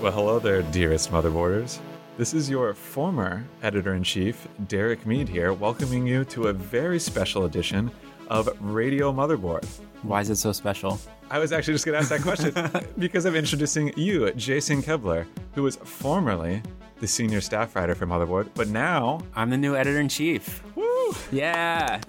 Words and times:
Well, 0.00 0.12
hello 0.12 0.38
there, 0.38 0.62
dearest 0.62 1.10
motherboarders. 1.12 1.78
This 2.16 2.32
is 2.34 2.48
your 2.48 2.72
former 2.74 3.44
editor 3.62 3.94
in 3.94 4.02
chief, 4.02 4.48
Derek 4.66 5.06
Mead, 5.06 5.28
here, 5.28 5.52
welcoming 5.52 6.06
you 6.06 6.24
to 6.26 6.48
a 6.48 6.52
very 6.52 6.98
special 6.98 7.44
edition 7.44 7.90
of 8.28 8.48
Radio 8.60 9.12
Motherboard. 9.12 9.64
Why 10.02 10.20
is 10.22 10.30
it 10.30 10.36
so 10.36 10.52
special? 10.52 10.98
I 11.30 11.38
was 11.38 11.52
actually 11.52 11.74
just 11.74 11.84
going 11.84 11.94
to 11.94 11.98
ask 12.00 12.08
that 12.08 12.22
question 12.22 12.90
because 12.98 13.26
I'm 13.26 13.36
introducing 13.36 13.92
you, 13.96 14.30
Jason 14.32 14.82
Koebler, 14.82 15.26
who 15.54 15.62
was 15.62 15.76
formerly 15.76 16.62
the 17.00 17.06
senior 17.06 17.40
staff 17.40 17.76
writer 17.76 17.94
for 17.94 18.06
Motherboard, 18.06 18.48
but 18.54 18.68
now, 18.68 19.20
I'm 19.34 19.50
the 19.50 19.56
new 19.58 19.76
editor 19.76 20.00
in 20.00 20.08
chief. 20.08 20.62
woo, 20.74 21.14
Yeah. 21.30 22.00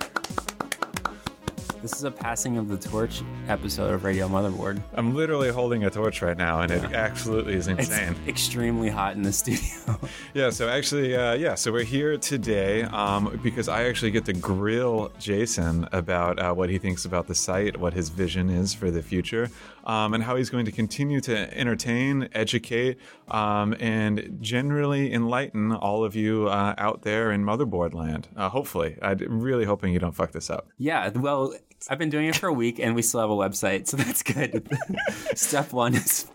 This 1.81 1.93
is 1.93 2.03
a 2.03 2.11
passing 2.11 2.57
of 2.57 2.67
the 2.67 2.77
torch 2.77 3.23
episode 3.47 3.91
of 3.91 4.03
Radio 4.03 4.27
Motherboard. 4.27 4.79
I'm 4.93 5.15
literally 5.15 5.49
holding 5.49 5.83
a 5.85 5.89
torch 5.89 6.21
right 6.21 6.37
now, 6.37 6.61
and 6.61 6.71
it 6.71 6.83
absolutely 6.93 7.55
is 7.55 7.67
It's 7.67 7.89
insane. 7.89 8.15
extremely 8.27 8.87
hot 8.87 9.15
in 9.15 9.23
the 9.23 9.33
studio. 9.33 9.67
Yeah, 10.33 10.49
so 10.51 10.69
actually, 10.69 11.15
uh, 11.15 11.33
yeah, 11.33 11.55
so 11.55 11.71
we're 11.71 11.83
here 11.83 12.17
today 12.17 12.83
um, 12.83 13.39
because 13.43 13.67
I 13.67 13.85
actually 13.85 14.11
get 14.11 14.25
to 14.25 14.33
grill 14.33 15.11
Jason 15.19 15.87
about 15.91 16.39
uh, 16.39 16.53
what 16.53 16.69
he 16.69 16.77
thinks 16.77 17.03
about 17.05 17.27
the 17.27 17.35
site, 17.35 17.75
what 17.77 17.93
his 17.93 18.09
vision 18.09 18.49
is 18.49 18.73
for 18.73 18.91
the 18.91 19.01
future, 19.01 19.49
um, 19.83 20.13
and 20.13 20.23
how 20.23 20.35
he's 20.37 20.49
going 20.49 20.65
to 20.65 20.71
continue 20.71 21.19
to 21.21 21.57
entertain, 21.57 22.29
educate, 22.33 22.97
um, 23.31 23.73
and 23.79 24.37
generally 24.41 25.11
enlighten 25.13 25.71
all 25.71 26.03
of 26.03 26.15
you 26.15 26.47
uh, 26.47 26.75
out 26.77 27.01
there 27.03 27.31
in 27.31 27.43
motherboard 27.43 27.93
land. 27.93 28.27
Uh, 28.35 28.49
hopefully, 28.49 28.97
I'm 29.01 29.41
really 29.41 29.65
hoping 29.65 29.93
you 29.93 29.99
don't 29.99 30.15
fuck 30.15 30.31
this 30.33 30.49
up. 30.49 30.67
yeah, 30.77 31.09
well, 31.09 31.53
I've 31.89 31.97
been 31.97 32.09
doing 32.09 32.27
it 32.27 32.35
for 32.35 32.47
a 32.47 32.53
week 32.53 32.79
and 32.79 32.93
we 32.93 33.01
still 33.01 33.21
have 33.21 33.29
a 33.29 33.33
website, 33.33 33.87
so 33.87 33.97
that's 34.03 34.21
good. 34.21 34.67
Step 35.33 35.71
one 35.73 35.95
is 35.95 36.27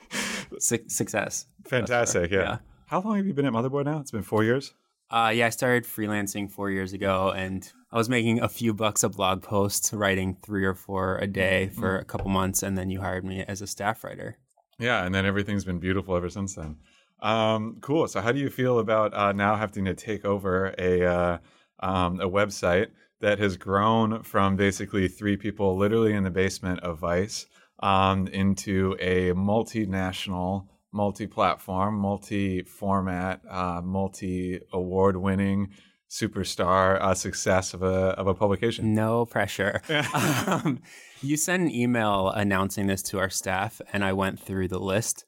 su- 0.58 0.88
success. 0.88 1.46
Fantastic, 1.66 2.30
yeah. 2.30 2.38
yeah. 2.38 2.58
How 2.86 3.00
long 3.00 3.16
have 3.16 3.26
you 3.26 3.34
been 3.34 3.46
at 3.46 3.52
Motherboard 3.52 3.84
now? 3.84 4.00
It's 4.00 4.10
been 4.10 4.22
four 4.22 4.42
years. 4.42 4.72
Uh, 5.10 5.32
yeah, 5.34 5.46
I 5.46 5.50
started 5.50 5.84
freelancing 5.84 6.50
four 6.50 6.70
years 6.70 6.92
ago, 6.92 7.30
and 7.30 7.70
I 7.92 7.96
was 7.96 8.08
making 8.08 8.40
a 8.40 8.48
few 8.48 8.74
bucks 8.74 9.04
a 9.04 9.08
blog 9.08 9.42
post, 9.42 9.92
writing 9.92 10.36
three 10.42 10.64
or 10.64 10.74
four 10.74 11.18
a 11.18 11.28
day 11.28 11.68
for 11.68 11.96
a 11.98 12.04
couple 12.04 12.28
months, 12.28 12.62
and 12.64 12.76
then 12.76 12.90
you 12.90 13.00
hired 13.00 13.24
me 13.24 13.44
as 13.46 13.62
a 13.62 13.68
staff 13.68 14.02
writer. 14.02 14.38
Yeah, 14.78 15.04
and 15.04 15.14
then 15.14 15.24
everything's 15.24 15.64
been 15.64 15.78
beautiful 15.78 16.16
ever 16.16 16.28
since 16.28 16.54
then. 16.54 16.76
Um, 17.22 17.78
cool. 17.80 18.06
So, 18.08 18.20
how 18.20 18.32
do 18.32 18.38
you 18.38 18.50
feel 18.50 18.78
about 18.78 19.14
uh, 19.14 19.32
now 19.32 19.56
having 19.56 19.86
to 19.86 19.94
take 19.94 20.24
over 20.24 20.74
a 20.78 21.04
uh, 21.04 21.38
um, 21.80 22.20
a 22.20 22.28
website 22.28 22.88
that 23.20 23.38
has 23.38 23.56
grown 23.56 24.22
from 24.22 24.56
basically 24.56 25.08
three 25.08 25.36
people, 25.36 25.76
literally 25.76 26.12
in 26.12 26.24
the 26.24 26.30
basement 26.30 26.80
of 26.80 26.98
Vice, 26.98 27.46
um, 27.80 28.26
into 28.28 28.96
a 29.00 29.32
multinational, 29.32 30.66
multi-platform, 30.92 31.98
multi-format, 31.98 33.40
uh, 33.48 33.80
multi-award-winning 33.82 35.68
superstar 36.10 37.00
uh, 37.00 37.14
success 37.14 37.72
of 37.74 37.82
a 37.82 38.14
of 38.18 38.26
a 38.26 38.34
publication? 38.34 38.94
No 38.94 39.24
pressure. 39.24 39.80
um, 40.12 40.82
you 41.22 41.36
sent 41.36 41.62
an 41.62 41.70
email 41.70 42.28
announcing 42.30 42.86
this 42.86 43.02
to 43.04 43.18
our 43.18 43.30
staff, 43.30 43.80
and 43.92 44.04
I 44.04 44.12
went 44.12 44.40
through 44.40 44.68
the 44.68 44.78
list, 44.78 45.24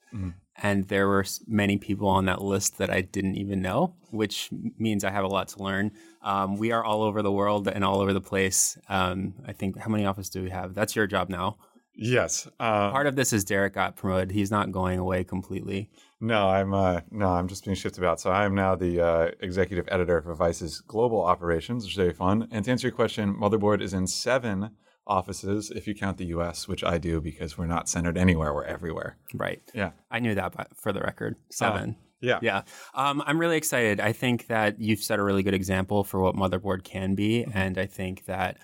and 0.61 0.89
there 0.89 1.07
were 1.09 1.25
many 1.47 1.79
people 1.79 2.09
on 2.09 2.25
that 2.27 2.43
list 2.43 2.79
that 2.79 2.91
I 2.91 3.01
didn't 3.03 3.37
even 3.37 3.63
know, 3.63 3.95
which 4.11 4.51
means 4.79 5.05
I 5.05 5.11
have 5.11 5.25
a 5.25 5.29
lot 5.29 5.49
to 5.49 5.63
learn. 5.63 5.93
Um, 6.23 6.57
we 6.57 6.73
are 6.73 6.85
all 6.85 7.03
over 7.03 7.23
the 7.23 7.33
world 7.33 7.69
and 7.69 7.85
all 7.85 8.01
over 8.01 8.13
the 8.13 8.21
place. 8.21 8.77
Um, 8.89 9.35
I 9.47 9.53
think 9.53 9.79
how 9.79 9.89
many 9.89 10.05
offices 10.05 10.31
do 10.31 10.43
we 10.43 10.51
have? 10.51 10.75
That's 10.75 10.97
your 10.97 11.07
job 11.07 11.29
now. 11.29 11.59
Yes. 12.01 12.47
Uh, 12.61 12.93
Part 12.93 13.09
of 13.09 13.17
this 13.17 13.33
is 13.33 13.45
Derek 13.45 13.75
got 13.75 13.97
promoted. 13.97 14.31
He's 14.31 14.53
not 14.53 14.71
going 14.71 15.01
away 15.01 15.25
completely. 15.25 15.91
No, 16.21 16.49
I'm 16.49 16.73
uh, 16.73 17.01
no, 17.11 17.27
I'm 17.27 17.49
just 17.49 17.65
being 17.65 17.75
shifted 17.75 18.01
about. 18.01 18.21
So 18.21 18.31
I 18.31 18.45
am 18.45 18.55
now 18.55 18.77
the 18.77 19.01
uh, 19.01 19.31
executive 19.41 19.89
editor 19.91 20.23
for 20.23 20.35
Vice's 20.35 20.81
global 20.81 21.25
operations, 21.25 21.85
which 21.85 21.93
is 21.93 21.97
very 21.97 22.13
fun. 22.13 22.47
And 22.53 22.65
to 22.65 22.71
answer 22.71 22.87
your 22.87 22.95
question, 22.95 23.35
Motherboard 23.35 23.81
is 23.81 23.95
in 23.95 24.07
seven 24.07 24.71
offices 25.09 25.71
if 25.71 25.87
you 25.89 25.95
count 25.95 26.19
the 26.19 26.27
U.S., 26.27 26.69
which 26.69 26.85
I 26.85 26.99
do 26.99 27.21
because 27.21 27.57
we're 27.57 27.67
not 27.67 27.89
centered 27.89 28.19
anywhere; 28.19 28.55
we're 28.55 28.65
everywhere. 28.65 29.17
Right. 29.35 29.63
Yeah, 29.75 29.93
I 30.11 30.21
knew 30.21 30.35
that, 30.35 30.53
but 30.53 30.69
for 30.77 30.93
the 30.93 31.01
record, 31.01 31.37
seven. 31.51 31.97
yeah, 32.21 32.39
Yeah. 32.43 32.63
Um, 32.95 33.23
I'm 33.27 33.39
really 33.39 33.57
excited. 33.57 34.01
I 34.01 34.13
think 34.13 34.49
that 34.49 34.81
you've 34.81 35.01
set 35.01 35.19
a 35.19 35.23
really 35.23 35.43
good 35.43 35.55
example 35.55 36.05
for 36.05 36.21
what 36.21 36.35
Motherboard 36.35 36.85
can 36.85 37.15
be. 37.15 37.45
And 37.45 37.79
I 37.79 37.87
think 37.87 38.25
that 38.27 38.59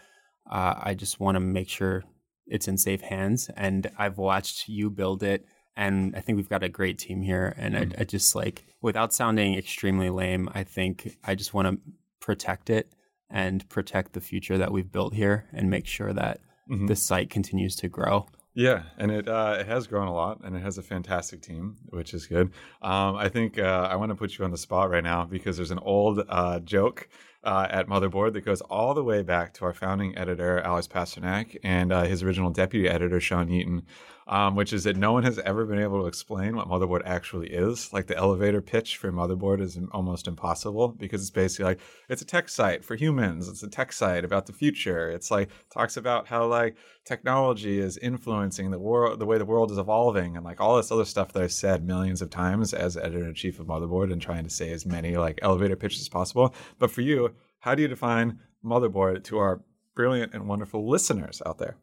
uh, 0.51 0.75
I 0.77 0.95
just 0.95 1.21
want 1.21 1.37
to 1.37 1.41
make 1.41 1.69
sure 1.69 2.05
it's 2.47 2.69
in 2.69 2.77
safe 2.77 3.01
hands. 3.01 3.51
And 3.57 3.91
I've 3.99 4.19
watched 4.19 4.69
you 4.69 4.91
build 4.91 5.23
it. 5.23 5.47
And 5.77 6.15
I 6.17 6.21
think 6.21 6.37
we've 6.37 6.49
got 6.49 6.63
a 6.63 6.69
great 6.69 6.99
team 6.99 7.23
here. 7.23 7.55
And 7.57 7.77
I, 7.77 7.87
I 7.99 8.05
just 8.05 8.35
like, 8.35 8.65
without 8.81 9.13
sounding 9.13 9.55
extremely 9.55 10.11
lame, 10.11 10.49
I 10.55 10.65
think 10.65 11.17
I 11.25 11.35
just 11.35 11.55
want 11.55 11.69
to 11.69 11.93
protect 12.21 12.71
it 12.71 12.93
and 13.31 13.69
protect 13.69 14.13
the 14.13 14.21
future 14.21 14.59
that 14.59 14.73
we've 14.73 14.91
built 14.91 15.15
here 15.15 15.47
and 15.53 15.71
make 15.71 15.87
sure 15.87 16.13
that 16.13 16.41
the 16.69 16.97
site 16.97 17.31
continues 17.31 17.77
to 17.77 17.89
grow. 17.89 18.27
Yeah, 18.55 18.85
and 18.99 19.11
it 19.11 19.29
uh, 19.29 19.57
it 19.59 19.67
has 19.67 19.89
grown 19.89 20.07
a 20.07 20.15
lot, 20.15 20.41
and 20.45 20.55
it 20.55 20.61
has 20.61 20.79
a 20.79 20.83
fantastic 20.83 21.43
team, 21.43 21.77
which 21.87 22.15
is 22.15 22.27
good. 22.27 22.53
Um, 22.83 23.17
I 23.17 23.29
think 23.29 23.59
uh, 23.59 23.89
I 23.91 23.97
want 23.97 24.11
to 24.11 24.15
put 24.15 24.39
you 24.39 24.45
on 24.45 24.53
the 24.53 24.57
spot 24.57 24.91
right 24.91 25.03
now 25.03 25.25
because 25.25 25.57
there's 25.57 25.73
an 25.73 25.81
old 25.81 26.23
uh, 26.29 26.61
joke 26.61 27.09
uh, 27.43 27.67
at 27.69 27.89
Motherboard 27.89 28.33
that 28.35 28.45
goes 28.45 28.61
all 28.61 28.95
the 28.95 29.03
way 29.03 29.23
back 29.23 29.55
to 29.55 29.65
our 29.65 29.73
founding 29.73 30.17
editor 30.17 30.61
Alex 30.61 30.87
Pasternack 30.87 31.57
and 31.65 31.93
uh, 31.93 32.05
his 32.05 32.23
original 32.23 32.51
deputy 32.51 32.89
editor 32.89 33.19
Sean 33.19 33.51
Eaton, 33.51 33.83
um, 34.27 34.55
which 34.55 34.73
is 34.73 34.85
that 34.85 34.97
no 34.97 35.13
one 35.13 35.23
has 35.23 35.39
ever 35.41 35.67
been 35.67 35.79
able 35.79 36.01
to 36.01 36.07
explain 36.07 36.57
what 36.57 36.69
Motherboard 36.69 37.03
actually 37.05 37.51
is. 37.51 37.93
Like 37.93 38.07
the 38.07 38.17
elevator 38.17 38.63
pitch 38.63 38.97
for 38.97 39.13
Motherboard 39.13 39.61
is 39.61 39.79
almost 39.93 40.27
impossible 40.27 40.89
because 40.89 41.21
it's 41.21 41.31
basically 41.31 41.67
like 41.67 41.81
it's 42.09 42.23
a 42.23 42.27
tech 42.27 42.49
site 42.49 42.85
for 42.85 42.97
humans. 42.97 43.49
It's 43.49 43.63
a 43.63 43.69
tech 43.69 43.93
site 43.93 44.25
about 44.25 44.47
the 44.47 44.53
future. 44.53 45.11
It's 45.11 45.31
like 45.31 45.51
talks 45.73 45.97
about 45.97 46.29
how 46.29 46.47
like 46.47 46.77
technology 47.05 47.79
is 47.79 47.99
influencing 47.99 48.71
the 48.71 48.79
world, 48.79 49.19
the 49.19 49.27
way 49.27 49.39
the 49.39 49.45
world 49.45 49.71
is 49.71 49.79
evolving, 49.79 50.37
and 50.37 50.45
like 50.45 50.61
all 50.61 50.77
this 50.77 50.91
other 50.91 51.05
stuff 51.05 51.33
that 51.33 51.43
I've 51.43 51.53
said 51.53 51.85
millions 51.85 52.23
of 52.23 52.31
times 52.31 52.73
as 52.73 52.97
editor 52.97 53.27
in 53.27 53.35
chief 53.35 53.61
of 53.61 53.67
Motherboard 53.67 54.13
and 54.13 54.23
trying 54.23 54.45
to 54.45 54.51
say 54.51 54.73
as 54.73 54.87
many 54.87 55.17
like 55.17 55.39
elevator 55.43 55.77
pitches 55.77 56.01
as 56.01 56.09
possible. 56.09 56.55
But 56.79 56.91
for 56.91 57.03
you, 57.03 57.35
how 57.61 57.75
do 57.75 57.83
you 57.83 57.89
define 57.89 58.39
Motherboard 58.65 59.25
to 59.25 59.39
our 59.39 59.63
brilliant 59.95 60.35
and 60.35 60.49
wonderful 60.49 60.89
listeners 60.89 61.43
out 61.45 61.59
there? 61.59 61.77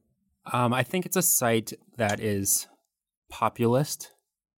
Um, 0.51 0.73
I 0.73 0.83
think 0.83 1.05
it's 1.05 1.17
a 1.17 1.21
site 1.21 1.73
that 1.97 2.19
is 2.19 2.67
populist, 3.29 4.11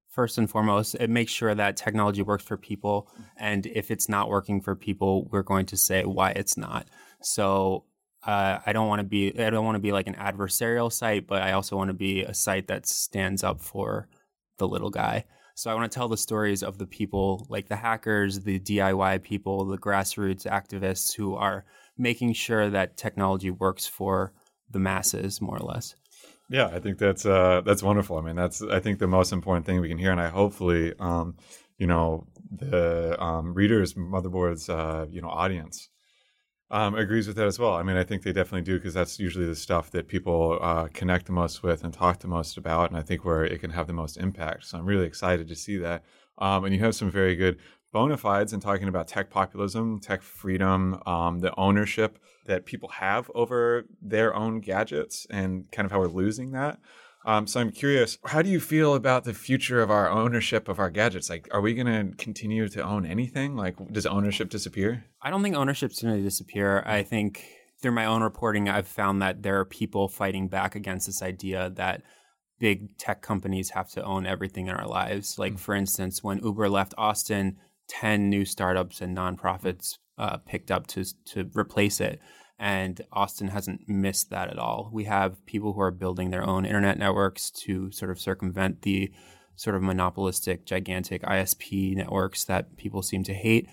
first 0.10 0.38
and 0.38 0.50
foremost. 0.50 0.96
It 0.96 1.10
makes 1.10 1.32
sure 1.32 1.54
that 1.54 1.76
technology 1.76 2.22
works 2.22 2.44
for 2.44 2.56
people. 2.56 3.10
And 3.38 3.66
if 3.66 3.92
it's 3.92 4.08
not 4.08 4.30
working 4.30 4.62
for 4.62 4.76
people, 4.76 5.28
we're 5.32 5.44
going 5.44 5.66
to 5.68 5.78
say 5.78 6.04
why 6.04 6.32
it's 6.32 6.56
not. 6.56 6.88
So 7.22 7.86
uh, 8.26 8.60
I 8.66 8.72
don't 8.74 8.88
want 8.88 9.00
to 9.00 9.04
be 9.04 9.38
I 9.38 9.50
don't 9.50 9.66
want 9.66 9.76
to 9.76 9.82
be 9.82 9.92
like 9.92 10.08
an 10.08 10.16
adversarial 10.16 10.92
site, 10.92 11.28
but 11.28 11.42
I 11.42 11.54
also 11.54 11.76
want 11.76 11.90
to 11.90 11.94
be 11.94 12.24
a 12.24 12.34
site 12.34 12.68
that 12.68 12.86
stands 12.86 13.44
up 13.44 13.60
for 13.60 14.08
the 14.60 14.68
little 14.68 14.92
guy. 14.92 15.26
So 15.56 15.70
I 15.70 15.76
want 15.76 15.92
to 15.92 15.96
tell 15.96 16.08
the 16.08 16.18
stories 16.18 16.64
of 16.64 16.78
the 16.78 16.88
people 16.88 17.46
like 17.50 17.68
the 17.68 17.76
hackers, 17.76 18.40
the 18.40 18.60
DIY 18.60 19.24
people, 19.24 19.66
the 19.66 19.78
grassroots 19.78 20.48
activists 20.48 21.16
who 21.16 21.36
are 21.36 21.66
making 21.98 22.34
sure 22.34 22.70
that 22.70 22.98
technology 22.98 23.52
works 23.52 23.86
for 23.86 24.34
the 24.74 24.80
masses, 24.80 25.42
more 25.42 25.58
or 25.58 25.66
less. 25.66 25.96
Yeah, 26.50 26.68
I 26.68 26.80
think 26.80 26.98
that's 26.98 27.26
uh, 27.26 27.62
that's 27.66 27.82
wonderful. 27.82 28.18
I 28.18 28.22
mean, 28.22 28.36
that's 28.36 28.62
I 28.62 28.80
think 28.80 29.00
the 29.00 29.08
most 29.08 29.32
important 29.32 29.66
thing 29.66 29.80
we 29.80 29.90
can 29.90 29.98
hear, 29.98 30.12
and 30.12 30.22
I 30.22 30.28
hopefully, 30.28 30.94
um, 31.00 31.38
you 31.78 31.88
know, 31.88 32.28
the 32.52 33.22
um, 33.24 33.54
readers, 33.54 33.94
motherboards, 33.94 34.70
uh, 34.70 35.08
you 35.10 35.22
know, 35.22 35.30
audience 35.30 35.90
um, 36.74 36.96
agrees 36.96 37.28
with 37.28 37.36
that 37.36 37.46
as 37.46 37.60
well. 37.60 37.74
I 37.74 37.84
mean, 37.84 37.98
I 37.98 38.04
think 38.04 38.24
they 38.24 38.34
definitely 38.34 38.64
do 38.64 38.78
because 38.78 38.96
that's 38.96 39.20
usually 39.20 39.46
the 39.46 39.56
stuff 39.56 39.92
that 39.92 40.08
people 40.08 40.58
uh, 40.60 40.88
connect 40.92 41.28
the 41.28 41.32
most 41.32 41.62
with 41.62 41.84
and 41.84 41.94
talk 41.94 42.20
the 42.20 42.28
most 42.28 42.58
about, 42.58 42.90
and 42.90 42.98
I 42.98 43.04
think 43.04 43.24
where 43.24 43.46
it 43.46 43.60
can 43.62 43.70
have 43.72 43.88
the 43.88 43.94
most 43.94 44.18
impact. 44.18 44.66
So 44.66 44.78
I'm 44.78 44.86
really 44.86 45.06
excited 45.06 45.48
to 45.48 45.56
see 45.56 45.78
that. 45.78 46.04
Um, 46.40 46.66
and 46.66 46.74
you 46.74 46.82
have 46.82 46.96
some 46.96 47.12
very 47.12 47.36
good 47.36 47.60
bona 47.94 48.18
fides 48.18 48.52
in 48.52 48.60
talking 48.60 48.90
about 48.90 49.08
tech 49.08 49.30
populism, 49.30 50.00
tech 50.00 50.22
freedom, 50.22 51.02
um, 51.06 51.40
the 51.40 51.58
ownership 51.58 52.20
that 52.46 52.66
people 52.66 52.90
have 52.90 53.32
over 53.34 53.86
their 54.02 54.36
own 54.36 54.60
gadgets, 54.60 55.26
and 55.30 55.72
kind 55.72 55.86
of 55.86 55.92
how 55.92 56.00
we're 56.00 56.08
losing 56.08 56.52
that. 56.52 56.80
Um, 57.26 57.48
so 57.48 57.62
I'm 57.62 57.72
curious, 57.72 58.18
how 58.26 58.42
do 58.42 58.50
you 58.50 58.60
feel 58.60 58.96
about 58.96 59.24
the 59.24 59.34
future 59.34 59.82
of 59.82 59.90
our 59.90 60.10
ownership 60.10 60.68
of 60.68 60.78
our 60.78 60.90
gadgets? 60.90 61.30
Like, 61.30 61.48
are 61.52 61.62
we 61.62 61.74
going 61.74 61.88
to 61.88 62.18
continue 62.18 62.68
to 62.68 62.84
own 62.84 63.06
anything? 63.06 63.56
Like, 63.56 63.76
does 63.94 64.06
ownership 64.06 64.50
disappear? 64.50 65.06
I 65.22 65.30
don't 65.30 65.42
think 65.42 65.56
ownership's 65.56 66.02
going 66.02 66.18
to 66.18 66.22
disappear. 66.22 66.84
I 66.86 67.04
think 67.04 67.46
through 67.82 67.94
my 67.94 68.06
own 68.06 68.24
reporting, 68.24 68.68
I've 68.68 68.88
found 68.88 69.22
that 69.22 69.42
there 69.42 69.58
are 69.60 69.66
people 69.66 70.10
fighting 70.10 70.50
back 70.50 70.76
against 70.76 71.06
this 71.06 71.22
idea 71.22 71.70
that 71.76 72.02
big 72.60 72.98
tech 72.98 73.22
companies 73.22 73.70
have 73.70 73.90
to 73.92 74.04
own 74.04 74.26
everything 74.26 74.68
in 74.68 74.76
our 74.76 74.88
lives. 74.88 75.40
Like, 75.40 75.54
mm-hmm. 75.54 75.60
for 75.60 75.76
instance, 75.76 76.24
when 76.24 76.44
Uber 76.44 76.70
left 76.70 76.94
Austin, 76.98 77.58
10 77.94 78.30
new 78.30 78.44
startups 78.44 79.02
and 79.02 79.16
nonprofits 79.16 79.98
uh, 80.18 80.38
picked 80.38 80.72
up 80.72 80.88
to, 80.88 81.06
to 81.26 81.50
replace 81.54 82.02
it. 82.02 82.20
And 82.60 83.02
Austin 83.12 83.50
hasn't 83.50 83.88
missed 83.88 84.30
that 84.30 84.50
at 84.50 84.58
all. 84.58 84.90
We 84.92 85.06
have 85.06 85.46
people 85.46 85.74
who 85.74 85.82
are 85.82 85.92
building 85.92 86.30
their 86.30 86.48
own 86.48 86.66
internet 86.66 86.98
networks 86.98 87.52
to 87.52 87.92
sort 87.92 88.12
of 88.12 88.20
circumvent 88.20 88.84
the 88.84 89.12
sort 89.56 89.76
of 89.76 89.82
monopolistic, 89.82 90.66
gigantic 90.66 91.22
ISP 91.24 91.96
networks 91.96 92.44
that 92.46 92.78
people 92.78 93.02
seem 93.02 93.24
to 93.24 93.34
hate. 93.34 93.70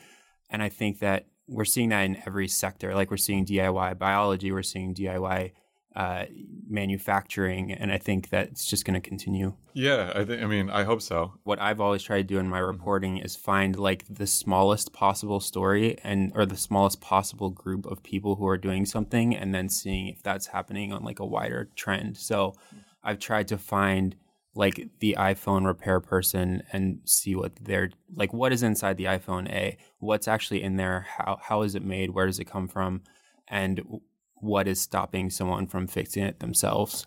And 0.51 0.63
I 0.63 0.69
think 0.69 0.99
that 0.99 1.27
we're 1.47 1.65
seeing 1.65 1.89
that 1.91 2.03
in 2.03 2.23
every 2.27 2.49
sector. 2.49 2.95
Like 2.95 3.11
we're 3.11 3.17
seeing 3.17 3.47
DIY 3.47 3.99
biology, 3.99 4.53
we're 4.53 4.63
seeing 4.63 4.95
DIY 4.95 5.53
uh, 5.97 6.27
manufacturing, 6.69 7.73
and 7.73 7.91
I 7.91 7.99
think 7.99 8.31
that 8.31 8.49
it's 8.49 8.65
just 8.65 8.85
going 8.85 9.01
to 9.01 9.07
continue. 9.07 9.55
Yeah, 9.75 10.13
I 10.15 10.25
think. 10.25 10.43
I 10.43 10.47
mean, 10.47 10.71
I 10.71 10.85
hope 10.85 11.03
so. 11.03 11.35
What 11.43 11.61
I've 11.61 11.81
always 11.81 12.03
tried 12.03 12.19
to 12.19 12.35
do 12.35 12.39
in 12.39 12.49
my 12.49 12.61
reporting 12.61 13.19
is 13.19 13.35
find 13.35 13.77
like 13.77 14.05
the 14.09 14.27
smallest 14.27 14.93
possible 14.93 15.41
story 15.41 15.99
and 16.05 16.31
or 16.35 16.47
the 16.47 16.57
smallest 16.57 17.01
possible 17.01 17.51
group 17.51 17.87
of 17.87 18.03
people 18.03 18.37
who 18.37 18.47
are 18.47 18.59
doing 18.59 18.87
something, 18.87 19.37
and 19.37 19.55
then 19.55 19.69
seeing 19.69 20.09
if 20.09 20.23
that's 20.23 20.47
happening 20.47 20.93
on 20.93 21.03
like 21.03 21.19
a 21.19 21.27
wider 21.27 21.69
trend. 21.75 22.17
So, 22.17 22.55
I've 23.03 23.19
tried 23.19 23.49
to 23.49 23.59
find 23.59 24.15
like 24.55 24.89
the 25.01 25.17
iPhone 25.19 25.65
repair 25.65 26.01
person 26.01 26.63
and 26.73 27.01
see 27.05 27.35
what 27.35 27.53
they're 27.61 27.91
like. 28.15 28.33
What 28.33 28.53
is 28.53 28.63
inside 28.63 28.97
the 28.97 29.05
iPhone? 29.05 29.49
A, 29.51 29.77
what's 29.99 30.29
actually 30.29 30.63
in 30.63 30.77
there? 30.77 31.07
How 31.17 31.39
how 31.43 31.63
is 31.63 31.75
it 31.75 31.85
made? 31.85 32.11
Where 32.11 32.27
does 32.27 32.39
it 32.39 32.45
come 32.45 32.69
from? 32.69 33.03
And 33.49 33.83
what 34.41 34.69
is 34.69 34.81
stopping 34.81 35.31
someone 35.31 35.67
from 35.67 35.87
fixing 35.87 36.25
it 36.25 36.41
themselves. 36.41 37.07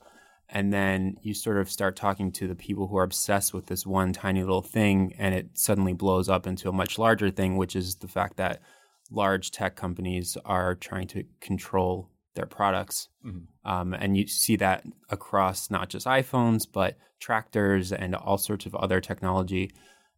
And 0.50 0.71
then 0.71 1.18
you 1.21 1.33
sort 1.33 1.57
of 1.57 1.69
start 1.69 1.95
talking 1.95 2.31
to 2.33 2.47
the 2.47 2.56
people 2.56 2.88
who 2.88 2.97
are 2.97 3.03
obsessed 3.03 3.53
with 3.53 3.65
this 3.65 3.85
one 3.85 4.13
tiny 4.13 4.41
little 4.41 4.62
thing, 4.62 5.13
and 5.18 5.33
it 5.33 5.50
suddenly 5.53 5.94
blows 5.94 6.30
up 6.30 6.45
into 6.45 6.69
a 6.69 6.74
much 6.74 7.00
larger 7.00 7.31
thing, 7.31 7.57
which 7.57 7.75
is 7.75 7.95
the 7.95 8.07
fact 8.07 8.38
that 8.38 8.62
large 9.09 9.51
tech 9.51 9.75
companies 9.75 10.38
are 10.45 10.75
trying 10.75 11.07
to 11.07 11.24
control 11.41 12.09
their 12.35 12.45
products. 12.45 13.09
Mm-hmm. 13.25 13.69
Um, 13.69 13.94
and 13.94 14.18
you 14.18 14.27
see 14.27 14.56
that 14.57 14.83
across 15.09 15.71
not 15.71 15.89
just 15.89 16.06
iPhones, 16.06 16.68
but 16.71 16.97
tractors 17.19 17.91
and 17.91 18.15
all 18.15 18.38
sorts 18.38 18.65
of 18.65 18.75
other 18.75 19.00
technology. 19.00 19.71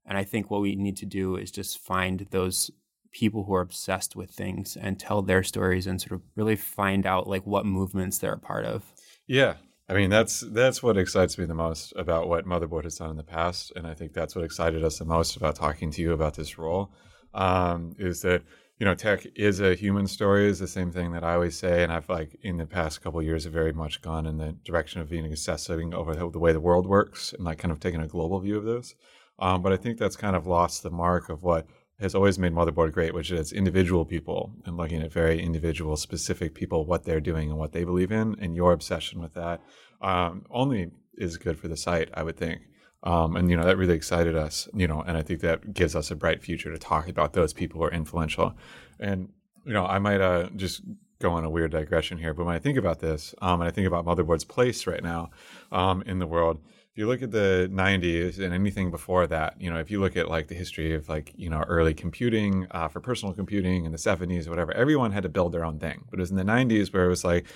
And 0.06 0.18
I 0.18 0.24
think 0.24 0.50
what 0.50 0.62
we 0.62 0.76
need 0.76 0.98
to 0.98 1.06
do 1.06 1.36
is 1.36 1.52
just 1.52 1.80
find 1.80 2.26
those 2.32 2.72
people 3.16 3.46
who 3.46 3.54
are 3.54 3.62
obsessed 3.62 4.16
with 4.16 4.30
things 4.30 4.78
and 4.80 5.00
tell 5.00 5.22
their 5.22 5.42
stories 5.42 5.88
and 5.88 6.02
sort 6.02 6.12
of 6.12 6.22
really 6.36 6.56
find 6.56 7.06
out 7.06 7.28
like 7.28 7.48
what 7.48 7.66
movements 7.66 8.18
they're 8.18 8.34
a 8.34 8.38
part 8.38 8.66
of. 8.66 8.94
Yeah. 9.26 9.56
I 9.88 9.94
mean 9.94 10.10
that's 10.10 10.40
that's 10.52 10.82
what 10.82 10.98
excites 10.98 11.38
me 11.38 11.46
the 11.46 11.54
most 11.54 11.94
about 11.96 12.28
what 12.28 12.46
Motherboard 12.46 12.86
has 12.86 12.98
done 12.98 13.12
in 13.12 13.18
the 13.18 13.24
past, 13.24 13.72
and 13.76 13.86
I 13.86 13.94
think 13.94 14.14
that's 14.14 14.36
what 14.36 14.44
excited 14.44 14.84
us 14.84 14.98
the 14.98 15.06
most 15.06 15.36
about 15.36 15.56
talking 15.56 15.92
to 15.92 16.02
you 16.02 16.12
about 16.12 16.34
this 16.34 16.58
role. 16.58 16.92
Um, 17.36 17.96
is 18.00 18.22
that 18.22 18.42
you 18.80 18.86
know 18.86 18.96
tech 18.96 19.28
is 19.36 19.60
a 19.60 19.76
human 19.76 20.08
story 20.08 20.48
is 20.48 20.58
the 20.58 20.68
same 20.68 20.92
thing 20.92 21.12
that 21.12 21.24
I 21.24 21.36
always 21.36 21.58
say, 21.58 21.84
and 21.84 21.94
I've 21.94 22.10
like 22.10 22.36
in 22.42 22.58
the 22.58 22.66
past 22.66 23.04
couple 23.04 23.22
years 23.22 23.44
have 23.44 23.54
very 23.54 23.74
much 23.74 24.02
gone 24.02 24.26
in 24.26 24.40
the 24.40 24.54
direction 24.66 25.02
of 25.02 25.10
being 25.10 25.32
assessing 25.32 25.94
over 25.94 26.16
the, 26.16 26.40
way 26.40 26.52
the 26.52 26.60
world 26.60 26.88
works 26.88 27.34
and 27.34 27.46
like 27.46 27.60
kind 27.60 27.72
of 27.72 27.80
taking 27.80 28.02
a 28.02 28.08
global 28.08 28.40
view 28.40 28.58
of 28.58 28.66
this. 28.66 28.96
Um, 29.38 29.62
but 29.62 29.72
I 29.72 29.78
think 29.78 30.00
that's 30.00 30.16
kind 30.16 30.36
of 30.36 30.48
lost 30.48 30.82
the 30.82 30.90
mark 30.90 31.30
of 31.30 31.44
what 31.44 31.68
has 32.00 32.14
always 32.14 32.38
made 32.38 32.52
motherboard 32.52 32.92
great, 32.92 33.14
which 33.14 33.32
is 33.32 33.54
individual 33.54 34.06
people 34.06 34.54
and 34.66 34.76
looking 34.76 35.02
at 35.02 35.12
very 35.12 35.42
individual, 35.42 35.96
specific 35.96 36.54
people, 36.54 36.86
what 36.86 37.06
they're 37.06 37.22
doing 37.22 37.50
and 37.50 37.58
what 37.58 37.72
they 37.72 37.84
believe 37.84 38.12
in, 38.12 38.36
and 38.40 38.56
your 38.56 38.74
obsession 38.74 39.22
with 39.22 39.34
that 39.34 39.62
um, 40.02 40.46
only 40.50 40.92
is 41.18 41.38
good 41.38 41.58
for 41.58 41.68
the 41.68 41.78
site, 41.78 42.10
I 42.14 42.24
would 42.24 42.38
think. 42.38 42.62
Um, 43.04 43.36
and 43.36 43.52
you 43.52 43.56
know 43.56 43.66
that 43.66 43.78
really 43.78 43.94
excited 43.94 44.36
us, 44.36 44.68
you 44.74 44.88
know, 44.88 45.02
and 45.02 45.16
I 45.16 45.22
think 45.22 45.42
that 45.42 45.74
gives 45.74 45.96
us 45.96 46.10
a 46.10 46.16
bright 46.16 46.42
future 46.42 46.72
to 46.72 46.78
talk 46.78 47.08
about 47.08 47.34
those 47.34 47.54
people 47.54 47.80
who 47.80 47.86
are 47.86 47.92
influential. 47.92 48.56
And 49.00 49.30
you 49.64 49.74
know, 49.74 49.86
I 49.86 50.00
might 50.00 50.22
uh, 50.22 50.50
just 50.56 50.82
go 51.20 51.32
on 51.32 51.46
a 51.46 51.50
weird 51.50 51.72
digression 51.72 52.18
here, 52.18 52.34
but 52.34 52.46
when 52.46 52.56
I 52.56 52.60
think 52.60 52.78
about 52.78 53.00
this, 53.00 53.36
um, 53.42 53.62
and 53.62 53.68
I 53.68 53.72
think 53.72 53.88
about 53.88 54.06
motherboard's 54.06 54.44
place 54.44 54.88
right 54.88 55.04
now 55.04 55.30
um, 55.72 56.02
in 56.08 56.20
the 56.20 56.28
world, 56.28 56.60
if 56.96 57.00
you 57.00 57.08
look 57.08 57.22
at 57.22 57.32
the 57.32 57.70
90s 57.74 58.40
and 58.40 58.54
anything 58.54 58.90
before 58.90 59.28
that, 59.28 59.60
you 59.60 59.70
know, 59.70 59.80
if 59.80 59.92
you 59.92 60.00
look 60.00 60.16
at 60.16 60.30
like 60.30 60.48
the 60.48 60.56
history 60.56 60.96
of 60.96 61.10
like, 61.10 61.34
you 61.36 61.50
know, 61.50 61.60
early 61.68 61.94
computing 61.94 62.68
uh, 62.72 62.88
for 62.88 63.02
personal 63.02 63.34
computing 63.34 63.84
in 63.84 63.92
the 63.92 63.98
70s 63.98 64.48
or 64.48 64.52
whatever, 64.52 64.72
everyone 64.72 65.12
had 65.12 65.24
to 65.24 65.28
build 65.28 65.52
their 65.52 65.66
own 65.66 65.78
thing. 65.78 66.06
But 66.10 66.20
it 66.20 66.22
was 66.22 66.32
in 66.32 66.38
the 66.38 66.44
90s 66.44 66.94
where 66.94 67.04
it 67.04 67.10
was 67.10 67.26
like, 67.26 67.48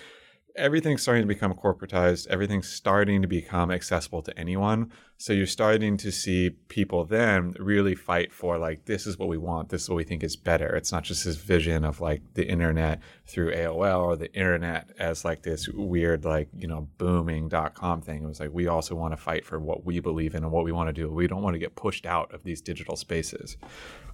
everything's 0.60 1.02
starting 1.02 1.24
to 1.24 1.28
become 1.28 1.54
corporatized. 1.54 2.28
Everything's 2.28 2.68
starting 2.68 3.22
to 3.22 3.28
become 3.28 3.72
accessible 3.72 4.22
to 4.22 4.38
anyone. 4.38 4.92
So 5.18 5.34
you're 5.34 5.48
starting 5.48 5.98
to 5.98 6.12
see 6.12 6.52
people 6.68 7.06
then 7.06 7.54
really 7.60 7.96
fight 7.96 8.32
for 8.32 8.58
like, 8.58 8.86
this 8.86 9.08
is 9.08 9.18
what 9.18 9.28
we 9.30 9.38
want. 9.38 9.70
This 9.70 9.84
is 9.84 9.90
what 9.90 9.96
we 9.96 10.04
think 10.04 10.24
is 10.24 10.36
better. 10.36 10.76
It's 10.76 10.92
not 10.92 11.04
just 11.04 11.26
this 11.26 11.38
vision 11.38 11.84
of 11.84 12.00
like 12.00 12.22
the 12.36 12.48
internet 12.48 13.02
through 13.26 13.54
AOL 13.54 14.00
or 14.02 14.16
the 14.16 14.32
internet 14.34 14.90
as 15.00 15.26
like 15.26 15.44
this 15.44 15.68
weird, 15.70 16.26
like, 16.26 16.50
you 16.56 16.68
know, 16.68 16.88
booming 16.98 17.50
dot 17.50 17.74
com 17.74 18.02
thing. 18.02 18.24
It 18.24 18.28
was 18.28 18.40
like, 18.40 18.52
we 18.54 18.68
also 18.68 18.96
want 18.96 19.14
to 19.14 19.18
fight 19.18 19.46
for 19.46 19.60
what 19.60 19.86
we 19.86 20.00
believe 20.00 20.36
in 20.36 20.44
and 20.44 20.52
what 20.52 20.66
we 20.66 20.72
want 20.72 20.90
to 20.90 20.94
do. 20.94 21.10
We 21.10 21.28
don't 21.28 21.42
want 21.42 21.56
to 21.56 21.60
get 21.60 21.76
pushed 21.76 22.06
out 22.06 22.34
of 22.34 22.44
these 22.44 22.62
digital 22.62 22.96
spaces. 22.96 23.58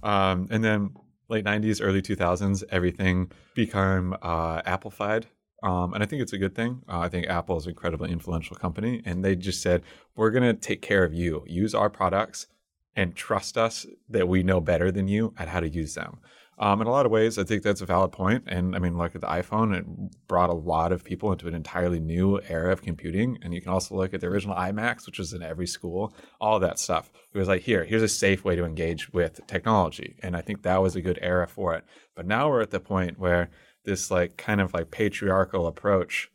Um, 0.02 0.46
and 0.50 0.64
then 0.64 0.94
late 1.28 1.44
90s, 1.44 1.80
early 1.82 2.02
2000s, 2.02 2.64
everything 2.70 3.30
become 3.54 4.16
uh, 4.22 4.62
Applified 4.64 5.26
um, 5.66 5.94
and 5.94 6.02
I 6.02 6.06
think 6.06 6.22
it's 6.22 6.32
a 6.32 6.38
good 6.38 6.54
thing. 6.54 6.82
Uh, 6.88 7.00
I 7.00 7.08
think 7.08 7.26
Apple 7.26 7.56
is 7.56 7.64
an 7.64 7.70
incredibly 7.70 8.12
influential 8.12 8.54
company, 8.54 9.02
and 9.04 9.24
they 9.24 9.34
just 9.34 9.60
said, 9.60 9.82
"We're 10.14 10.30
going 10.30 10.44
to 10.44 10.54
take 10.54 10.80
care 10.80 11.02
of 11.02 11.12
you. 11.12 11.42
Use 11.48 11.74
our 11.74 11.90
products, 11.90 12.46
and 12.94 13.16
trust 13.16 13.58
us 13.58 13.84
that 14.08 14.28
we 14.28 14.44
know 14.44 14.60
better 14.60 14.92
than 14.92 15.08
you 15.08 15.34
at 15.36 15.48
how 15.48 15.58
to 15.58 15.68
use 15.68 15.94
them." 15.94 16.18
Um, 16.58 16.80
in 16.80 16.86
a 16.86 16.90
lot 16.90 17.04
of 17.04 17.10
ways, 17.10 17.36
I 17.36 17.42
think 17.42 17.64
that's 17.64 17.80
a 17.80 17.86
valid 17.86 18.12
point. 18.12 18.44
And 18.46 18.76
I 18.76 18.78
mean, 18.78 18.96
look 18.96 19.16
at 19.16 19.22
the 19.22 19.26
iPhone; 19.26 19.76
it 19.76 19.84
brought 20.28 20.50
a 20.50 20.54
lot 20.54 20.92
of 20.92 21.02
people 21.02 21.32
into 21.32 21.48
an 21.48 21.54
entirely 21.54 21.98
new 21.98 22.40
era 22.48 22.72
of 22.72 22.82
computing. 22.82 23.36
And 23.42 23.52
you 23.52 23.60
can 23.60 23.72
also 23.72 23.96
look 23.96 24.14
at 24.14 24.20
the 24.20 24.28
original 24.28 24.54
iMacs, 24.54 25.04
which 25.04 25.18
was 25.18 25.32
in 25.32 25.42
every 25.42 25.66
school. 25.66 26.14
All 26.40 26.60
that 26.60 26.78
stuff. 26.78 27.10
It 27.34 27.38
was 27.38 27.48
like, 27.48 27.62
here, 27.62 27.84
here's 27.84 28.04
a 28.04 28.08
safe 28.08 28.44
way 28.44 28.54
to 28.54 28.64
engage 28.64 29.12
with 29.12 29.44
technology, 29.48 30.14
and 30.22 30.36
I 30.36 30.42
think 30.42 30.62
that 30.62 30.80
was 30.80 30.94
a 30.94 31.02
good 31.02 31.18
era 31.20 31.48
for 31.48 31.74
it. 31.74 31.84
But 32.14 32.26
now 32.26 32.48
we're 32.48 32.62
at 32.62 32.70
the 32.70 32.80
point 32.80 33.18
where 33.18 33.50
this 33.86 34.10
like 34.10 34.36
kind 34.36 34.60
of 34.60 34.74
like 34.74 34.90
patriarchal 34.90 35.66
approach 35.66 36.30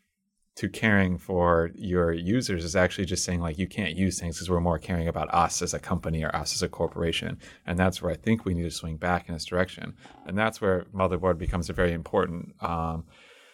to 0.56 0.68
caring 0.70 1.18
for 1.18 1.72
your 1.76 2.12
users 2.12 2.66
is 2.66 2.76
actually 2.76 3.06
just 3.06 3.24
saying 3.24 3.40
like 3.40 3.58
you 3.58 3.68
can't 3.68 3.96
use 3.96 4.20
things 4.20 4.36
because 4.36 4.50
we're 4.50 4.60
more 4.60 4.78
caring 4.78 5.08
about 5.08 5.34
us 5.34 5.62
as 5.62 5.74
a 5.74 5.80
company 5.80 6.24
or 6.24 6.36
us 6.36 6.54
as 6.54 6.62
a 6.62 6.68
corporation. 6.68 7.38
And 7.66 7.80
that's 7.80 8.02
where 8.02 8.12
i 8.12 8.16
think 8.16 8.44
we 8.44 8.54
need 8.54 8.64
to 8.64 8.72
swing 8.72 8.98
back 8.98 9.28
in 9.28 9.34
this 9.34 9.46
direction. 9.46 9.94
And 10.26 10.38
that's 10.38 10.60
where 10.60 10.86
motherboard 10.94 11.38
becomes 11.38 11.70
a 11.70 11.74
very 11.74 11.94
important 11.94 12.54
um, 12.62 13.06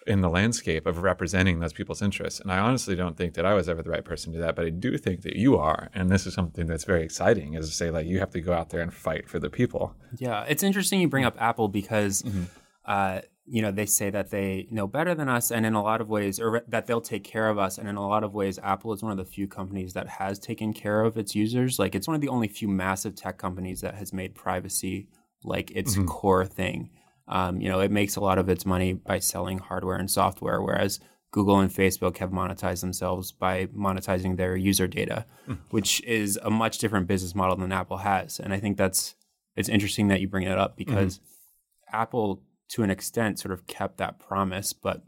in 0.08 0.22
the 0.22 0.30
landscape 0.30 0.88
of 0.88 1.04
representing 1.04 1.60
those 1.60 1.74
people's 1.74 2.01
interests. 2.01 2.39
And 2.39 2.51
i 2.51 2.58
honestly 2.58 2.96
don't 2.96 3.16
think 3.16 3.36
that 3.36 3.46
i 3.46 3.54
was 3.54 3.70
ever 3.70 3.84
the 3.84 3.92
right 3.92 4.04
person 4.04 4.34
to 4.34 4.39
do 4.39 4.42
that 4.42 4.56
but 4.56 4.66
i 4.66 4.70
do 4.70 4.98
think 4.98 5.22
that 5.22 5.36
you 5.36 5.56
are. 5.56 5.92
And 5.94 6.10
this 6.10 6.25
is 6.25 6.34
something 6.34 6.66
that's 6.66 6.86
very 6.86 7.04
exciting 7.04 7.54
is 7.54 7.70
to 7.70 7.75
say 7.75 7.92
like 7.92 8.08
you 8.08 8.20
have 8.20 8.32
to 8.32 8.42
go 8.42 8.54
out 8.54 8.72
there 8.72 8.82
and 8.82 8.94
fight 8.94 9.30
for 9.30 9.38
the 9.38 9.51
people. 9.51 9.96
Yeah 10.18 10.46
it's 10.50 10.63
interesting 10.63 11.00
you 11.00 11.08
bring 11.08 11.25
up 11.25 11.39
apple 11.39 11.68
because 11.68 12.24
mm-hmm. 12.24 12.46
uh, 12.86 13.22
you 13.50 13.62
know, 13.62 13.72
they 13.72 13.86
say 13.86 14.10
that 14.10 14.30
they 14.30 14.68
know 14.70 14.88
better 14.88 15.16
than 15.16 15.30
us, 15.30 15.51
and 15.51 15.66
in 15.66 15.74
a 15.74 15.82
lot 15.82 16.01
of 16.01 16.10
ways, 16.10 16.39
or 16.39 16.63
that 16.68 16.86
they'll 16.86 17.01
take 17.01 17.24
care 17.24 17.50
of 17.50 17.58
us. 17.58 17.77
And 17.77 17.88
in 17.88 17.96
a 17.96 18.08
lot 18.08 18.24
of 18.24 18.34
ways, 18.34 18.60
Apple 18.62 18.94
is 18.94 19.01
one 19.01 19.12
of 19.12 19.18
the 19.18 19.25
few 19.25 19.48
companies 19.48 19.94
that 19.94 20.08
has 20.08 20.38
taken 20.38 20.74
care 20.74 21.01
of 21.01 21.18
its 21.18 21.34
users. 21.34 21.80
Like, 21.80 21.96
it's 21.96 22.08
one 22.08 22.16
of 22.16 22.22
the 22.22 22.27
only 22.27 22.50
few 22.50 22.68
massive 22.68 23.16
tech 23.16 23.38
companies 23.38 23.82
that 23.82 23.96
has 23.96 24.12
made 24.12 24.36
privacy 24.36 25.08
like 25.44 25.72
its 25.72 25.96
mm-hmm. 25.96 26.08
core 26.08 26.46
thing. 26.46 26.89
Um, 27.30 27.62
you 27.62 27.70
know, 27.70 27.80
it 27.80 27.92
makes 27.92 28.16
a 28.16 28.22
lot 28.22 28.38
of 28.38 28.50
its 28.50 28.66
money 28.66 28.94
by 28.94 29.20
selling 29.20 29.60
hardware 29.60 29.98
and 29.98 30.12
software, 30.12 30.62
whereas 30.62 31.00
Google 31.32 31.60
and 31.60 31.72
Facebook 31.72 32.18
have 32.18 32.32
monetized 32.32 32.82
themselves 32.82 33.32
by 33.32 33.68
monetizing 33.68 34.38
their 34.38 34.56
user 34.56 34.88
data, 34.88 35.25
mm. 35.48 35.58
which 35.72 36.01
is 36.04 36.39
a 36.42 36.50
much 36.50 36.77
different 36.80 37.08
business 37.08 37.36
model 37.36 37.56
than 37.56 37.72
Apple 37.72 37.98
has. 37.98 38.39
And 38.39 38.54
I 38.54 38.60
think 38.60 38.77
that's 38.77 39.16
it's 39.56 39.70
interesting 39.70 40.08
that 40.08 40.22
you 40.22 40.27
bring 40.27 40.48
that 40.48 40.58
up 40.58 40.77
because 40.77 41.18
mm-hmm. 41.18 41.96
Apple, 41.96 42.44
to 42.69 42.83
an 42.83 42.89
extent, 42.89 43.39
sort 43.39 43.51
of 43.51 43.67
kept 43.67 43.97
that 43.97 44.19
promise. 44.19 44.74
But 44.74 45.03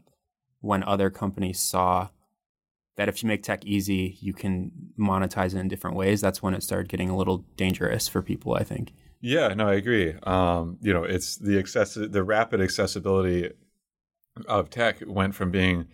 when 0.60 0.82
other 0.84 1.10
companies 1.10 1.60
saw 1.60 2.08
that 2.96 3.08
if 3.08 3.22
you 3.22 3.26
make 3.26 3.42
tech 3.42 3.64
easy, 3.64 4.18
you 4.20 4.32
can 4.32 4.70
monetize 4.98 5.54
it 5.54 5.58
in 5.58 5.68
different 5.68 5.96
ways, 5.96 6.20
that's 6.20 6.42
when 6.42 6.54
it 6.54 6.62
started 6.62 6.88
getting 6.88 7.08
a 7.08 7.16
little 7.16 7.44
dangerous 7.56 8.08
for 8.08 8.22
people. 8.22 8.54
I 8.54 8.64
think. 8.64 8.92
Yeah, 9.20 9.48
no, 9.54 9.68
I 9.68 9.74
agree. 9.74 10.14
Um, 10.22 10.78
you 10.80 10.94
know, 10.94 11.04
it's 11.04 11.36
the 11.36 11.58
access, 11.58 11.94
the 11.94 12.24
rapid 12.24 12.60
accessibility 12.60 13.50
of 14.46 14.70
tech 14.70 15.02
went 15.06 15.34
from 15.34 15.50
being 15.50 15.86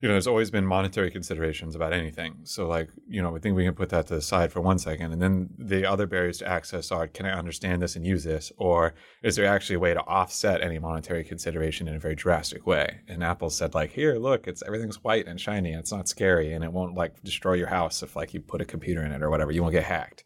you 0.00 0.08
know, 0.08 0.14
there's 0.14 0.26
always 0.26 0.50
been 0.50 0.64
monetary 0.64 1.10
considerations 1.10 1.74
about 1.74 1.92
anything. 1.92 2.36
So, 2.44 2.66
like, 2.66 2.88
you 3.06 3.20
know, 3.20 3.36
I 3.36 3.38
think 3.38 3.54
we 3.54 3.64
can 3.64 3.74
put 3.74 3.90
that 3.90 4.06
to 4.06 4.14
the 4.14 4.22
side 4.22 4.50
for 4.50 4.62
one 4.62 4.78
second. 4.78 5.12
And 5.12 5.20
then 5.20 5.50
the 5.58 5.84
other 5.84 6.06
barriers 6.06 6.38
to 6.38 6.48
access 6.48 6.90
are 6.90 7.06
can 7.06 7.26
I 7.26 7.38
understand 7.38 7.82
this 7.82 7.96
and 7.96 8.06
use 8.06 8.24
this? 8.24 8.50
Or 8.56 8.94
is 9.22 9.36
there 9.36 9.44
actually 9.44 9.76
a 9.76 9.80
way 9.80 9.92
to 9.92 10.00
offset 10.00 10.62
any 10.62 10.78
monetary 10.78 11.22
consideration 11.22 11.86
in 11.86 11.96
a 11.96 11.98
very 11.98 12.14
drastic 12.14 12.66
way? 12.66 13.00
And 13.08 13.22
Apple 13.22 13.50
said, 13.50 13.74
like, 13.74 13.92
here, 13.92 14.16
look, 14.16 14.48
it's 14.48 14.62
everything's 14.66 15.04
white 15.04 15.26
and 15.26 15.38
shiny. 15.38 15.72
And 15.72 15.80
It's 15.80 15.92
not 15.92 16.08
scary. 16.08 16.54
And 16.54 16.64
it 16.64 16.72
won't 16.72 16.94
like 16.94 17.22
destroy 17.22 17.54
your 17.54 17.68
house 17.68 18.02
if 18.02 18.16
like 18.16 18.32
you 18.32 18.40
put 18.40 18.62
a 18.62 18.64
computer 18.64 19.04
in 19.04 19.12
it 19.12 19.22
or 19.22 19.28
whatever. 19.28 19.52
You 19.52 19.60
won't 19.60 19.74
get 19.74 19.84
hacked. 19.84 20.24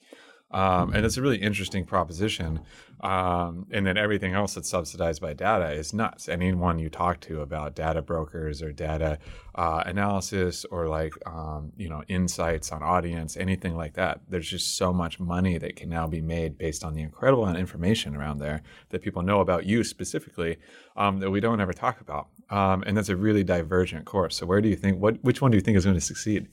Um, 0.54 0.94
and 0.94 1.04
it's 1.04 1.16
a 1.16 1.23
really 1.23 1.38
interesting 1.38 1.84
proposition. 1.84 2.61
Um, 3.00 3.66
and 3.73 3.84
then 3.84 3.99
everything 3.99 4.34
else 4.34 4.54
that's 4.54 4.70
subsidized 4.70 5.20
by 5.20 5.32
data 5.34 5.73
is 5.73 5.92
nuts. 5.92 6.28
Anyone 6.28 6.78
you 6.78 6.88
talk 6.88 7.20
to 7.23 7.40
about 7.42 7.75
data 7.75 8.00
brokers 8.00 8.62
or 8.62 8.73
data 8.73 9.18
uh, 9.56 9.82
analysis 9.84 10.64
or 10.70 10.87
like 10.87 11.12
um, 11.26 11.73
you 11.76 11.88
know 11.88 12.04
insights 12.06 12.70
on 12.70 12.82
audience, 12.82 13.37
anything 13.37 13.76
like 13.76 13.94
that, 13.94 14.20
there's 14.28 14.49
just 14.49 14.76
so 14.76 14.92
much 14.92 15.18
money 15.18 15.58
that 15.58 15.75
can 15.75 15.88
now 15.88 16.06
be 16.06 16.20
made 16.20 16.56
based 16.56 16.84
on 16.84 16.94
the 16.94 17.02
incredible 17.02 17.42
amount 17.42 17.56
of 17.56 17.61
information 17.61 18.14
around 18.14 18.38
there 18.38 18.62
that 18.90 19.02
people 19.02 19.23
know 19.23 19.40
about 19.40 19.66
you 19.66 19.82
specifically 19.82 20.56
um, 20.96 21.18
that 21.18 21.30
we 21.30 21.40
don't 21.40 21.61
ever 21.61 21.73
talk 21.73 22.00
about. 22.00 22.28
Um, 22.49 22.84
and 22.87 22.96
that's 22.96 23.08
a 23.08 23.16
really 23.16 23.42
divergent 23.42 24.04
course. 24.04 24.37
So 24.37 24.46
where 24.46 24.61
do 24.61 24.68
you 24.68 24.76
think 24.76 25.00
what 25.00 25.23
which 25.25 25.42
one 25.42 25.50
do 25.50 25.56
you 25.56 25.62
think 25.62 25.76
is 25.76 25.84
going 25.84 25.96
to 25.96 26.00
succeed? 26.00 26.46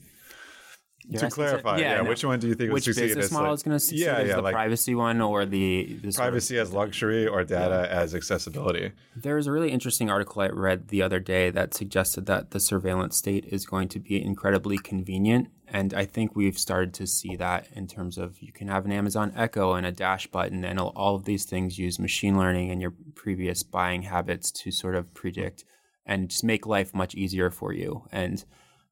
To 1.18 1.30
clarify, 1.30 1.78
yeah, 1.78 1.96
yeah 1.96 2.02
no. 2.02 2.08
which 2.08 2.24
one 2.24 2.38
do 2.38 2.48
you 2.48 2.54
think 2.54 2.72
which 2.72 2.86
business 2.86 3.30
model 3.30 3.50
like, 3.50 3.56
is 3.56 3.62
going 3.62 3.74
to 3.74 3.80
succeed? 3.80 4.04
Yeah, 4.04 4.20
yeah, 4.20 4.36
the 4.36 4.42
like 4.42 4.54
privacy 4.54 4.94
one 4.94 5.20
or 5.20 5.44
the, 5.44 5.98
the 6.02 6.12
privacy 6.12 6.58
as 6.58 6.72
luxury 6.72 7.26
or 7.26 7.44
data 7.44 7.88
yeah. 7.90 8.00
as 8.00 8.14
accessibility. 8.14 8.92
There 9.16 9.36
was 9.36 9.46
a 9.46 9.52
really 9.52 9.70
interesting 9.70 10.10
article 10.10 10.42
I 10.42 10.48
read 10.48 10.88
the 10.88 11.02
other 11.02 11.20
day 11.20 11.50
that 11.50 11.74
suggested 11.74 12.26
that 12.26 12.52
the 12.52 12.60
surveillance 12.60 13.16
state 13.16 13.44
is 13.46 13.66
going 13.66 13.88
to 13.88 13.98
be 13.98 14.22
incredibly 14.22 14.78
convenient, 14.78 15.48
and 15.66 15.92
I 15.92 16.04
think 16.04 16.36
we've 16.36 16.58
started 16.58 16.94
to 16.94 17.06
see 17.06 17.36
that 17.36 17.66
in 17.74 17.86
terms 17.86 18.16
of 18.18 18.40
you 18.40 18.52
can 18.52 18.68
have 18.68 18.84
an 18.84 18.92
Amazon 18.92 19.32
Echo 19.36 19.74
and 19.74 19.86
a 19.86 19.92
dash 19.92 20.28
button, 20.28 20.64
and 20.64 20.78
all 20.78 21.16
of 21.16 21.24
these 21.24 21.44
things 21.44 21.78
use 21.78 21.98
machine 21.98 22.38
learning 22.38 22.70
and 22.70 22.80
your 22.80 22.94
previous 23.14 23.62
buying 23.62 24.02
habits 24.02 24.50
to 24.52 24.70
sort 24.70 24.94
of 24.94 25.12
predict 25.14 25.64
and 26.06 26.28
just 26.28 26.44
make 26.44 26.66
life 26.66 26.94
much 26.94 27.14
easier 27.14 27.50
for 27.50 27.72
you 27.72 28.04
and 28.10 28.44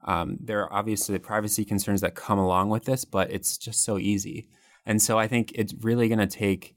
um, 0.05 0.39
there 0.41 0.63
are 0.63 0.73
obviously 0.73 1.19
privacy 1.19 1.65
concerns 1.65 2.01
that 2.01 2.15
come 2.15 2.39
along 2.39 2.71
with 2.71 2.85
this, 2.85 3.05
but 3.05 3.31
it's 3.31 3.59
just 3.59 3.85
so 3.85 3.99
easy. 3.99 4.49
And 4.87 5.01
so 5.01 5.19
I 5.19 5.29
think 5.29 5.53
it's 5.55 5.75
really 5.81 6.09
going 6.09 6.21
to 6.21 6.27
take 6.27 6.75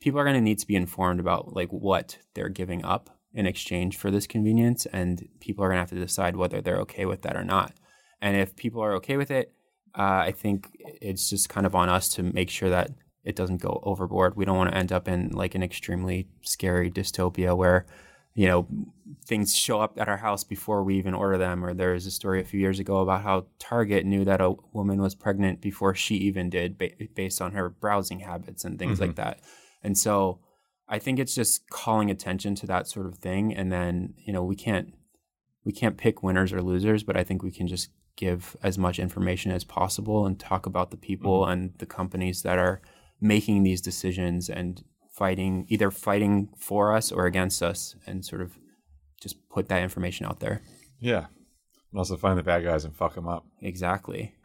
people 0.00 0.18
are 0.18 0.24
going 0.24 0.34
to 0.34 0.40
need 0.40 0.58
to 0.58 0.66
be 0.66 0.76
informed 0.76 1.20
about 1.20 1.54
like 1.54 1.68
what 1.70 2.18
they're 2.34 2.48
giving 2.48 2.84
up 2.84 3.10
in 3.32 3.46
exchange 3.46 3.96
for 3.96 4.10
this 4.10 4.26
convenience, 4.26 4.86
and 4.86 5.28
people 5.40 5.64
are 5.64 5.68
going 5.68 5.76
to 5.76 5.80
have 5.80 5.90
to 5.90 5.94
decide 5.96 6.36
whether 6.36 6.60
they're 6.60 6.80
okay 6.80 7.06
with 7.06 7.22
that 7.22 7.36
or 7.36 7.44
not. 7.44 7.74
And 8.20 8.36
if 8.36 8.56
people 8.56 8.82
are 8.82 8.94
okay 8.94 9.16
with 9.16 9.30
it, 9.30 9.52
uh, 9.96 10.22
I 10.26 10.32
think 10.32 10.70
it's 10.82 11.30
just 11.30 11.48
kind 11.48 11.66
of 11.66 11.74
on 11.74 11.88
us 11.88 12.08
to 12.10 12.22
make 12.22 12.50
sure 12.50 12.70
that 12.70 12.90
it 13.24 13.36
doesn't 13.36 13.60
go 13.60 13.80
overboard. 13.82 14.36
We 14.36 14.44
don't 14.44 14.56
want 14.56 14.70
to 14.70 14.76
end 14.76 14.92
up 14.92 15.06
in 15.06 15.30
like 15.30 15.54
an 15.54 15.62
extremely 15.62 16.28
scary 16.42 16.90
dystopia 16.90 17.56
where 17.56 17.86
you 18.34 18.46
know, 18.46 18.66
things 19.26 19.54
show 19.54 19.80
up 19.80 19.98
at 19.98 20.08
our 20.08 20.16
house 20.16 20.44
before 20.44 20.82
we 20.82 20.96
even 20.96 21.14
order 21.14 21.36
them. 21.36 21.64
Or 21.64 21.74
there 21.74 21.92
was 21.92 22.06
a 22.06 22.10
story 22.10 22.40
a 22.40 22.44
few 22.44 22.60
years 22.60 22.78
ago 22.78 22.98
about 22.98 23.22
how 23.22 23.46
Target 23.58 24.06
knew 24.06 24.24
that 24.24 24.40
a 24.40 24.54
woman 24.72 25.00
was 25.00 25.14
pregnant 25.14 25.60
before 25.60 25.94
she 25.94 26.16
even 26.16 26.48
did, 26.48 26.78
ba- 26.78 26.90
based 27.14 27.42
on 27.42 27.52
her 27.52 27.68
browsing 27.68 28.20
habits 28.20 28.64
and 28.64 28.78
things 28.78 28.94
mm-hmm. 28.94 29.08
like 29.08 29.16
that. 29.16 29.40
And 29.82 29.96
so 29.98 30.40
I 30.88 30.98
think 30.98 31.18
it's 31.18 31.34
just 31.34 31.68
calling 31.70 32.10
attention 32.10 32.54
to 32.56 32.66
that 32.66 32.86
sort 32.88 33.06
of 33.06 33.16
thing. 33.16 33.54
And 33.54 33.70
then, 33.70 34.14
you 34.16 34.32
know, 34.32 34.44
we 34.44 34.56
can't 34.56 34.94
we 35.64 35.72
can't 35.72 35.98
pick 35.98 36.22
winners 36.22 36.52
or 36.52 36.62
losers, 36.62 37.02
but 37.02 37.16
I 37.16 37.24
think 37.24 37.42
we 37.42 37.50
can 37.50 37.66
just 37.66 37.90
give 38.16 38.56
as 38.62 38.78
much 38.78 38.98
information 38.98 39.52
as 39.52 39.62
possible 39.64 40.26
and 40.26 40.38
talk 40.38 40.66
about 40.66 40.90
the 40.90 40.96
people 40.96 41.42
mm-hmm. 41.42 41.52
and 41.52 41.78
the 41.78 41.86
companies 41.86 42.42
that 42.42 42.58
are 42.58 42.80
making 43.20 43.62
these 43.62 43.80
decisions 43.80 44.48
and 44.48 44.82
fighting 45.20 45.66
either 45.68 45.90
fighting 45.90 46.48
for 46.56 46.96
us 46.96 47.12
or 47.12 47.26
against 47.26 47.62
us 47.62 47.94
and 48.06 48.24
sort 48.24 48.40
of 48.40 48.56
just 49.20 49.36
put 49.50 49.68
that 49.68 49.82
information 49.82 50.24
out 50.24 50.40
there. 50.40 50.62
Yeah. 50.98 51.26
And 51.90 51.98
also 51.98 52.16
find 52.16 52.38
the 52.38 52.42
bad 52.42 52.64
guys 52.64 52.86
and 52.86 52.96
fuck 52.96 53.14
them 53.16 53.28
up. 53.28 53.44
Exactly. 53.60 54.34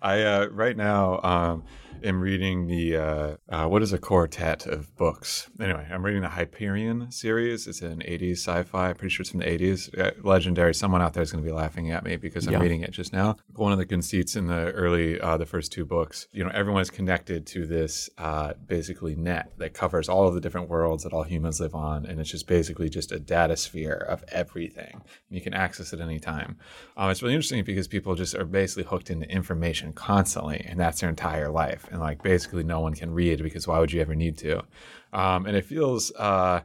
I 0.00 0.22
uh, 0.22 0.46
right 0.52 0.76
now 0.76 1.20
um, 1.24 1.64
am 2.04 2.20
reading 2.20 2.66
the 2.66 2.96
uh, 2.96 3.36
uh, 3.48 3.66
what 3.66 3.82
is 3.82 3.92
a 3.92 3.98
quartet 3.98 4.66
of 4.66 4.94
books. 4.96 5.50
Anyway, 5.60 5.86
I'm 5.90 6.04
reading 6.04 6.22
the 6.22 6.28
Hyperion 6.28 7.10
series. 7.10 7.66
It's 7.66 7.82
an 7.82 8.00
80s 8.00 8.38
sci-fi. 8.38 8.92
Pretty 8.92 9.12
sure 9.12 9.22
it's 9.22 9.30
from 9.30 9.40
the 9.40 9.46
80s. 9.46 9.98
Uh, 9.98 10.10
legendary. 10.22 10.74
Someone 10.74 11.02
out 11.02 11.14
there 11.14 11.22
is 11.22 11.32
going 11.32 11.42
to 11.42 11.48
be 11.48 11.54
laughing 11.54 11.90
at 11.90 12.04
me 12.04 12.16
because 12.16 12.46
I'm 12.46 12.54
yeah. 12.54 12.60
reading 12.60 12.82
it 12.82 12.90
just 12.90 13.12
now. 13.12 13.36
One 13.54 13.72
of 13.72 13.78
the 13.78 13.86
conceits 13.86 14.36
in 14.36 14.46
the 14.46 14.70
early, 14.72 15.20
uh, 15.20 15.36
the 15.36 15.46
first 15.46 15.72
two 15.72 15.84
books, 15.84 16.26
you 16.32 16.44
know, 16.44 16.50
everyone 16.52 16.82
is 16.82 16.90
connected 16.90 17.46
to 17.48 17.66
this 17.66 18.10
uh, 18.18 18.54
basically 18.66 19.14
net 19.14 19.52
that 19.58 19.74
covers 19.74 20.08
all 20.08 20.26
of 20.26 20.34
the 20.34 20.40
different 20.40 20.68
worlds 20.68 21.04
that 21.04 21.12
all 21.12 21.22
humans 21.22 21.60
live 21.60 21.74
on, 21.74 22.06
and 22.06 22.20
it's 22.20 22.30
just 22.30 22.46
basically 22.46 22.88
just 22.88 23.12
a 23.12 23.18
data 23.18 23.56
sphere 23.56 23.96
of 23.96 24.24
everything. 24.28 24.92
And 24.92 25.02
you 25.30 25.40
can 25.40 25.54
access 25.54 25.92
it 25.92 26.00
any 26.00 26.18
time. 26.18 26.56
Um, 26.96 27.10
it's 27.10 27.22
really 27.22 27.34
interesting 27.34 27.64
because 27.64 27.88
people 27.88 28.14
just 28.14 28.34
are 28.34 28.44
basically 28.44 28.84
hooked 28.84 29.10
into 29.10 29.30
information 29.30 29.92
constantly, 29.92 30.64
and 30.66 30.78
that's 30.78 31.00
their 31.00 31.10
entire 31.10 31.50
life 31.50 31.88
and 31.92 32.00
like 32.00 32.22
basically 32.22 32.64
no 32.64 32.80
one 32.80 32.94
can 32.94 33.12
read 33.12 33.42
because 33.42 33.68
why 33.68 33.78
would 33.78 33.92
you 33.92 34.00
ever 34.00 34.14
need 34.14 34.38
to? 34.38 34.64
Um, 35.12 35.46
and 35.46 35.56
it 35.56 35.64
feels 35.64 36.10
uh, 36.16 36.62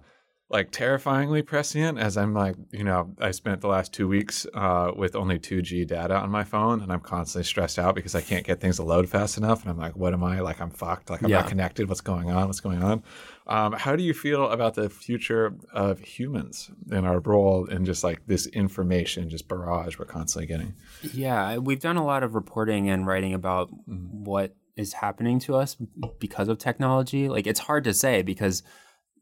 like 0.50 0.72
terrifyingly 0.72 1.42
prescient 1.42 2.00
as 2.00 2.16
I'm 2.16 2.34
like, 2.34 2.56
you 2.72 2.86
know, 2.86 3.14
I 3.20 3.32
spent 3.32 3.60
the 3.60 3.68
last 3.68 3.92
two 3.92 4.08
weeks 4.08 4.48
uh, 4.54 4.92
with 4.96 5.14
only 5.14 5.40
2G 5.40 5.86
data 5.86 6.16
on 6.16 6.30
my 6.30 6.46
phone 6.46 6.82
and 6.82 6.92
I'm 6.92 7.02
constantly 7.02 7.44
stressed 7.44 7.78
out 7.78 7.96
because 7.96 8.16
I 8.16 8.22
can't 8.22 8.46
get 8.46 8.62
things 8.62 8.78
to 8.78 8.84
load 8.84 9.10
fast 9.10 9.38
enough. 9.38 9.64
And 9.64 9.72
I'm 9.72 9.78
like, 9.78 9.98
what 9.98 10.14
am 10.14 10.24
I? 10.24 10.40
Like, 10.40 10.62
I'm 10.62 10.70
fucked. 10.70 11.10
Like, 11.10 11.22
I'm 11.22 11.30
yeah. 11.30 11.42
not 11.42 11.50
connected. 11.50 11.90
What's 11.90 12.00
going 12.00 12.32
on? 12.32 12.48
What's 12.48 12.62
going 12.62 12.82
on? 12.82 13.04
Um, 13.48 13.74
how 13.74 13.98
do 13.98 14.04
you 14.04 14.14
feel 14.14 14.50
about 14.50 14.76
the 14.76 14.90
future 14.90 15.54
of 15.74 16.00
humans 16.00 16.72
and 16.92 17.06
our 17.06 17.20
role 17.20 17.66
in 17.66 17.84
just 17.84 18.06
like 18.06 18.26
this 18.28 18.48
information, 18.48 19.30
just 19.30 19.50
barrage 19.50 20.00
we're 20.00 20.06
constantly 20.06 20.48
getting? 20.48 20.76
Yeah, 21.14 21.58
we've 21.58 21.82
done 21.82 21.98
a 21.98 22.06
lot 22.06 22.24
of 22.24 22.36
reporting 22.36 22.90
and 22.90 23.06
writing 23.06 23.34
about 23.34 23.70
mm-hmm. 23.70 24.24
what 24.24 24.56
is 24.78 24.94
happening 24.94 25.40
to 25.40 25.56
us 25.56 25.76
because 26.20 26.48
of 26.48 26.58
technology. 26.58 27.28
Like 27.30 27.48
it's 27.48 27.60
hard 27.60 27.84
to 27.86 27.94
say 27.94 28.22
because 28.22 28.64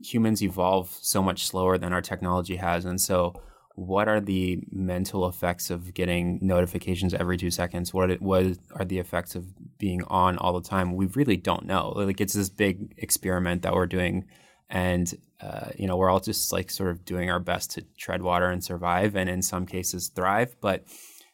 humans 0.03 0.43
evolve 0.43 0.89
so 1.01 1.23
much 1.23 1.47
slower 1.47 1.77
than 1.77 1.93
our 1.93 2.01
technology 2.01 2.57
has. 2.57 2.85
And 2.85 2.99
so 2.99 3.33
what 3.75 4.07
are 4.07 4.21
the 4.21 4.63
mental 4.71 5.27
effects 5.27 5.69
of 5.69 5.93
getting 5.93 6.39
notifications 6.41 7.13
every 7.13 7.37
two 7.37 7.51
seconds? 7.51 7.93
What 7.93 8.21
what 8.21 8.57
are 8.73 8.85
the 8.85 8.99
effects 8.99 9.35
of 9.35 9.45
being 9.77 10.03
on 10.03 10.37
all 10.37 10.53
the 10.59 10.67
time? 10.67 10.95
We 10.95 11.07
really 11.07 11.37
don't 11.37 11.65
know. 11.65 11.89
Like 11.89 12.21
it's 12.21 12.33
this 12.33 12.49
big 12.49 12.93
experiment 12.97 13.63
that 13.63 13.73
we're 13.73 13.85
doing, 13.85 14.25
and 14.69 15.13
uh, 15.41 15.69
you 15.77 15.87
know 15.87 15.97
we're 15.97 16.09
all 16.09 16.21
just 16.21 16.53
like 16.53 16.71
sort 16.71 16.89
of 16.89 17.03
doing 17.03 17.29
our 17.29 17.39
best 17.39 17.71
to 17.71 17.81
tread 17.97 18.21
water 18.21 18.49
and 18.49 18.63
survive, 18.63 19.15
and 19.15 19.29
in 19.29 19.41
some 19.41 19.65
cases 19.65 20.07
thrive. 20.07 20.55
But 20.61 20.85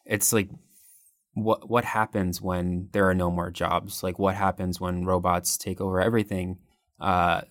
it's 0.04 0.32
like 0.32 0.48
what 1.34 1.68
what 1.68 1.84
happens 1.84 2.40
when 2.40 2.88
there 2.92 3.08
are 3.08 3.14
no 3.14 3.30
more 3.30 3.50
jobs? 3.50 4.02
Like 4.02 4.18
what 4.18 4.34
happens 4.34 4.80
when 4.80 5.04
robots 5.04 5.56
take 5.56 5.80
over 5.80 6.00
everything? 6.00 6.58
Uh, 7.00 7.42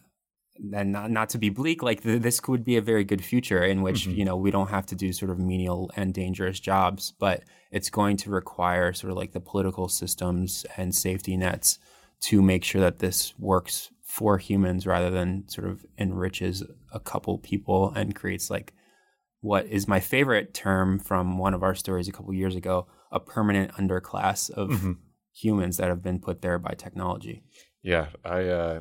and 0.74 0.92
not, 0.92 1.10
not 1.10 1.30
to 1.30 1.38
be 1.38 1.50
bleak, 1.50 1.82
like 1.82 2.04
th- 2.04 2.22
this 2.22 2.40
could 2.40 2.64
be 2.64 2.78
a 2.78 2.82
very 2.82 3.04
good 3.04 3.24
future 3.24 3.64
in 3.64 3.82
which 3.82 4.02
mm-hmm. 4.02 4.18
you 4.20 4.26
know 4.26 4.36
we 4.36 4.52
don't 4.52 4.70
have 4.70 4.86
to 4.88 4.96
do 4.96 5.12
sort 5.12 5.32
of 5.32 5.40
menial 5.40 5.92
and 5.96 6.14
dangerous 6.14 6.60
jobs, 6.60 7.14
but 7.20 7.44
it's 7.72 7.90
going 7.90 8.18
to 8.18 8.30
require 8.30 8.94
sort 8.94 9.12
of 9.12 9.18
like 9.18 9.32
the 9.32 9.40
political 9.40 9.88
systems 9.88 10.66
and 10.78 10.94
safety 10.94 11.36
nets 11.36 11.80
to 12.22 12.42
make 12.42 12.64
sure 12.64 12.82
that 12.82 13.00
this 13.00 13.34
works 13.40 13.90
for 14.04 14.38
humans 14.38 14.86
rather 14.86 15.10
than 15.10 15.48
sort 15.48 15.68
of 15.68 15.86
enriches 15.98 16.64
a 16.92 17.00
couple 17.00 17.38
people 17.38 17.92
and 17.96 18.14
creates 18.14 18.50
like 18.50 18.74
what 19.40 19.66
is 19.66 19.88
my 19.88 20.00
favorite 20.00 20.54
term 20.54 21.00
from 21.00 21.38
one 21.38 21.54
of 21.54 21.64
our 21.64 21.74
stories 21.74 22.08
a 22.08 22.12
couple 22.12 22.34
years 22.34 22.56
ago 22.56 22.86
a 23.12 23.20
permanent 23.20 23.74
underclass 23.74 24.50
of 24.50 24.70
mm-hmm. 24.70 24.91
humans 25.34 25.77
that 25.77 25.89
have 25.89 26.01
been 26.01 26.20
put 26.20 26.41
there 26.41 26.58
by 26.60 26.74
technology. 26.74 27.44
Yeah, 27.84 28.08
I 28.24 28.44
uh, 28.46 28.80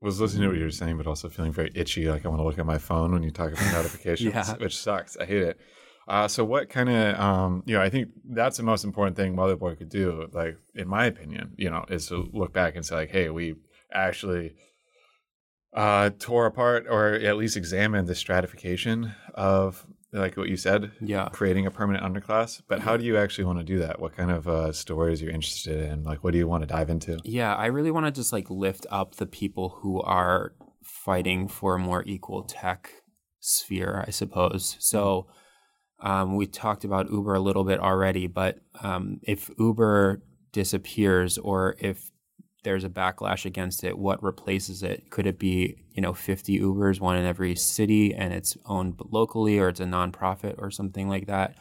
was 0.00 0.20
listening 0.20 0.42
to 0.42 0.48
what 0.48 0.56
you 0.58 0.64
were 0.64 0.70
saying, 0.70 0.96
but 0.96 1.06
also 1.06 1.28
feeling 1.28 1.52
very 1.52 1.70
itchy. 1.74 2.08
Like 2.08 2.24
I 2.24 2.28
want 2.28 2.40
to 2.40 2.44
look 2.44 2.58
at 2.58 2.66
my 2.66 2.78
phone 2.78 3.12
when 3.12 3.22
you 3.22 3.30
talk 3.30 3.52
about 3.52 3.72
notifications, 3.72 4.34
Yeah. 4.34 4.56
which 4.56 4.76
sucks. 4.76 5.16
I 5.16 5.24
hate 5.24 5.42
it. 5.42 5.60
Uh, 6.08 6.26
so 6.26 6.42
what 6.42 6.70
kind 6.70 6.88
of, 6.88 7.20
um, 7.20 7.62
you 7.66 7.76
know, 7.76 7.82
I 7.82 7.90
think 7.90 8.08
that's 8.24 8.56
the 8.56 8.62
most 8.62 8.82
important 8.82 9.14
thing 9.14 9.36
Motherboard 9.36 9.76
could 9.76 9.90
do, 9.90 10.26
like 10.32 10.56
in 10.74 10.88
my 10.88 11.04
opinion, 11.04 11.52
you 11.58 11.68
know, 11.68 11.84
is 11.90 12.08
to 12.08 12.30
look 12.32 12.54
back 12.54 12.76
and 12.76 12.84
say 12.84 12.94
like, 12.94 13.10
hey, 13.10 13.28
we 13.28 13.56
actually 13.92 14.54
uh, 15.74 16.08
tore 16.18 16.46
apart 16.46 16.86
or 16.88 17.12
at 17.12 17.36
least 17.36 17.58
examined 17.58 18.08
the 18.08 18.14
stratification 18.14 19.14
of 19.34 19.86
like 20.12 20.36
what 20.36 20.48
you 20.48 20.56
said, 20.56 20.90
Yeah. 21.00 21.28
creating 21.32 21.66
a 21.66 21.70
permanent 21.70 22.04
underclass. 22.04 22.62
But 22.66 22.80
how 22.80 22.96
do 22.96 23.04
you 23.04 23.16
actually 23.16 23.44
want 23.44 23.58
to 23.58 23.64
do 23.64 23.78
that? 23.80 24.00
What 24.00 24.16
kind 24.16 24.30
of 24.30 24.48
uh, 24.48 24.72
stories 24.72 25.20
you're 25.20 25.30
interested 25.32 25.78
in? 25.90 26.02
Like, 26.04 26.24
what 26.24 26.32
do 26.32 26.38
you 26.38 26.48
want 26.48 26.62
to 26.62 26.66
dive 26.66 26.88
into? 26.90 27.18
Yeah, 27.24 27.54
I 27.54 27.66
really 27.66 27.90
want 27.90 28.06
to 28.06 28.12
just 28.12 28.32
like 28.32 28.48
lift 28.50 28.86
up 28.90 29.16
the 29.16 29.26
people 29.26 29.78
who 29.80 30.00
are 30.00 30.54
fighting 30.82 31.46
for 31.48 31.74
a 31.74 31.78
more 31.78 32.02
equal 32.06 32.44
tech 32.44 32.90
sphere, 33.40 34.04
I 34.06 34.10
suppose. 34.10 34.76
So 34.80 35.26
um, 36.00 36.36
we 36.36 36.46
talked 36.46 36.84
about 36.84 37.10
Uber 37.10 37.34
a 37.34 37.40
little 37.40 37.64
bit 37.64 37.78
already, 37.80 38.26
but 38.28 38.60
um, 38.80 39.20
if 39.22 39.50
Uber 39.58 40.22
disappears 40.52 41.36
or 41.38 41.76
if 41.80 42.10
there's 42.64 42.84
a 42.84 42.88
backlash 42.88 43.44
against 43.44 43.84
it, 43.84 43.98
what 43.98 44.22
replaces 44.22 44.82
it? 44.82 45.10
Could 45.10 45.26
it 45.26 45.38
be, 45.38 45.76
you 45.92 46.02
know, 46.02 46.12
50 46.12 46.60
Ubers, 46.60 47.00
one 47.00 47.16
in 47.16 47.24
every 47.24 47.54
city, 47.54 48.14
and 48.14 48.32
it's 48.32 48.56
owned 48.66 49.00
locally, 49.10 49.58
or 49.58 49.68
it's 49.68 49.80
a 49.80 49.84
nonprofit 49.84 50.56
or 50.58 50.70
something 50.70 51.08
like 51.08 51.26
that? 51.26 51.56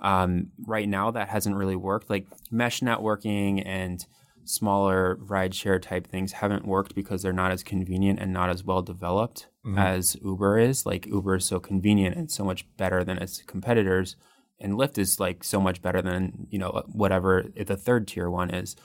Um, 0.00 0.48
right 0.66 0.88
now, 0.88 1.10
that 1.12 1.28
hasn't 1.28 1.56
really 1.56 1.76
worked. 1.76 2.10
Like 2.10 2.26
mesh 2.50 2.80
networking 2.80 3.62
and 3.64 4.04
smaller 4.44 5.16
rideshare 5.24 5.80
type 5.80 6.08
things 6.08 6.32
haven't 6.32 6.66
worked 6.66 6.94
because 6.94 7.22
they're 7.22 7.32
not 7.32 7.52
as 7.52 7.62
convenient 7.62 8.18
and 8.18 8.32
not 8.32 8.50
as 8.50 8.64
well 8.64 8.82
developed 8.82 9.46
as 9.78 10.16
Uber 10.22 10.58
is. 10.58 10.84
Like 10.84 11.06
Uber 11.06 11.36
is 11.36 11.44
so 11.44 11.60
convenient 11.60 12.16
and 12.16 12.30
so 12.30 12.44
much 12.44 12.66
better 12.76 13.04
than 13.04 13.18
its 13.18 13.42
competitors, 13.42 14.16
and 14.60 14.74
Lyft 14.74 14.98
is 14.98 15.20
like 15.20 15.44
so 15.44 15.60
much 15.60 15.80
better 15.80 16.02
than 16.02 16.46
you 16.50 16.58
know 16.58 16.82
whatever 16.88 17.44
the 17.56 17.76
third 17.76 18.08
tier 18.08 18.28
one 18.28 18.50
is. 18.50 18.76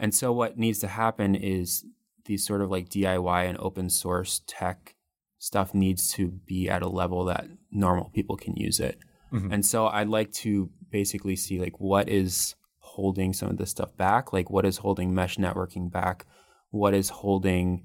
And 0.00 0.14
so 0.14 0.32
what 0.32 0.58
needs 0.58 0.78
to 0.80 0.88
happen 0.88 1.34
is 1.34 1.84
these 2.24 2.44
sort 2.44 2.62
of 2.62 2.70
like 2.70 2.88
DIY 2.88 3.48
and 3.48 3.58
open 3.58 3.90
source 3.90 4.40
tech 4.46 4.96
stuff 5.38 5.74
needs 5.74 6.10
to 6.12 6.28
be 6.28 6.68
at 6.68 6.82
a 6.82 6.88
level 6.88 7.24
that 7.26 7.46
normal 7.70 8.10
people 8.10 8.36
can 8.36 8.56
use 8.56 8.80
it. 8.80 8.98
Mm-hmm. 9.32 9.52
And 9.52 9.66
so 9.66 9.86
I'd 9.86 10.08
like 10.08 10.32
to 10.32 10.70
basically 10.90 11.36
see 11.36 11.60
like 11.60 11.78
what 11.78 12.08
is 12.08 12.54
holding 12.78 13.32
some 13.32 13.50
of 13.50 13.58
this 13.58 13.70
stuff 13.70 13.96
back, 13.96 14.32
like 14.32 14.50
what 14.50 14.66
is 14.66 14.78
holding 14.78 15.14
mesh 15.14 15.36
networking 15.36 15.90
back, 15.90 16.26
what 16.70 16.94
is 16.94 17.10
holding 17.10 17.84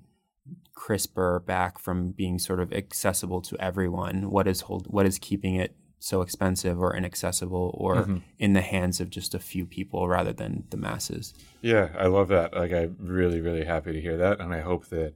CRISPR 0.76 1.46
back 1.46 1.80
from 1.80 2.12
being 2.12 2.40
sort 2.40 2.60
of 2.60 2.74
accessible 2.74 3.42
to 3.42 3.58
everyone, 3.60 4.30
what 4.30 4.48
is 4.48 4.62
hold 4.62 4.88
what 4.88 5.06
is 5.06 5.20
keeping 5.20 5.56
it 5.56 5.76
so 6.06 6.22
expensive 6.22 6.80
or 6.80 6.96
inaccessible 6.96 7.76
or 7.80 8.22
in 8.38 8.54
the 8.54 8.62
hands 8.62 9.02
of 9.02 9.10
just 9.10 9.34
a 9.34 9.40
few 9.40 9.66
people 9.66 10.08
rather 10.08 10.32
than 10.32 10.64
the 10.70 10.78
masses. 10.78 11.34
Yeah, 11.62 11.90
I 11.98 12.06
love 12.06 12.28
that. 12.28 12.54
Like, 12.54 12.72
I'm 12.72 12.96
really, 13.00 13.42
really 13.42 13.66
happy 13.66 13.92
to 13.92 14.00
hear 14.00 14.16
that, 14.18 14.40
and 14.40 14.54
I 14.54 14.62
hope 14.62 14.86
that 14.90 15.16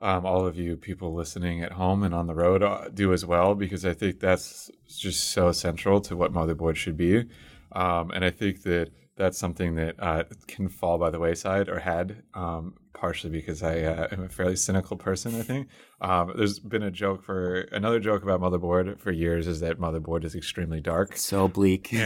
um, 0.00 0.24
all 0.24 0.46
of 0.46 0.56
you 0.56 0.76
people 0.76 1.12
listening 1.12 1.64
at 1.64 1.72
home 1.72 2.04
and 2.04 2.14
on 2.14 2.28
the 2.28 2.36
road 2.36 2.62
uh, 2.62 2.88
do 2.94 3.12
as 3.12 3.26
well, 3.26 3.56
because 3.56 3.84
I 3.84 3.92
think 3.92 4.20
that's 4.20 4.70
just 4.86 5.30
so 5.30 5.50
central 5.50 6.00
to 6.02 6.14
what 6.14 6.32
motherboard 6.32 6.76
should 6.76 6.96
be, 6.96 7.24
um, 7.72 8.12
and 8.12 8.24
I 8.24 8.30
think 8.30 8.62
that 8.62 8.90
that's 9.16 9.36
something 9.36 9.74
that 9.74 9.96
uh, 9.98 10.22
can 10.46 10.68
fall 10.68 10.96
by 10.96 11.10
the 11.10 11.18
wayside 11.18 11.68
or 11.68 11.80
had, 11.80 12.22
um, 12.34 12.74
partially 13.00 13.30
because 13.30 13.62
I 13.62 13.80
uh, 13.80 14.08
am 14.12 14.24
a 14.24 14.28
fairly 14.28 14.56
cynical 14.56 14.96
person. 14.96 15.34
I 15.34 15.42
think 15.42 15.68
um, 16.02 16.34
there's 16.36 16.58
been 16.58 16.82
a 16.82 16.90
joke 16.90 17.24
for 17.24 17.62
another 17.72 17.98
joke 17.98 18.22
about 18.22 18.42
motherboard 18.42 19.00
for 19.00 19.10
years 19.10 19.46
is 19.46 19.60
that 19.60 19.80
motherboard 19.80 20.24
is 20.24 20.34
extremely 20.34 20.80
dark. 20.80 21.16
So 21.16 21.48
bleak. 21.48 21.94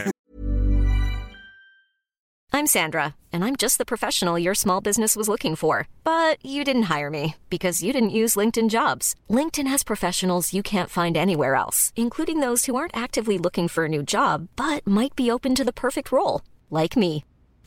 I'm 2.53 2.69
Sandra, 2.69 3.17
and 3.33 3.45
I'm 3.45 3.57
just 3.57 3.79
the 3.79 3.85
professional 3.85 4.39
your 4.39 4.55
small 4.55 4.81
business 4.81 5.17
was 5.17 5.29
looking 5.29 5.57
for. 5.57 5.89
But 6.05 6.39
you 6.47 6.63
didn't 6.63 6.85
hire 6.85 7.11
me 7.11 7.35
because 7.51 7.83
you 7.83 7.93
didn't 7.93 8.19
use 8.21 8.37
LinkedIn 8.37 8.71
jobs. 8.71 9.17
LinkedIn 9.29 9.67
has 9.67 9.83
professionals 9.83 10.55
you 10.55 10.63
can't 10.63 10.89
find 10.89 11.17
anywhere 11.17 11.57
else, 11.57 11.93
including 11.97 12.39
those 12.39 12.67
who 12.67 12.77
aren't 12.77 12.97
actively 12.97 13.37
looking 13.37 13.67
for 13.67 13.87
a 13.87 13.89
new 13.89 14.05
job 14.05 14.47
but 14.55 14.87
might 14.87 15.17
be 15.17 15.33
open 15.33 15.57
to 15.57 15.65
the 15.65 15.73
perfect 15.73 16.13
role, 16.13 16.43
like 16.71 16.97
me. 16.97 17.25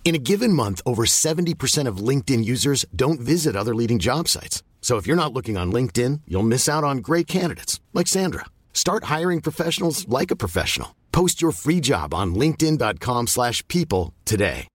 In 0.08 0.16
a 0.16 0.20
given 0.20 0.54
month, 0.54 0.82
over 0.86 1.04
70% 1.04 1.86
of 1.86 1.98
LinkedIn 1.98 2.46
users 2.46 2.86
don't 2.96 3.20
visit 3.20 3.58
other 3.58 3.76
leading 3.76 4.00
job 4.00 4.30
sites. 4.30 4.64
So 4.80 4.96
if 4.96 5.06
you're 5.06 5.18
not 5.18 5.34
looking 5.34 5.58
on 5.58 5.70
LinkedIn, 5.70 6.22
you'll 6.26 6.44
miss 6.44 6.70
out 6.70 6.86
on 6.86 7.00
great 7.00 7.28
candidates 7.28 7.82
like 7.94 8.08
Sandra. 8.08 8.46
Start 8.72 9.12
hiring 9.16 9.42
professionals 9.42 10.08
like 10.08 10.32
a 10.32 10.38
professional. 10.38 10.96
Post 11.12 11.42
your 11.42 11.52
free 11.52 11.82
job 11.82 12.14
on 12.14 12.34
linkedin.com/people 12.36 14.14
today. 14.24 14.70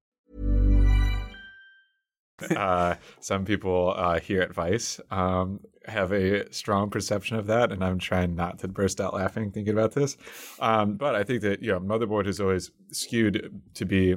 uh, 2.55 2.97
some 3.21 3.47
people 3.47 3.95
uh, 3.97 4.21
here 4.21 4.42
at 4.42 4.53
Vice 4.53 5.01
um, 5.11 5.61
have 5.87 6.12
a 6.12 6.53
strong 6.53 6.90
perception 6.90 7.38
of 7.38 7.47
that, 7.47 7.73
and 7.73 7.83
I'm 7.83 7.99
trying 7.99 8.35
not 8.35 8.59
to 8.59 8.68
burst 8.68 9.01
out 9.01 9.14
laughing 9.14 9.51
thinking 9.51 9.73
about 9.73 9.92
this. 9.92 10.18
Um, 10.61 10.97
but 10.97 11.14
I 11.14 11.25
think 11.25 11.40
that 11.40 11.62
you 11.62 11.73
know, 11.73 11.81
motherboard 11.81 12.27
is 12.27 12.38
always 12.38 12.71
skewed 12.90 13.62
to 13.73 13.87
be 13.87 14.16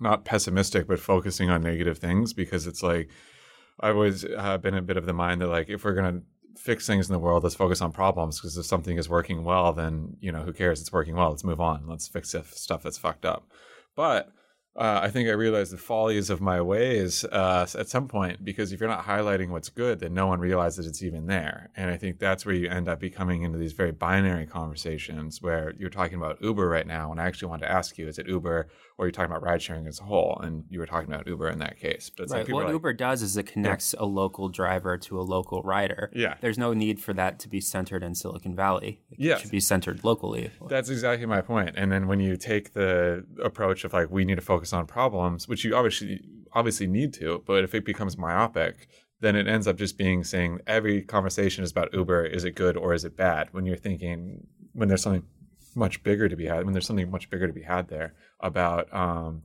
not 0.00 0.24
pessimistic, 0.24 0.86
but 0.86 1.00
focusing 1.00 1.50
on 1.50 1.62
negative 1.62 1.98
things 1.98 2.32
because 2.32 2.66
it's 2.66 2.82
like 2.82 3.10
I've 3.80 3.94
always 3.94 4.24
uh, 4.24 4.58
been 4.58 4.74
a 4.74 4.82
bit 4.82 4.96
of 4.96 5.06
the 5.06 5.12
mind 5.12 5.40
that 5.40 5.48
like 5.48 5.68
if 5.68 5.84
we're 5.84 5.94
gonna 5.94 6.22
fix 6.56 6.86
things 6.86 7.08
in 7.08 7.12
the 7.12 7.18
world, 7.18 7.44
let's 7.44 7.54
focus 7.54 7.80
on 7.80 7.92
problems 7.92 8.38
because 8.38 8.56
if 8.56 8.66
something 8.66 8.98
is 8.98 9.08
working 9.08 9.44
well, 9.44 9.72
then 9.72 10.16
you 10.20 10.32
know 10.32 10.42
who 10.42 10.52
cares? 10.52 10.80
It's 10.80 10.92
working 10.92 11.14
well. 11.14 11.30
Let's 11.30 11.44
move 11.44 11.60
on. 11.60 11.86
Let's 11.86 12.08
fix 12.08 12.34
stuff 12.52 12.82
that's 12.82 12.98
fucked 12.98 13.24
up. 13.24 13.50
But 13.94 14.30
uh, 14.78 15.00
I 15.02 15.10
think 15.10 15.28
I 15.28 15.32
realized 15.32 15.72
the 15.72 15.76
follies 15.76 16.30
of 16.30 16.40
my 16.40 16.60
ways 16.60 17.24
uh, 17.24 17.66
at 17.76 17.88
some 17.88 18.06
point 18.06 18.44
because 18.44 18.70
if 18.72 18.78
you're 18.78 18.88
not 18.88 19.04
highlighting 19.04 19.48
what's 19.48 19.70
good, 19.70 19.98
then 19.98 20.14
no 20.14 20.28
one 20.28 20.38
realizes 20.38 20.86
it's 20.86 21.02
even 21.02 21.26
there. 21.26 21.70
And 21.76 21.90
I 21.90 21.96
think 21.96 22.20
that's 22.20 22.46
where 22.46 22.54
you 22.54 22.68
end 22.70 22.88
up 22.88 23.00
becoming 23.00 23.42
into 23.42 23.58
these 23.58 23.72
very 23.72 23.90
binary 23.90 24.46
conversations 24.46 25.42
where 25.42 25.74
you're 25.78 25.90
talking 25.90 26.16
about 26.16 26.40
Uber 26.40 26.68
right 26.68 26.86
now. 26.86 27.10
And 27.10 27.20
I 27.20 27.26
actually 27.26 27.48
wanted 27.48 27.66
to 27.66 27.72
ask 27.72 27.98
you, 27.98 28.06
is 28.06 28.20
it 28.20 28.28
Uber 28.28 28.68
or 28.98 29.04
are 29.04 29.08
you 29.08 29.12
talking 29.12 29.30
about 29.30 29.42
ride 29.42 29.60
sharing 29.60 29.86
as 29.88 29.98
a 29.98 30.04
whole? 30.04 30.38
And 30.42 30.64
you 30.70 30.78
were 30.78 30.86
talking 30.86 31.12
about 31.12 31.26
Uber 31.26 31.48
in 31.48 31.58
that 31.58 31.78
case. 31.78 32.08
But 32.16 32.24
it's 32.24 32.32
like 32.32 32.48
What 32.48 32.66
like, 32.66 32.72
Uber 32.72 32.92
does 32.92 33.22
is 33.22 33.36
it 33.36 33.46
connects 33.46 33.96
a 33.98 34.04
local 34.04 34.48
driver 34.48 34.96
to 34.96 35.20
a 35.20 35.22
local 35.22 35.60
rider. 35.62 36.10
Yeah. 36.14 36.34
There's 36.40 36.58
no 36.58 36.72
need 36.72 37.00
for 37.00 37.12
that 37.14 37.40
to 37.40 37.48
be 37.48 37.60
centered 37.60 38.04
in 38.04 38.14
Silicon 38.14 38.54
Valley. 38.54 39.00
It 39.10 39.18
Yes. 39.18 39.40
should 39.40 39.50
be 39.50 39.60
centered 39.60 40.04
locally. 40.04 40.52
That's 40.68 40.88
exactly 40.88 41.26
my 41.26 41.40
point. 41.40 41.74
And 41.76 41.90
then 41.90 42.06
when 42.06 42.20
you 42.20 42.36
take 42.36 42.74
the 42.74 43.24
approach 43.42 43.82
of 43.82 43.92
like 43.92 44.10
we 44.10 44.24
need 44.24 44.36
to 44.36 44.40
focus 44.40 44.67
on 44.72 44.86
problems, 44.86 45.48
which 45.48 45.64
you 45.64 45.74
obviously 45.74 46.20
obviously 46.52 46.86
need 46.86 47.12
to, 47.14 47.42
but 47.46 47.64
if 47.64 47.74
it 47.74 47.84
becomes 47.84 48.16
myopic, 48.16 48.88
then 49.20 49.36
it 49.36 49.46
ends 49.46 49.66
up 49.66 49.76
just 49.76 49.98
being 49.98 50.24
saying 50.24 50.60
every 50.66 51.02
conversation 51.02 51.64
is 51.64 51.70
about 51.70 51.92
Uber, 51.92 52.24
is 52.24 52.44
it 52.44 52.54
good 52.54 52.76
or 52.76 52.94
is 52.94 53.04
it 53.04 53.16
bad? 53.16 53.48
When 53.52 53.66
you're 53.66 53.76
thinking 53.76 54.46
when 54.72 54.88
there's 54.88 55.02
something 55.02 55.24
much 55.74 56.02
bigger 56.02 56.28
to 56.28 56.36
be 56.36 56.46
had, 56.46 56.64
when 56.64 56.72
there's 56.72 56.86
something 56.86 57.10
much 57.10 57.30
bigger 57.30 57.46
to 57.46 57.52
be 57.52 57.62
had 57.62 57.88
there 57.88 58.14
about 58.40 58.92
um 58.94 59.42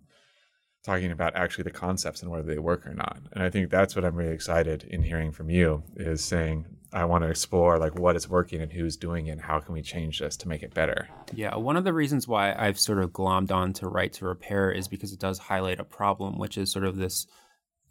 talking 0.84 1.12
about 1.12 1.36
actually 1.36 1.63
the 1.63 1.72
concepts 1.72 2.22
and 2.22 2.30
whether 2.30 2.43
they 2.43 2.60
work 2.60 2.86
or 2.86 2.93
not. 2.93 3.17
And 3.32 3.43
I 3.43 3.50
think 3.50 3.69
that's 3.69 3.96
what 3.96 4.04
I'm 4.04 4.15
really 4.15 4.34
excited 4.34 4.84
in 4.84 5.02
hearing 5.02 5.32
from 5.32 5.50
you 5.50 5.84
is 5.96 6.24
saying 6.24 6.65
I 6.91 7.06
want 7.06 7.24
to 7.24 7.30
explore 7.30 7.80
like 7.80 7.98
what 7.98 8.15
is 8.15 8.30
working 8.30 8.62
and 8.62 8.72
who's 8.72 8.98
doing 8.98 9.28
it 9.28 9.32
and 9.32 9.41
how 9.41 9.60
can 9.60 9.74
we 9.74 9.82
change 9.82 10.19
this 10.19 10.38
to 10.38 10.48
make 10.48 10.62
it 10.62 10.74
better. 10.74 11.08
Yeah, 11.34 11.56
one 11.56 11.78
of 11.78 11.86
the 11.86 11.93
reasons 11.93 12.28
why 12.28 12.54
I've 12.54 12.80
sort 12.80 13.00
of 13.00 13.12
glommed 13.12 13.52
on 13.52 13.74
to 13.74 13.88
right 13.88 14.12
to 14.13 14.26
repair 14.26 14.72
is 14.72 14.88
because 14.88 15.13
it 15.13 15.19
does 15.19 15.39
highlight 15.39 15.80
a 15.80 15.86
problem, 15.86 16.38
which 16.38 16.58
is 16.58 16.72
sort 16.72 16.86
of 16.86 16.98
this 16.98 17.26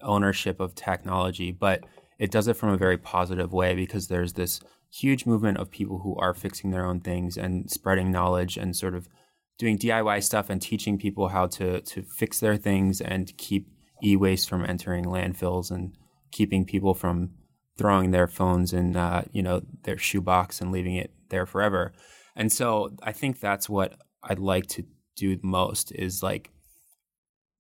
ownership 0.03 0.61
of 0.61 0.75
technology, 0.75 1.51
but 1.51 1.85
it 2.19 2.31
does 2.31 2.47
it 2.47 2.55
from 2.55 2.69
a 2.69 2.77
very 2.77 2.99
positive 2.99 3.53
way 3.53 3.75
because 3.75 4.09
there's 4.09 4.35
this 4.35 4.61
huge 4.93 5.25
movement 5.25 5.59
of 5.59 5.71
people 5.71 6.01
who 6.01 6.15
are 6.17 6.35
fixing 6.35 6.71
their 6.71 6.85
own 6.85 7.01
things 7.01 7.39
and 7.39 7.71
spreading 7.71 8.13
knowledge 8.13 8.57
and 8.57 8.77
sort 8.77 8.95
of 8.95 9.09
doing 9.63 9.79
DIY 9.79 10.25
stuff 10.25 10.51
and 10.51 10.61
teaching 10.61 10.99
people 10.99 11.29
how 11.29 11.47
to 11.47 11.81
to 11.83 12.03
fix 12.03 12.41
their 12.41 12.57
things 12.57 13.01
and 13.01 13.37
keep 13.37 13.69
e-waste 14.03 14.49
from 14.49 14.65
entering 14.65 15.05
landfills 15.05 15.71
and 15.71 15.97
keeping 16.33 16.65
people 16.65 16.95
from 16.95 17.31
throwing 17.79 18.11
their 18.11 18.27
phones 18.27 18.73
in 18.73 18.97
uh, 18.97 19.23
you 19.31 19.41
know 19.41 19.63
their 19.85 19.97
shoebox 19.97 20.61
and 20.61 20.73
leaving 20.73 20.97
it 20.97 21.13
there 21.29 21.47
forever. 21.47 21.93
And 22.35 22.51
so 22.51 22.91
I 23.05 23.13
think 23.13 23.39
that's 23.39 23.69
what 23.69 23.95
I'd 24.25 24.41
like 24.41 24.67
to 24.69 24.85
do 25.15 25.37
the 25.37 25.47
most 25.47 25.93
is 25.93 26.25
like 26.25 26.51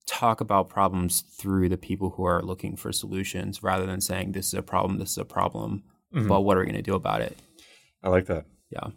talk 0.08 0.40
about 0.40 0.68
problems 0.68 1.20
through 1.38 1.68
the 1.68 1.76
people 1.76 2.10
who 2.10 2.24
are 2.24 2.42
looking 2.42 2.74
for 2.76 2.90
solutions 2.90 3.62
rather 3.62 3.86
than 3.86 4.00
saying 4.00 4.32
this 4.32 4.48
is 4.48 4.54
a 4.54 4.62
problem, 4.62 4.98
this 4.98 5.12
is 5.12 5.18
a 5.18 5.24
problem. 5.24 5.84
Mm-hmm. 6.12 6.26
But 6.26 6.40
what 6.40 6.56
are 6.56 6.60
we 6.60 6.66
going 6.66 6.74
to 6.74 6.82
do 6.82 6.96
about 6.96 7.20
it? 7.20 7.38
I 8.02 8.08
like 8.08 8.26
that. 8.26 8.46
Yeah. 8.70 8.88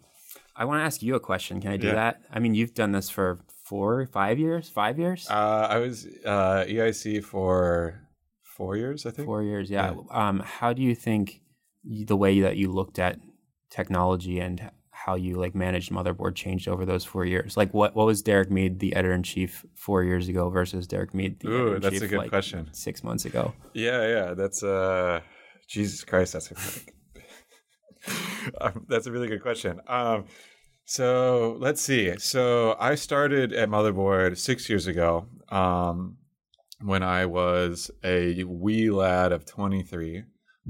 I 0.56 0.64
want 0.64 0.80
to 0.80 0.84
ask 0.84 1.02
you 1.02 1.14
a 1.14 1.20
question. 1.20 1.60
Can 1.60 1.70
I 1.72 1.76
do 1.76 1.88
Yeah. 1.88 1.94
that? 1.94 2.22
I 2.32 2.38
mean, 2.38 2.54
you've 2.54 2.74
done 2.74 2.92
this 2.92 3.10
for 3.10 3.38
four, 3.64 4.06
five 4.06 4.38
years, 4.38 4.68
five 4.68 4.98
years, 4.98 5.28
Uh, 5.28 5.66
I 5.70 5.78
was 5.78 6.06
uh, 6.24 6.64
EIC 6.66 7.20
for 7.20 8.00
four 8.42 8.76
years, 8.76 9.04
I 9.06 9.10
think. 9.10 9.26
four 9.26 9.42
years. 9.42 9.68
Yeah. 9.70 9.94
Um, 10.10 10.40
how 10.40 10.72
do 10.72 10.82
you 10.82 10.94
think 10.94 11.42
the 11.84 12.16
way 12.16 12.40
that 12.40 12.56
you 12.56 12.70
looked 12.72 12.98
at 12.98 13.18
technology 13.70 14.40
and 14.40 14.70
how 14.90 15.14
you 15.14 15.36
like 15.36 15.54
managed 15.54 15.92
motherboard 15.92 16.34
changed 16.34 16.66
over 16.66 16.84
those 16.86 17.04
four 17.04 17.24
years. 17.24 17.56
Like 17.56 17.72
what 17.74 17.94
what 17.94 18.06
was 18.06 18.22
Derek 18.22 18.50
Mead, 18.50 18.80
the 18.80 18.96
editor 18.96 19.14
in 19.14 19.22
chief, 19.22 19.64
four 19.74 20.02
years 20.02 20.26
ago 20.28 20.48
versus 20.50 20.86
Derek 20.86 21.14
Mead, 21.14 21.38
the 21.40 21.48
Ooh, 21.48 21.52
editor 21.54 21.76
in 21.76 21.82
that's 21.82 22.00
a 22.02 22.08
good 22.08 22.18
like, 22.18 22.30
question. 22.30 22.68
Six 22.72 23.04
months 23.04 23.24
ago. 23.24 23.54
Yeah, 23.74 24.06
yeah, 24.08 24.34
that's 24.34 24.62
uh, 24.64 25.20
Jesus 25.68 26.02
Christ, 26.02 26.32
that's 26.32 26.50
a 26.50 26.54
um, 28.60 28.86
that's 28.88 29.06
a 29.06 29.12
really 29.12 29.28
good 29.28 29.42
question. 29.42 29.80
Um, 29.86 30.24
so 30.84 31.56
let's 31.60 31.80
see. 31.80 32.16
So 32.18 32.76
I 32.78 32.94
started 32.94 33.52
at 33.52 33.68
Motherboard 33.68 34.38
six 34.38 34.68
years 34.68 34.86
ago. 34.86 35.26
Um, 35.48 36.18
when 36.80 37.02
I 37.02 37.26
was 37.26 37.90
a 38.04 38.44
wee 38.44 38.90
lad 38.90 39.32
of 39.32 39.44
23. 39.44 40.24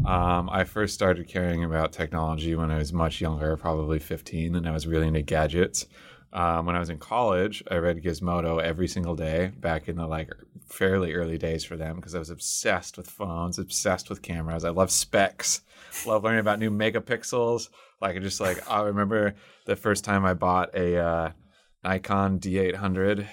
Um, 0.05 0.51
I 0.51 0.65
first 0.65 0.95
started 0.95 1.27
caring 1.27 1.65
about 1.65 1.93
technology 1.93 2.55
when 2.55 2.71
I 2.71 2.77
was 2.77 2.93
much 2.93 3.21
younger, 3.21 3.57
probably 3.57 3.99
15, 3.99 4.55
and 4.55 4.69
I 4.69 4.73
was 4.73 4.87
really 4.87 5.09
into 5.09 5.23
gadgets. 5.23 5.87
Um, 6.35 6.67
when 6.67 6.77
I 6.77 6.81
was 6.81 6.91
in 6.91 6.99
college, 6.99 7.63
I 7.71 7.77
read 7.77 8.03
Gizmodo 8.03 8.61
every 8.61 8.89
single 8.89 9.17
day 9.17 9.53
back 9.59 9.89
in 9.89 9.97
the 9.97 10.07
like 10.07 10.31
fairly 10.69 11.15
early 11.15 11.39
days 11.39 11.65
for 11.65 11.77
them 11.77 11.97
because 11.97 12.15
I 12.15 12.19
was 12.19 12.29
obsessed 12.29 12.99
with 12.99 13.09
phones, 13.09 13.59
obsessed 13.59 14.11
with 14.11 14.21
cameras. 14.21 14.65
I 14.65 14.71
love 14.71 14.91
specs, 14.91 15.63
love 16.07 16.25
learning 16.25 16.41
about 16.41 16.59
new 16.59 16.71
megapixels. 16.71 17.69
Like 18.01 18.17
I 18.17 18.19
just 18.19 18.41
like 18.41 18.71
I 18.71 18.83
remember 18.83 19.35
the 19.67 19.77
first 19.77 20.05
time 20.05 20.25
I 20.25 20.35
bought 20.35 20.75
a 20.75 20.99
uh, 20.99 21.31
Nikon 21.85 22.39
D800 22.39 23.27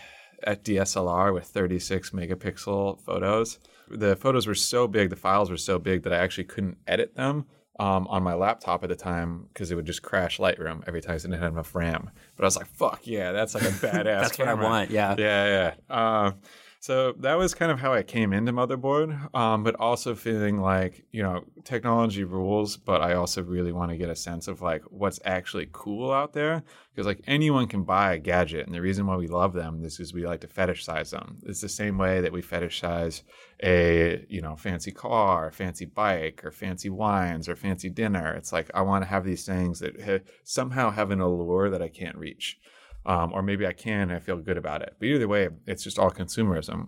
at 0.44 0.64
DSLR 0.64 1.34
with 1.34 1.46
36 1.46 2.12
megapixel 2.12 3.02
photos. 3.02 3.60
The 3.90 4.16
photos 4.16 4.48
were 4.48 4.56
so 4.56 4.88
big, 4.88 5.10
the 5.10 5.16
files 5.16 5.50
were 5.50 5.58
so 5.58 5.80
big 5.80 6.04
that 6.04 6.14
I 6.14 6.18
actually 6.18 6.46
couldn't 6.46 6.78
edit 6.88 7.16
them 7.16 7.46
um, 7.80 8.08
on 8.08 8.24
my 8.24 8.34
laptop 8.34 8.84
at 8.84 8.90
the 8.90 8.96
time 8.96 9.48
because 9.52 9.72
it 9.72 9.76
would 9.76 9.86
just 9.86 10.02
crash 10.02 10.38
Lightroom 10.38 10.84
every 10.88 11.02
time 11.02 11.16
I 11.16 11.18
didn't 11.18 11.34
have 11.34 11.54
enough 11.54 11.74
RAM. 11.76 12.12
But 12.36 12.44
I 12.44 12.48
was 12.48 12.58
like, 12.58 12.68
"Fuck 12.68 13.02
yeah, 13.06 13.32
that's 13.32 13.56
like 13.56 13.64
a 13.64 13.68
badass." 13.68 14.04
That's 14.04 14.40
what 14.40 14.48
I 14.48 14.54
want. 14.54 14.92
Yeah. 14.92 15.16
Yeah, 15.18 15.74
yeah. 15.90 16.26
Um, 16.26 16.36
so 16.84 17.14
that 17.20 17.36
was 17.36 17.54
kind 17.54 17.72
of 17.72 17.80
how 17.80 17.94
I 17.94 18.04
came 18.04 18.34
into 18.34 18.52
Motherboard, 18.52 19.34
um, 19.34 19.64
but 19.64 19.74
also 19.76 20.16
feeling 20.16 20.60
like, 20.60 21.06
you 21.14 21.24
know, 21.24 21.46
technology 21.64 22.26
rules, 22.26 22.76
but 22.76 23.00
I 23.00 23.14
also 23.14 23.42
really 23.42 23.72
want 23.72 23.92
to 23.92 23.98
get 23.98 24.10
a 24.10 24.16
sense 24.18 24.50
of 24.50 24.62
like 24.62 24.82
what's 24.90 25.18
actually 25.24 25.70
cool 25.72 26.12
out 26.12 26.34
there. 26.34 26.62
Because 26.92 27.08
like 27.08 27.22
anyone 27.26 27.68
can 27.68 27.86
buy 27.86 28.16
a 28.16 28.20
gadget. 28.20 28.66
And 28.66 28.76
the 28.76 28.82
reason 28.82 29.08
why 29.08 29.16
we 29.16 29.28
love 29.28 29.54
them 29.54 29.82
is 29.86 29.96
because 29.96 30.14
we 30.14 30.28
like 30.28 30.42
to 30.42 30.48
fetishize 30.50 31.12
them. 31.12 31.38
It's 31.44 31.62
the 31.62 31.70
same 31.70 31.98
way 31.98 32.20
that 32.20 32.34
we 32.34 32.42
fetishize 32.42 33.22
a, 33.64 34.26
you 34.28 34.42
know, 34.42 34.58
fancy 34.58 34.92
car, 34.92 35.54
fancy 35.54 35.86
bike, 35.86 36.44
or 36.44 36.52
fancy 36.52 36.90
wines, 36.90 37.48
or 37.48 37.56
fancy 37.56 37.90
dinner. 37.90 38.34
It's 38.34 38.52
like 38.52 38.70
I 38.74 38.82
want 38.82 39.06
to 39.06 39.10
have 39.10 39.24
these 39.24 39.46
things 39.46 39.80
that 39.80 40.02
ha- 40.02 40.30
somehow 40.44 40.92
have 40.92 41.12
an 41.12 41.22
allure 41.22 41.70
that 41.70 41.82
I 41.82 41.88
can't 41.88 42.18
reach 42.18 42.60
um, 43.06 43.34
or 43.34 43.42
maybe 43.42 43.68
I 43.68 43.74
can 43.74 44.12
I 44.12 44.20
feel 44.20 44.38
good 44.38 44.58
about 44.58 44.82
it. 44.82 44.96
But 45.00 45.08
either 45.08 45.28
way, 45.28 45.50
it's 45.68 45.84
just 45.84 46.00
all 46.00 46.12
consumerism. 46.12 46.88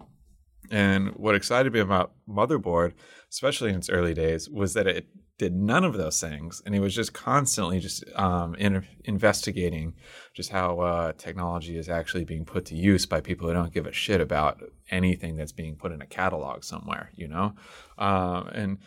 And 0.71 1.09
what 1.09 1.35
excited 1.35 1.73
me 1.73 1.79
about 1.79 2.13
Motherboard, 2.27 2.93
especially 3.29 3.69
in 3.69 3.75
its 3.75 3.89
early 3.89 4.13
days, 4.13 4.49
was 4.49 4.73
that 4.73 4.87
it 4.87 5.07
did 5.37 5.53
none 5.53 5.83
of 5.83 5.97
those 5.97 6.21
things, 6.21 6.61
and 6.65 6.73
it 6.73 6.79
was 6.79 6.95
just 6.95 7.13
constantly 7.13 7.79
just 7.79 8.05
um, 8.15 8.55
in, 8.55 8.85
investigating 9.03 9.93
just 10.33 10.49
how 10.49 10.79
uh, 10.79 11.11
technology 11.17 11.77
is 11.77 11.89
actually 11.89 12.23
being 12.23 12.45
put 12.45 12.65
to 12.65 12.75
use 12.75 13.05
by 13.05 13.19
people 13.19 13.47
who 13.47 13.53
don't 13.53 13.73
give 13.73 13.85
a 13.85 13.91
shit 13.91 14.21
about 14.21 14.63
anything 14.89 15.35
that's 15.35 15.51
being 15.51 15.75
put 15.75 15.91
in 15.91 16.01
a 16.01 16.05
catalog 16.05 16.63
somewhere, 16.63 17.11
you 17.15 17.27
know, 17.27 17.53
um, 17.97 18.47
and 18.47 18.77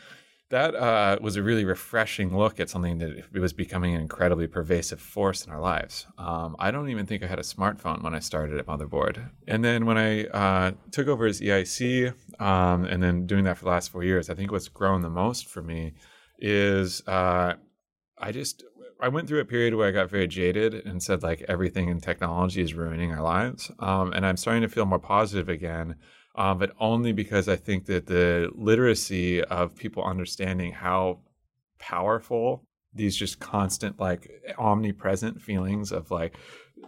that 0.51 0.75
uh, 0.75 1.19
was 1.21 1.37
a 1.37 1.43
really 1.43 1.65
refreshing 1.65 2.37
look 2.37 2.59
at 2.59 2.71
something 2.71 2.99
that 2.99 3.33
was 3.35 3.53
becoming 3.53 3.95
an 3.95 4.01
incredibly 4.01 4.47
pervasive 4.47 5.01
force 5.01 5.45
in 5.45 5.53
our 5.53 5.61
lives. 5.61 6.07
Um, 6.17 6.57
I 6.59 6.71
don't 6.71 6.89
even 6.89 7.05
think 7.05 7.23
I 7.23 7.27
had 7.27 7.39
a 7.39 7.43
smartphone 7.43 8.03
when 8.03 8.15
I 8.15 8.21
started 8.21 8.59
at 8.59 8.67
Motherboard. 8.67 9.31
And 9.47 9.63
then 9.63 9.85
when 9.85 9.99
I 9.99 10.25
uh, 10.25 10.73
took 10.91 11.07
over 11.07 11.27
as 11.27 11.41
EIC, 11.41 12.15
um, 12.41 12.85
and 12.85 13.03
then 13.03 13.27
doing 13.27 13.45
that 13.45 13.59
for 13.59 13.65
the 13.65 13.71
last 13.71 13.91
four 13.91 14.05
years, 14.05 14.31
I 14.31 14.35
think 14.35 14.51
what's 14.51 14.69
grown 14.69 15.03
the 15.03 15.11
most 15.11 15.47
for 15.47 15.63
me 15.63 15.93
is 16.39 17.07
uh, 17.07 17.55
I 18.17 18.33
just 18.33 18.65
I 19.01 19.09
went 19.09 19.29
through 19.29 19.41
a 19.41 19.45
period 19.45 19.75
where 19.75 19.89
I 19.89 19.93
got 19.93 20.11
very 20.11 20.27
jaded 20.27 20.75
and 20.75 21.03
said 21.03 21.23
like 21.23 21.45
everything 21.47 21.89
in 21.89 22.01
technology 22.01 22.63
is 22.63 22.75
ruining 22.75 23.13
our 23.13 23.23
lives, 23.23 23.71
um, 23.79 24.13
and 24.13 24.27
I'm 24.27 24.37
starting 24.37 24.63
to 24.63 24.69
feel 24.69 24.87
more 24.87 24.99
positive 24.99 25.49
again 25.49 25.97
um, 26.39 26.57
but 26.57 26.71
only 26.79 27.13
because 27.13 27.49
I 27.49 27.57
think 27.57 27.87
that 27.87 28.07
the 28.07 28.49
literacy 28.55 29.43
of 29.43 29.75
people 29.75 30.05
understanding 30.05 30.73
how 30.73 31.19
powerful 31.81 32.63
these 32.95 33.17
just 33.17 33.41
constant, 33.41 33.99
like 33.99 34.31
omnipresent 34.57 35.43
feelings 35.43 35.91
of 35.91 36.13
like 36.13 36.37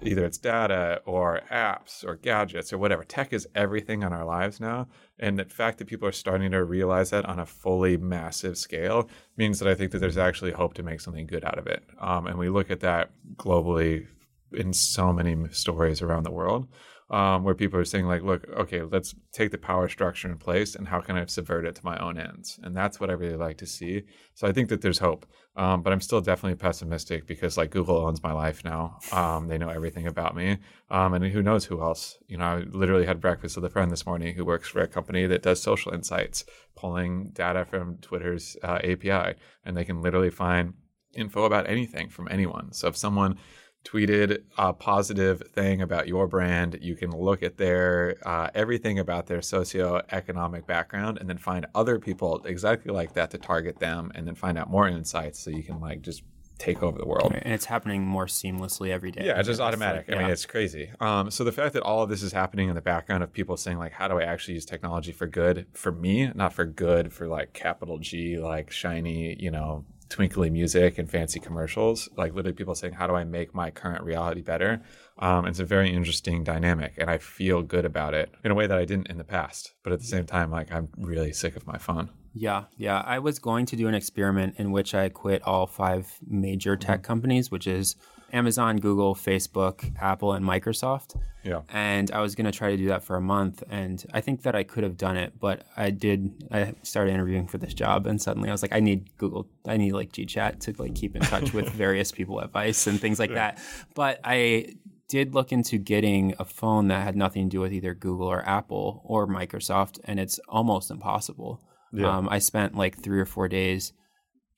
either 0.03 0.25
it's 0.25 0.39
data 0.39 1.03
or 1.05 1.41
apps 1.51 2.05
or 2.05 2.15
gadgets 2.15 2.73
or 2.73 2.79
whatever. 2.79 3.03
Tech 3.03 3.33
is 3.33 3.49
everything 3.57 4.03
in 4.03 4.13
our 4.13 4.25
lives 4.25 4.61
now. 4.61 4.87
And 5.19 5.37
the 5.37 5.45
fact 5.47 5.79
that 5.79 5.89
people 5.89 6.07
are 6.07 6.13
starting 6.13 6.53
to 6.53 6.65
realize 6.65 7.11
that 7.11 7.27
on 7.27 7.41
a 7.41 7.45
fully 7.45 7.97
massive 7.97 8.57
scale 8.57 9.11
means 9.37 9.59
that 9.59 9.69
I 9.69 9.75
think 9.75 9.91
that 9.91 9.99
there's 9.99 10.17
actually 10.17 10.53
hope 10.53 10.75
to 10.75 10.85
make 10.85 11.01
something 11.01 11.27
good 11.27 11.45
out 11.45 11.59
of 11.59 11.67
it. 11.67 11.83
Um, 11.99 12.29
and 12.29 12.39
we 12.39 12.51
look 12.51 12.71
at 12.71 12.81
that 12.81 13.11
globally 13.35 14.07
in 14.53 14.73
so 14.73 15.13
many 15.13 15.37
stories 15.51 16.03
around 16.03 16.23
the 16.23 16.31
world 16.31 16.69
um, 17.11 17.43
where 17.43 17.55
people 17.55 17.79
are 17.79 17.85
saying 17.85 18.07
like, 18.07 18.23
look, 18.23 18.49
okay, 18.51 18.83
let's 18.83 19.15
take 19.33 19.51
the 19.51 19.59
power 19.59 19.89
structure 19.89 20.29
in 20.29 20.39
place 20.39 20.77
and 20.77 20.87
how 20.87 21.01
can 21.01 21.17
I 21.17 21.25
subvert 21.27 21.67
it 21.67 21.75
to 21.75 21.85
my 21.85 21.99
own 21.99 22.17
ends? 22.19 22.61
And 22.63 22.77
that's 22.77 23.01
what 23.01 23.11
I 23.11 23.15
really 23.15 23.37
like 23.37 23.59
to 23.59 23.67
see. 23.67 24.05
So 24.35 24.47
I 24.47 24.53
think 24.53 24.69
that 24.69 24.81
there's 24.81 24.99
hope, 24.99 25.27
um, 25.57 25.83
but 25.83 25.93
I'm 25.93 26.01
still 26.01 26.21
definitely 26.21 26.55
pessimistic 26.57 27.27
because 27.27 27.57
like 27.57 27.71
Google 27.71 27.97
owns 27.97 28.23
my 28.23 28.33
life 28.33 28.65
now. 28.65 28.99
Um, 29.11 29.49
they 29.49 29.59
know 29.59 29.71
everything 29.71 30.07
about 30.07 30.37
me, 30.37 30.59
um, 30.89 31.15
and 31.15 31.25
who 31.25 31.43
knows 31.43 31.65
who 31.65 31.83
else? 31.83 32.17
You 32.29 32.39
know, 32.39 32.45
I 32.45 32.59
literally 32.61 33.07
had 33.07 33.21
breakfast 33.21 33.57
with 33.57 33.65
a 33.65 33.71
friend 33.71 33.91
this 33.91 34.07
morning 34.07 34.35
who 34.35 34.45
works 34.45 34.69
for 34.69 34.81
a 34.81 34.87
company 34.89 35.27
that 35.27 35.43
does 35.43 35.61
social 35.61 35.93
insights, 35.93 36.45
pulling 36.77 37.31
data 37.31 37.65
from 37.65 37.97
Twitter's 37.99 38.57
uh, 38.63 38.79
API, 38.85 39.35
and 39.65 39.77
they 39.77 39.85
can 39.85 40.01
literally 40.01 40.31
find 40.31 40.75
info 41.15 41.45
about 41.45 41.69
anything 41.69 42.09
from 42.09 42.29
anyone. 42.31 42.73
So 42.73 42.87
if 42.87 42.97
someone 42.97 43.37
tweeted 43.85 44.43
a 44.59 44.73
positive 44.73 45.43
thing 45.55 45.83
about 45.83 46.07
your 46.07 46.27
brand, 46.27 46.79
you 46.81 46.95
can 46.95 47.11
look 47.11 47.43
at 47.43 47.57
their 47.57 48.17
uh, 48.27 48.49
everything 48.55 48.99
about 48.99 49.27
their 49.27 49.39
socioeconomic 49.39 50.67
background 50.67 51.19
and 51.19 51.29
then 51.29 51.39
find 51.39 51.67
other 51.75 51.99
people 51.99 52.43
exactly 52.45 52.93
like 52.93 53.15
that 53.15 53.31
to 53.31 53.39
target 53.39 53.79
them 53.79 54.13
and 54.15 54.27
then 54.27 54.35
find 54.35 54.59
out 54.59 54.71
more 54.71 54.89
insights 54.89 55.39
so 55.39 55.51
you 55.51 55.63
can 55.63 55.81
like 55.81 56.03
just 56.03 56.23
take 56.61 56.83
over 56.83 56.99
the 56.99 57.07
world. 57.07 57.33
And 57.33 57.55
it's 57.55 57.65
happening 57.65 58.07
more 58.07 58.27
seamlessly 58.27 58.91
every 58.91 59.11
day. 59.11 59.25
Yeah, 59.25 59.39
it's 59.39 59.49
just 59.49 59.61
automatic. 59.61 60.09
Like, 60.09 60.19
I 60.19 60.23
mean, 60.23 60.31
it's 60.31 60.45
crazy. 60.47 60.91
Um, 61.01 61.31
so 61.31 61.43
the 61.43 61.53
fact 61.53 61.73
that 61.73 61.83
all 61.83 62.03
of 62.03 62.11
this 62.11 62.23
is 62.23 62.33
happening 62.33 62.69
in 62.69 62.75
the 62.75 62.83
background 62.83 63.23
of 63.23 63.33
people 63.33 63.57
saying 63.57 63.79
like, 63.79 63.93
how 63.93 64.09
do 64.09 64.19
I 64.21 64.25
actually 64.25 64.55
use 64.55 64.67
technology 64.67 65.13
for 65.13 65.27
good 65.27 65.67
for 65.73 65.91
me, 65.91 66.31
not 66.35 66.53
for 66.53 66.67
good 66.67 67.13
for 67.13 67.27
like 67.27 67.55
capital 67.55 67.99
G, 67.99 68.39
like 68.39 68.71
shiny, 68.71 69.37
you 69.41 69.51
know, 69.51 69.87
twinkly 70.11 70.51
music 70.51 70.99
and 70.99 71.09
fancy 71.09 71.41
commercials. 71.41 72.09
Like 72.17 72.35
literally 72.35 72.55
people 72.55 72.75
saying, 72.75 72.95
how 72.95 73.07
do 73.07 73.15
I 73.15 73.25
make 73.25 73.55
my 73.55 73.71
current 73.71 74.05
reality 74.05 74.43
better? 74.43 74.83
Um, 75.19 75.47
it's 75.47 75.61
a 75.61 75.65
very 75.65 75.91
interesting 75.91 76.45
dynamic, 76.45 76.95
and 76.99 77.09
I 77.09 77.19
feel 77.19 77.63
good 77.63 77.87
about 77.87 78.13
it 78.13 78.35
in 78.45 78.51
a 78.51 78.55
way 78.55 78.67
that 78.67 78.77
I 78.77 78.85
didn't 78.85 79.09
in 79.09 79.17
the 79.17 79.25
past. 79.25 79.73
But 79.83 79.93
at 79.95 80.01
the 80.01 80.07
same 80.07 80.27
time, 80.27 80.51
like 80.51 80.71
I'm 80.71 80.89
really 80.99 81.33
sick 81.33 81.57
of 81.57 81.67
my 81.67 81.79
phone. 81.79 82.11
Yeah, 82.35 82.65
yeah. 82.77 83.03
I 83.07 83.19
was 83.19 83.39
going 83.39 83.67
to 83.67 83.77
do 83.77 83.89
an 83.89 83.95
experiment 83.95 84.55
in 84.59 84.71
which 84.71 84.95
I 84.95 85.09
quit 85.09 85.43
all 85.43 85.67
five 85.67 86.19
major 86.27 86.77
tech 86.77 87.03
companies, 87.03 87.51
which 87.51 87.67
is 87.67 87.97
Amazon, 88.33 88.79
Google, 88.79 89.15
Facebook, 89.15 89.93
Apple, 90.01 90.33
and 90.33 90.45
Microsoft. 90.45 91.21
Yeah. 91.43 91.63
And 91.69 92.11
I 92.11 92.21
was 92.21 92.35
going 92.35 92.45
to 92.45 92.53
try 92.53 92.71
to 92.71 92.77
do 92.77 92.89
that 92.89 93.03
for 93.03 93.17
a 93.17 93.21
month. 93.21 93.63
And 93.71 94.05
I 94.13 94.21
think 94.21 94.43
that 94.43 94.55
I 94.55 94.63
could 94.63 94.85
have 94.85 94.97
done 94.97 95.17
it, 95.17 95.39
but 95.41 95.65
I 95.77 95.91
did. 95.91 96.45
I 96.51 96.75
started 96.83 97.13
interviewing 97.13 97.47
for 97.47 97.59
this 97.59 97.75
job, 97.75 98.07
and 98.07 98.21
suddenly 98.21 98.49
I 98.49 98.53
was 98.53 98.63
like, 98.63 98.73
I 98.75 98.81
need 98.81 99.17
Google, 99.17 99.49
I 99.67 99.77
need 99.77 99.93
like 99.93 100.13
GChat 100.13 100.61
to 100.61 100.75
like 100.83 100.95
keep 100.95 101.17
in 101.17 101.23
touch 101.23 101.53
with 101.53 101.69
various 101.73 102.13
people 102.13 102.41
at 102.41 102.51
Vice 102.51 102.87
and 102.87 103.01
things 103.01 103.19
like 103.19 103.33
that. 103.35 103.59
But 103.95 104.21
I 104.25 104.75
did 105.09 105.35
look 105.35 105.51
into 105.51 105.77
getting 105.77 106.35
a 106.39 106.45
phone 106.45 106.89
that 106.89 107.03
had 107.03 107.17
nothing 107.17 107.49
to 107.49 107.51
do 107.51 107.61
with 107.61 107.73
either 107.73 107.95
Google 107.95 108.29
or 108.29 108.49
Apple 108.49 109.03
or 109.05 109.27
Microsoft, 109.27 109.99
and 110.05 110.21
it's 110.21 110.39
almost 110.49 110.91
impossible. 110.91 111.61
Yeah. 111.93 112.17
Um, 112.17 112.29
I 112.29 112.39
spent 112.39 112.77
like 112.77 112.99
three 112.99 113.19
or 113.19 113.27
four 113.27 113.49
days 113.49 113.93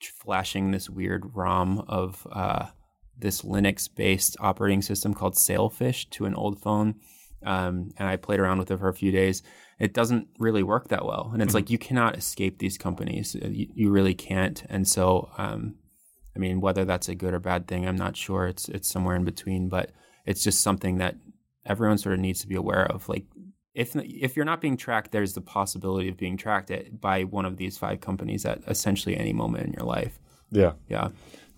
flashing 0.03 0.71
this 0.71 0.91
weird 0.91 1.35
ROM 1.35 1.85
of 1.89 2.27
uh, 2.31 2.67
this 3.23 3.43
Linux 3.43 3.89
based 3.93 4.37
operating 4.39 4.83
system 4.83 5.15
called 5.15 5.37
Sailfish 5.37 6.11
to 6.11 6.27
an 6.27 6.35
old 6.35 6.61
phone. 6.61 6.97
Um, 7.45 7.91
and 7.97 8.09
I 8.09 8.17
played 8.17 8.39
around 8.39 8.59
with 8.59 8.71
it 8.71 8.79
for 8.79 8.89
a 8.89 8.95
few 8.95 9.11
days. 9.11 9.43
It 9.81 9.95
doesn't 9.95 10.29
really 10.39 10.63
work 10.63 10.89
that 10.89 11.05
well. 11.05 11.31
And 11.33 11.43
it's 11.43 11.55
like 11.55 11.71
you 11.71 11.79
cannot 11.79 12.17
escape 12.17 12.59
these 12.59 12.79
companies. 12.79 13.35
Uh, 13.35 13.49
You, 13.49 13.67
you 13.75 13.91
really 13.91 14.15
can't. 14.15 14.63
And 14.69 14.87
so, 14.87 15.31
um, 15.39 15.75
I 16.37 16.39
mean, 16.39 16.61
whether 16.61 16.85
that's 16.85 17.09
a 17.09 17.17
good 17.17 17.35
or 17.35 17.41
bad 17.41 17.67
thing, 17.67 17.89
I'm 17.89 17.97
not 17.97 18.17
sure. 18.17 18.47
It's 18.47 18.69
it's 18.69 18.89
somewhere 18.89 19.17
in 19.17 19.25
between, 19.25 19.69
but 19.69 19.91
it's 20.25 20.45
just 20.45 20.63
something 20.63 20.99
that 20.99 21.17
everyone 21.67 21.99
sort 21.99 22.15
of 22.15 22.21
needs 22.21 22.41
to 22.43 22.49
be 22.49 22.55
aware 22.55 22.87
of. 22.87 23.09
Like, 23.09 23.25
if 23.75 23.97
if 23.97 24.37
you're 24.37 24.45
not 24.45 24.61
being 24.61 24.77
tracked, 24.77 25.11
there's 25.11 25.35
the 25.35 25.41
possibility 25.41 26.09
of 26.09 26.17
being 26.17 26.37
tracked 26.37 26.71
at, 26.71 27.01
by 27.01 27.25
one 27.25 27.45
of 27.45 27.57
these 27.57 27.77
five 27.77 28.01
companies 28.01 28.47
at 28.47 28.61
essentially 28.69 29.17
any 29.17 29.33
moment 29.33 29.67
in 29.67 29.73
your 29.73 29.87
life. 29.87 30.21
Yeah. 30.51 30.73
Yeah. 30.89 31.09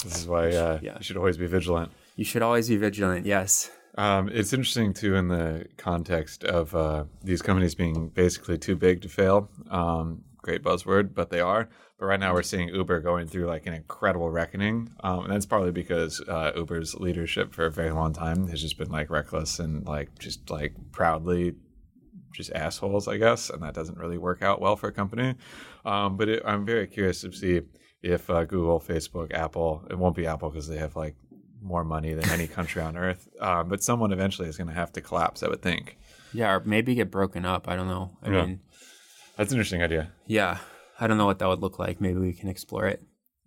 This 0.02 0.18
is 0.18 0.26
why 0.26 0.48
uh, 0.48 0.78
Yeah. 0.82 0.96
you 0.98 1.02
should 1.04 1.16
always 1.16 1.36
be 1.36 1.46
vigilant. 1.46 1.92
You 2.16 2.24
should 2.24 2.42
always 2.42 2.68
be 2.68 2.76
vigilant. 2.76 3.26
Yes. 3.26 3.70
Um, 3.96 4.28
it's 4.28 4.52
interesting 4.52 4.92
too 4.92 5.14
in 5.14 5.28
the 5.28 5.66
context 5.76 6.42
of 6.44 6.74
uh, 6.74 7.04
these 7.22 7.42
companies 7.42 7.74
being 7.74 8.08
basically 8.08 8.58
too 8.58 8.76
big 8.76 9.02
to 9.02 9.08
fail. 9.08 9.48
Um, 9.70 10.22
great 10.42 10.62
buzzword, 10.62 11.14
but 11.14 11.30
they 11.30 11.40
are. 11.40 11.68
But 11.98 12.06
right 12.06 12.18
now 12.18 12.34
we're 12.34 12.42
seeing 12.42 12.68
Uber 12.70 13.00
going 13.00 13.28
through 13.28 13.46
like 13.46 13.66
an 13.66 13.72
incredible 13.72 14.28
reckoning, 14.30 14.90
um, 15.04 15.20
and 15.24 15.32
that's 15.32 15.46
partly 15.46 15.70
because 15.70 16.20
uh, 16.28 16.50
Uber's 16.56 16.96
leadership 16.96 17.54
for 17.54 17.66
a 17.66 17.70
very 17.70 17.92
long 17.92 18.12
time 18.12 18.48
has 18.48 18.60
just 18.60 18.76
been 18.76 18.90
like 18.90 19.10
reckless 19.10 19.60
and 19.60 19.86
like 19.86 20.18
just 20.18 20.50
like 20.50 20.74
proudly 20.90 21.54
just 22.34 22.52
assholes, 22.52 23.06
I 23.06 23.16
guess, 23.16 23.48
and 23.48 23.62
that 23.62 23.74
doesn't 23.74 23.96
really 23.96 24.18
work 24.18 24.42
out 24.42 24.60
well 24.60 24.74
for 24.74 24.88
a 24.88 24.92
company. 24.92 25.36
Um, 25.84 26.16
but 26.16 26.28
it, 26.28 26.42
I'm 26.44 26.66
very 26.66 26.88
curious 26.88 27.20
to 27.20 27.30
see 27.32 27.60
if 28.04 28.28
uh, 28.30 28.44
Google, 28.44 28.78
Facebook, 28.80 29.32
Apple, 29.32 29.82
it 29.90 29.96
won't 29.98 30.14
be 30.14 30.26
Apple 30.26 30.50
because 30.50 30.68
they 30.68 30.76
have 30.78 30.94
like 30.94 31.14
more 31.62 31.84
money 31.84 32.12
than 32.14 32.28
any 32.30 32.46
country 32.58 32.82
on 32.82 32.96
earth, 32.96 33.28
um, 33.40 33.68
but 33.68 33.82
someone 33.82 34.12
eventually 34.12 34.48
is 34.48 34.56
going 34.56 34.68
to 34.68 34.74
have 34.74 34.92
to 34.92 35.00
collapse, 35.00 35.42
I 35.42 35.48
would 35.48 35.62
think. 35.62 35.96
Yeah. 36.32 36.52
Or 36.54 36.60
maybe 36.64 36.94
get 36.94 37.10
broken 37.10 37.44
up. 37.46 37.68
I 37.68 37.76
don't 37.76 37.88
know. 37.88 38.16
I 38.22 38.30
Yeah. 38.30 38.44
mean, 38.46 38.60
That's 39.36 39.50
an 39.52 39.56
interesting 39.58 39.82
idea. 39.82 40.12
yeah. 40.26 40.58
I 41.00 41.08
don't 41.08 41.18
know 41.18 41.26
what 41.26 41.40
that 41.40 41.48
would 41.48 41.58
look 41.60 41.78
like. 41.80 42.00
Maybe 42.00 42.20
we 42.20 42.32
can 42.32 42.48
explore 42.48 42.86
it. 42.86 43.02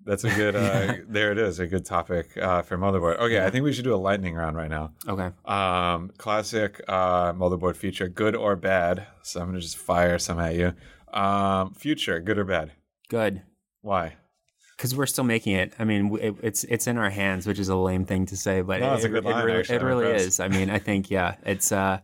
That's 0.05 0.23
a 0.25 0.29
good, 0.35 0.55
uh, 0.65 0.95
there 1.07 1.31
it 1.31 1.37
is, 1.37 1.59
a 1.59 1.67
good 1.67 1.85
topic 1.85 2.35
uh, 2.37 2.61
for 2.61 2.77
motherboard. 2.77 3.19
Okay, 3.19 3.45
I 3.45 3.49
think 3.49 3.63
we 3.63 3.71
should 3.71 3.85
do 3.85 3.93
a 3.93 4.03
lightning 4.09 4.35
round 4.35 4.57
right 4.57 4.69
now. 4.69 4.91
Okay. 5.07 5.29
Um, 5.45 6.11
classic 6.17 6.81
uh, 6.89 7.31
motherboard 7.33 7.75
feature, 7.77 8.07
good 8.09 8.35
or 8.35 8.55
bad. 8.57 9.05
So 9.23 9.39
I'm 9.39 9.47
going 9.47 9.55
to 9.55 9.61
just 9.61 9.77
fire 9.77 10.17
some 10.19 10.39
at 10.39 10.55
you. 10.55 10.73
Um, 11.13 11.73
future, 11.73 12.19
good 12.19 12.37
or 12.37 12.43
bad? 12.45 12.71
Good. 13.09 13.43
Why? 13.81 14.15
Because 14.77 14.95
we're 14.95 15.07
still 15.07 15.23
making 15.23 15.55
it. 15.55 15.73
I 15.79 15.83
mean, 15.85 16.15
it, 16.21 16.35
it's 16.43 16.63
it's 16.65 16.85
in 16.87 16.97
our 16.97 17.09
hands, 17.09 17.47
which 17.47 17.57
is 17.59 17.67
a 17.67 17.75
lame 17.75 18.05
thing 18.05 18.27
to 18.27 18.37
say, 18.37 18.61
but 18.61 18.79
No, 18.79 18.93
it, 18.93 19.03
it, 19.05 19.23
line, 19.23 19.43
really, 19.45 19.59
actually. 19.59 19.75
it 19.75 19.81
really 19.81 20.05
impressed. 20.05 20.27
is. 20.27 20.39
I 20.39 20.47
mean, 20.49 20.69
I 20.69 20.77
think 20.79 21.09
yeah, 21.09 21.35
it's 21.43 21.71
uh, 21.71 21.99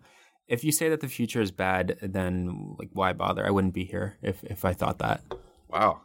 if 0.47 0.63
you 0.63 0.71
say 0.71 0.89
that 0.89 0.99
the 0.99 1.07
future 1.07 1.39
is 1.41 1.51
bad, 1.51 1.97
then 2.01 2.75
like 2.79 2.89
why 2.93 3.13
bother? 3.13 3.45
I 3.45 3.51
wouldn't 3.51 3.73
be 3.75 3.85
here 3.85 4.17
if 4.23 4.43
if 4.43 4.65
I 4.65 4.73
thought 4.73 4.97
that. 4.99 5.21
Wow, 5.69 6.01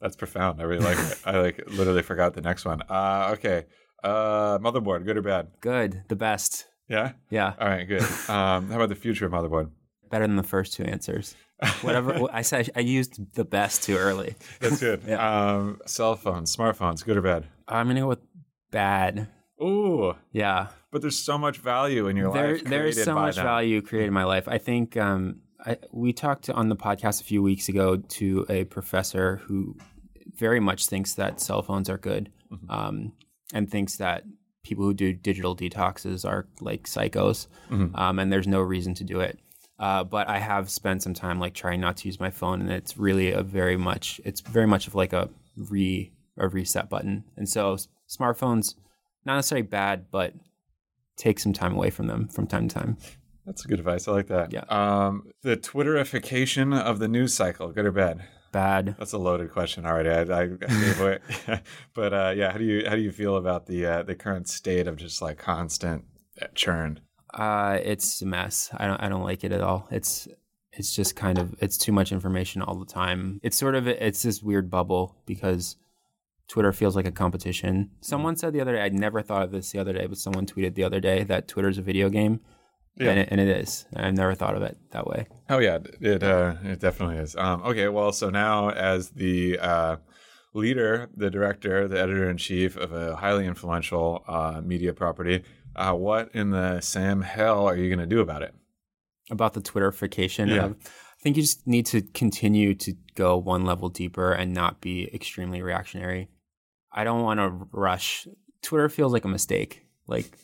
that's 0.00 0.16
profound. 0.16 0.60
I 0.60 0.64
really 0.64 0.84
like 0.84 0.98
it. 0.98 1.18
I 1.26 1.38
like 1.38 1.62
literally 1.68 2.02
forgot 2.02 2.32
the 2.34 2.40
next 2.40 2.64
one. 2.64 2.80
Uh, 2.88 3.30
okay, 3.34 3.66
uh, 4.02 4.58
motherboard, 4.58 5.04
good 5.04 5.18
or 5.18 5.22
bad? 5.22 5.48
Good, 5.60 6.02
the 6.08 6.16
best. 6.16 6.66
Yeah. 6.88 7.12
Yeah, 7.30 7.52
All 7.60 7.68
right, 7.68 7.84
good. 7.86 8.02
Um, 8.30 8.68
how 8.70 8.76
about 8.76 8.88
the 8.90 8.94
future 8.94 9.26
of 9.26 9.32
motherboard? 9.32 9.70
better 10.08 10.24
than 10.26 10.36
the 10.36 10.42
first 10.44 10.72
two 10.74 10.84
answers. 10.84 11.34
Whatever 11.82 12.28
I 12.32 12.42
said, 12.42 12.70
I 12.76 12.80
used 12.80 13.34
the 13.34 13.44
best 13.44 13.82
too 13.84 13.96
early. 13.96 14.34
That's 14.60 14.80
good. 14.80 15.08
um, 15.18 15.80
cell 15.86 16.14
phones, 16.16 16.54
smartphones, 16.54 17.04
good 17.04 17.16
or 17.16 17.22
bad? 17.22 17.46
I'm 17.66 17.86
gonna 17.86 18.00
go 18.00 18.08
with 18.08 18.20
bad. 18.70 19.28
Ooh, 19.62 20.14
Yeah, 20.32 20.68
but 20.90 21.00
there's 21.00 21.18
so 21.18 21.38
much 21.38 21.56
value 21.58 22.08
in 22.08 22.16
your 22.16 22.30
there 22.32 22.52
life. 22.54 22.64
there 22.64 22.84
is 22.86 23.02
so 23.02 23.14
much 23.14 23.36
them. 23.36 23.44
value 23.44 23.80
created 23.80 24.08
in 24.08 24.12
my 24.12 24.24
life. 24.24 24.48
I 24.48 24.58
think 24.58 24.98
um, 24.98 25.40
I, 25.64 25.78
we 25.92 26.12
talked 26.12 26.50
on 26.50 26.68
the 26.68 26.76
podcast 26.76 27.22
a 27.22 27.24
few 27.24 27.42
weeks 27.42 27.70
ago 27.70 27.96
to 27.96 28.44
a 28.50 28.64
professor 28.64 29.36
who 29.46 29.76
very 30.34 30.60
much 30.60 30.86
thinks 30.86 31.14
that 31.14 31.40
cell 31.40 31.62
phones 31.62 31.88
are 31.88 31.98
good, 31.98 32.30
Mm-hmm. 32.52 32.70
um, 32.70 33.12
and 33.54 33.68
thinks 33.70 33.96
that 33.96 34.24
people 34.62 34.84
who 34.84 34.92
do 34.94 35.12
digital 35.14 35.56
detoxes 35.56 36.24
are 36.28 36.46
like 36.60 36.82
psychos, 36.84 37.46
Mm-hmm. 37.70 37.96
um, 37.96 38.18
and 38.18 38.30
there's 38.30 38.46
no 38.46 38.60
reason 38.60 38.92
to 38.94 39.04
do 39.04 39.20
it. 39.20 39.38
Uh, 39.78 40.04
but 40.04 40.28
I 40.28 40.38
have 40.38 40.70
spent 40.70 41.02
some 41.02 41.14
time 41.14 41.38
like 41.38 41.54
trying 41.54 41.80
not 41.80 41.98
to 41.98 42.08
use 42.08 42.18
my 42.18 42.30
phone, 42.30 42.60
and 42.60 42.70
it's 42.70 42.96
really 42.96 43.32
a 43.32 43.42
very 43.42 43.76
much 43.76 44.20
it's 44.24 44.40
very 44.40 44.66
much 44.66 44.86
of 44.86 44.94
like 44.94 45.12
a 45.12 45.28
re 45.56 46.12
a 46.38 46.48
reset 46.48 46.88
button. 46.88 47.24
And 47.36 47.48
so 47.48 47.76
smartphones, 48.08 48.74
not 49.24 49.36
necessarily 49.36 49.66
bad, 49.66 50.06
but 50.10 50.34
take 51.16 51.38
some 51.38 51.52
time 51.52 51.74
away 51.74 51.90
from 51.90 52.06
them 52.06 52.28
from 52.28 52.46
time 52.46 52.68
to 52.68 52.74
time. 52.74 52.96
That's 53.44 53.64
good 53.64 53.78
advice. 53.78 54.08
I 54.08 54.12
like 54.12 54.26
that. 54.26 54.52
Yeah. 54.52 54.64
Um, 54.68 55.30
the 55.42 55.56
Twitterification 55.56 56.78
of 56.78 56.98
the 56.98 57.06
news 57.06 57.32
cycle, 57.32 57.70
good 57.70 57.86
or 57.86 57.92
bad? 57.92 58.24
Bad. 58.50 58.96
That's 58.98 59.12
a 59.12 59.18
loaded 59.18 59.52
question 59.52 59.86
already. 59.86 60.08
I, 60.08 60.22
I 60.22 60.46
gave 60.46 61.00
away. 61.00 61.18
but 61.94 62.12
uh, 62.12 62.32
yeah, 62.34 62.50
how 62.50 62.58
do 62.58 62.64
you 62.64 62.88
how 62.88 62.96
do 62.96 63.02
you 63.02 63.12
feel 63.12 63.36
about 63.36 63.66
the 63.66 63.86
uh, 63.86 64.02
the 64.02 64.14
current 64.14 64.48
state 64.48 64.88
of 64.88 64.96
just 64.96 65.22
like 65.22 65.38
constant 65.38 66.04
churn? 66.54 67.00
Uh, 67.36 67.78
it's 67.82 68.22
a 68.22 68.26
mess. 68.26 68.70
I 68.76 68.86
don't. 68.86 69.00
I 69.02 69.08
don't 69.08 69.22
like 69.22 69.44
it 69.44 69.52
at 69.52 69.60
all. 69.60 69.86
It's 69.90 70.26
it's 70.72 70.94
just 70.94 71.14
kind 71.16 71.38
of 71.38 71.54
it's 71.60 71.76
too 71.78 71.92
much 71.92 72.10
information 72.12 72.62
all 72.62 72.74
the 72.78 72.86
time. 72.86 73.40
It's 73.42 73.56
sort 73.58 73.74
of 73.74 73.86
it's 73.86 74.22
this 74.22 74.42
weird 74.42 74.70
bubble 74.70 75.16
because 75.26 75.76
Twitter 76.48 76.72
feels 76.72 76.96
like 76.96 77.06
a 77.06 77.12
competition. 77.12 77.90
Someone 78.00 78.36
said 78.36 78.52
the 78.52 78.60
other 78.60 78.72
day. 78.74 78.80
I'd 78.82 78.94
never 78.94 79.20
thought 79.22 79.42
of 79.42 79.50
this 79.52 79.70
the 79.70 79.78
other 79.78 79.92
day, 79.92 80.06
but 80.06 80.16
someone 80.18 80.46
tweeted 80.46 80.74
the 80.74 80.84
other 80.84 81.00
day 81.00 81.24
that 81.24 81.46
Twitter's 81.48 81.76
a 81.78 81.82
video 81.82 82.08
game, 82.08 82.40
Yeah. 82.96 83.10
and, 83.10 83.18
it, 83.20 83.28
and 83.30 83.40
it 83.40 83.48
is. 83.48 83.84
I've 83.94 84.14
never 84.14 84.34
thought 84.34 84.54
of 84.56 84.62
it 84.62 84.78
that 84.92 85.06
way. 85.06 85.26
Oh 85.50 85.58
yeah, 85.58 85.78
it 86.00 86.22
uh, 86.22 86.54
it 86.64 86.80
definitely 86.80 87.16
is. 87.18 87.36
Um, 87.36 87.62
okay, 87.64 87.88
well, 87.88 88.12
so 88.12 88.30
now 88.30 88.70
as 88.70 89.10
the 89.10 89.58
uh, 89.58 89.96
leader, 90.54 91.10
the 91.14 91.30
director, 91.30 91.86
the 91.88 92.00
editor 92.00 92.30
in 92.30 92.36
chief 92.38 92.76
of 92.76 92.92
a 92.92 93.16
highly 93.16 93.44
influential 93.46 94.24
uh, 94.28 94.60
media 94.64 94.92
property, 94.94 95.42
uh, 95.76 95.92
what 95.92 96.34
in 96.34 96.50
the 96.50 96.80
Sam 96.80 97.20
hell 97.22 97.66
are 97.68 97.76
you 97.76 97.88
going 97.88 98.00
to 98.08 98.12
do 98.14 98.20
about 98.20 98.42
it? 98.42 98.54
about 99.30 99.54
the 99.54 99.60
Twitterification. 99.60 100.48
Yeah. 100.48 100.66
Of, 100.66 100.76
I 100.84 101.22
think 101.22 101.36
you 101.36 101.42
just 101.42 101.66
need 101.66 101.86
to 101.86 102.02
continue 102.02 102.74
to 102.76 102.94
go 103.16 103.36
one 103.36 103.64
level 103.64 103.88
deeper 103.88 104.32
and 104.32 104.54
not 104.54 104.80
be 104.80 105.12
extremely 105.12 105.62
reactionary. 105.62 106.28
I 106.92 107.02
don't 107.02 107.22
want 107.22 107.40
to 107.40 107.66
rush. 107.72 108.28
Twitter 108.62 108.88
feels 108.88 109.12
like 109.12 109.24
a 109.24 109.28
mistake, 109.28 109.84
like 110.06 110.38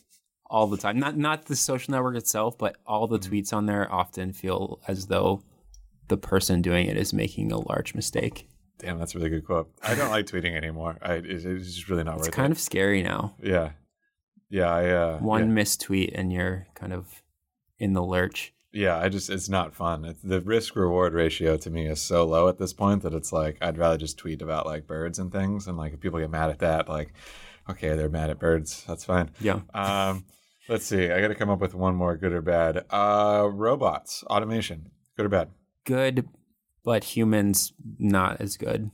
all 0.47 0.67
the 0.67 0.75
time. 0.77 0.99
Not 0.99 1.15
not 1.17 1.45
the 1.45 1.55
social 1.55 1.93
network 1.93 2.17
itself, 2.17 2.57
but 2.57 2.75
all 2.85 3.07
the 3.07 3.19
tweets 3.19 3.53
on 3.53 3.65
there 3.67 3.89
often 3.89 4.33
feel 4.33 4.81
as 4.85 5.07
though 5.07 5.41
the 6.09 6.17
person 6.17 6.61
doing 6.61 6.87
it 6.87 6.97
is 6.97 7.13
making 7.13 7.51
a 7.53 7.57
large 7.57 7.95
mistake. 7.95 8.49
Damn, 8.79 8.99
that's 8.99 9.15
a 9.15 9.17
really 9.17 9.29
good 9.29 9.45
quote. 9.45 9.71
I 9.81 9.95
don't 9.95 10.09
like 10.11 10.25
tweeting 10.25 10.57
anymore. 10.57 10.97
I, 11.01 11.13
it, 11.13 11.25
it's 11.25 11.75
just 11.75 11.87
really 11.89 12.03
not 12.03 12.17
It's 12.17 12.27
worth 12.27 12.35
kind 12.35 12.51
of 12.51 12.59
scary 12.59 13.01
now. 13.01 13.33
yeah, 13.41 13.71
yeah. 14.53 14.71
I 14.71 14.89
uh, 14.89 15.17
One 15.19 15.49
yeah. 15.49 15.63
mistweet 15.63 16.11
and 16.13 16.31
you're 16.31 16.67
kind 16.75 16.93
of 16.93 17.21
in 17.79 17.93
the 17.93 18.03
lurch. 18.03 18.53
yeah, 18.71 18.97
I 18.97 19.09
just 19.09 19.29
it's 19.29 19.49
not 19.49 19.75
fun. 19.75 20.05
It's, 20.05 20.21
the 20.21 20.41
risk 20.41 20.75
reward 20.75 21.13
ratio 21.13 21.57
to 21.57 21.69
me 21.69 21.87
is 21.87 22.01
so 22.01 22.25
low 22.25 22.47
at 22.47 22.57
this 22.57 22.73
point 22.73 23.01
that 23.03 23.13
it's 23.13 23.33
like 23.33 23.57
I'd 23.61 23.77
rather 23.77 23.97
just 23.97 24.17
tweet 24.17 24.41
about 24.41 24.65
like 24.65 24.87
birds 24.87 25.19
and 25.19 25.31
things, 25.31 25.67
and 25.67 25.77
like 25.77 25.93
if 25.93 25.99
people 25.99 26.19
get 26.19 26.29
mad 26.29 26.49
at 26.49 26.59
that, 26.59 26.87
like 26.87 27.13
okay, 27.69 27.95
they're 27.95 28.09
mad 28.09 28.29
at 28.29 28.39
birds. 28.39 28.83
That's 28.87 29.05
fine. 29.05 29.29
Yeah. 29.39 29.59
Um, 29.73 30.25
let's 30.69 30.85
see. 30.85 31.11
I 31.11 31.21
got 31.21 31.29
to 31.29 31.35
come 31.35 31.49
up 31.49 31.59
with 31.61 31.73
one 31.75 31.95
more 31.95 32.15
good 32.17 32.33
or 32.33 32.41
bad. 32.41 32.85
Uh, 32.89 33.49
robots, 33.51 34.23
automation, 34.25 34.91
good 35.17 35.25
or 35.25 35.29
bad? 35.29 35.49
good, 35.85 36.27
but 36.83 37.03
humans 37.15 37.73
not 37.99 38.39
as 38.41 38.57
good. 38.57 38.91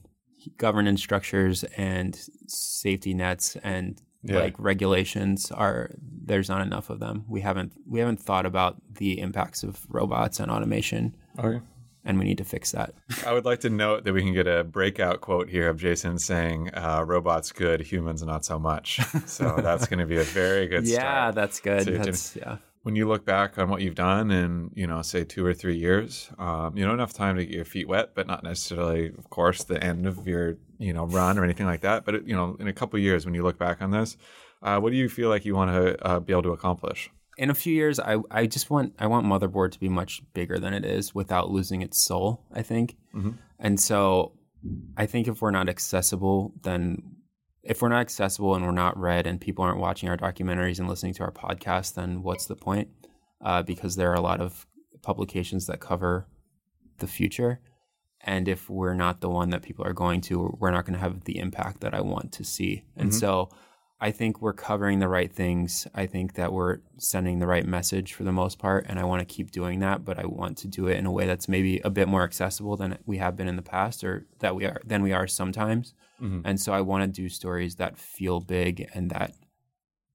Governance 0.58 1.02
structures 1.02 1.64
and 1.78 2.20
safety 2.48 3.14
nets 3.14 3.58
and 3.64 4.02
Yeah. 4.24 4.40
like 4.40 4.56
regulations 4.60 5.50
are 5.52 5.92
there's 6.26 6.50
not 6.50 6.62
enough 6.62 6.90
of 6.90 7.00
them. 7.00 7.24
We 7.28 7.42
haven't 7.42 7.72
we 7.88 8.00
haven't 8.00 8.20
thought 8.20 8.46
about 8.46 8.76
the 8.92 9.20
impacts 9.20 9.64
of 9.64 9.86
robots 9.90 10.40
and 10.40 10.52
automation, 10.52 11.16
Okay. 11.40 11.62
and 12.04 12.20
we 12.20 12.26
need 12.26 12.38
to 12.40 12.44
fix 12.44 12.72
that. 12.74 12.94
I 13.26 13.32
would 13.34 13.46
like 13.46 13.62
to 13.62 13.70
note 13.70 14.04
that 14.04 14.14
we 14.14 14.22
can 14.22 14.34
get 14.34 14.46
a 14.48 14.64
breakout 14.66 15.22
quote 15.22 15.48
here 15.50 15.70
of 15.70 15.78
Jason 15.78 16.20
saying, 16.20 16.70
uh, 16.74 17.04
"Robots 17.08 17.52
good, 17.54 17.80
humans 17.82 18.22
not 18.24 18.44
so 18.46 18.60
much." 18.60 19.00
So 19.26 19.56
that's 19.58 19.88
going 19.88 20.00
to 20.00 20.06
be 20.06 20.18
a 20.18 20.24
very 20.24 20.68
good 20.68 20.86
yeah, 20.86 21.32
that's 21.32 21.60
good. 21.62 21.88
That's 21.88 22.36
yeah. 22.36 22.58
When 22.84 22.96
you 22.96 23.08
look 23.08 23.26
back 23.26 23.58
on 23.58 23.70
what 23.70 23.82
you've 23.82 23.96
done 23.96 24.32
in 24.32 24.72
you 24.74 24.88
know 24.88 25.02
say 25.02 25.24
two 25.24 25.46
or 25.46 25.54
three 25.54 25.78
years 25.78 26.30
um, 26.40 26.78
you 26.78 26.86
know 26.86 26.94
enough 26.94 27.14
time 27.14 27.38
to 27.38 27.46
get 27.46 27.54
your 27.54 27.66
feet 27.66 27.88
wet 27.88 28.16
but 28.16 28.28
not 28.28 28.44
necessarily 28.44 29.08
of 29.18 29.30
course 29.30 29.64
the 29.64 29.84
end 29.84 30.08
of 30.08 30.28
your 30.28 30.58
you 30.78 30.94
know 30.94 31.06
run 31.06 31.38
or 31.38 31.44
anything 31.44 31.66
like 31.66 31.82
that. 31.82 32.06
But 32.06 32.16
it, 32.16 32.28
you 32.28 32.36
know 32.36 32.56
in 32.60 32.68
a 32.68 32.74
couple 32.74 32.98
of 32.98 33.04
years 33.04 33.26
when 33.26 33.36
you 33.36 33.44
look 33.44 33.58
back 33.58 33.82
on 33.82 33.92
this 33.92 34.18
uh, 34.62 34.80
what 34.80 34.92
do 34.92 34.98
you 34.98 35.10
feel 35.10 35.30
like 35.30 35.46
you 35.46 35.56
want 35.56 35.72
to 35.72 36.06
uh, 36.06 36.20
be 36.20 36.34
able 36.34 36.44
to 36.44 36.52
accomplish? 36.52 37.10
In 37.38 37.50
a 37.50 37.54
few 37.54 37.74
years 37.74 38.00
I, 38.00 38.18
I 38.32 38.48
just 38.48 38.70
want 38.70 38.96
i 39.00 39.08
want 39.08 39.26
motherboard 39.26 39.72
to 39.74 39.80
be 39.80 39.90
much 39.90 40.22
bigger 40.34 40.58
than 40.58 40.74
it 40.74 40.86
is 40.86 41.14
without 41.14 41.50
losing 41.50 41.82
its 41.82 42.04
soul 42.04 42.46
i 42.54 42.62
think. 42.62 42.98
And 43.60 43.80
so 43.80 44.34
i 44.98 45.06
think 45.06 45.28
if 45.28 45.42
we're 45.42 45.52
not 45.52 45.70
accessible 45.70 46.54
then 46.64 47.19
if 47.70 47.84
we're 47.84 47.90
not 47.90 48.02
accessible 48.02 48.56
and 48.56 48.66
we're 48.66 48.72
not 48.72 48.98
read 48.98 49.28
and 49.28 49.40
people 49.40 49.64
aren't 49.64 49.80
watching 49.80 50.10
our 50.10 50.18
documentaries 50.18 50.80
and 50.80 50.90
listening 50.90 51.14
to 51.14 51.24
our 51.24 51.32
podcast 51.32 51.94
then 51.94 52.24
what's 52.24 52.48
the 52.48 52.56
point? 52.56 52.90
Uh, 53.42 53.62
because 53.62 53.96
there 53.96 54.12
are 54.12 54.16
a 54.16 54.22
lot 54.22 54.42
of 54.42 54.66
publications 55.04 55.68
that 55.68 55.80
cover 55.80 56.28
the 56.98 57.08
future. 57.08 57.62
And 58.22 58.50
if 58.50 58.70
we're 58.70 58.96
not 58.96 59.22
the 59.22 59.30
one 59.30 59.52
that 59.52 59.62
people 59.62 59.86
are 59.86 59.94
going 59.94 60.20
to 60.22 60.58
we're 60.60 60.72
not 60.72 60.86
going 60.86 60.96
to 60.96 61.00
have 61.00 61.24
the 61.24 61.38
impact 61.38 61.82
that 61.82 61.94
i 61.94 62.02
want 62.02 62.32
to 62.34 62.44
see. 62.44 62.84
And 62.98 63.14
so 63.14 63.50
I 64.02 64.12
think 64.12 64.42
we're 64.42 64.54
covering 64.54 65.00
the 65.00 65.10
right 65.10 65.32
things. 65.32 65.86
I 65.94 66.06
think 66.06 66.36
that 66.36 66.54
we're 66.54 66.80
sending 66.98 67.40
the 67.40 67.48
right 67.48 67.66
message 67.66 68.14
for 68.14 68.24
the 68.24 68.32
most 68.32 68.58
part, 68.58 68.86
and 68.88 68.98
I 68.98 69.04
want 69.04 69.20
to 69.20 69.26
keep 69.26 69.52
doing 69.52 69.80
that. 69.80 70.06
But 70.06 70.18
I 70.18 70.26
want 70.26 70.58
to 70.60 70.68
do 70.68 70.88
it 70.88 70.98
in 70.98 71.06
a 71.06 71.12
way 71.12 71.26
that's 71.26 71.50
maybe 71.50 71.80
a 71.80 71.90
bit 71.90 72.08
more 72.08 72.24
accessible 72.24 72.78
than 72.78 72.98
we 73.06 73.18
have 73.18 73.36
been 73.36 73.50
in 73.50 73.58
the 73.58 73.62
past, 73.62 74.04
or 74.04 74.26
that 74.40 74.56
we 74.56 74.66
are 74.66 74.82
than 74.86 75.04
we 75.04 75.12
are 75.12 75.28
sometimes. 75.28 75.94
Mm-hmm. 76.22 76.42
And 76.46 76.60
so 76.60 76.72
I 76.72 76.82
want 76.82 77.04
to 77.04 77.22
do 77.22 77.28
stories 77.28 77.76
that 77.76 77.98
feel 77.98 78.40
big 78.40 78.90
and 78.94 79.10
that 79.12 79.34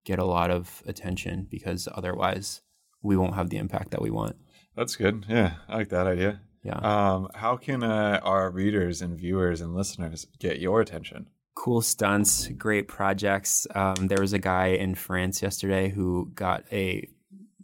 get 0.05 0.19
a 0.19 0.25
lot 0.25 0.51
of 0.51 0.83
attention 0.87 1.47
because 1.51 1.89
otherwise 1.95 2.63
we 3.03 3.17
won't 3.17 3.35
have 3.35 3.51
the 3.51 3.59
impact 3.59 3.91
that 3.91 4.03
we 4.03 4.11
want. 4.11 4.37
That's 4.77 4.97
good. 4.97 5.27
Yeah, 5.29 5.55
I 5.69 5.77
like 5.77 5.89
that 5.91 6.07
idea. 6.07 6.41
Yeah. 6.63 6.79
Um, 6.79 7.29
how 7.35 7.57
can 7.57 7.83
uh, 7.83 8.21
our 8.23 8.51
readers 8.51 9.03
and 9.03 9.17
viewers 9.17 9.61
and 9.61 9.75
listeners 9.75 10.27
get 10.39 10.59
your 10.59 10.81
attention? 10.81 11.29
Cool 11.55 11.83
stunts, 11.83 12.49
great 12.49 12.89
projects. 12.89 13.67
Um, 13.75 14.09
there 14.09 14.21
was 14.21 14.33
a 14.33 14.39
guy 14.39 14.69
in 14.69 14.95
France 14.95 15.43
yesterday 15.43 15.89
who 15.89 16.31
got 16.35 16.65
a 16.73 17.09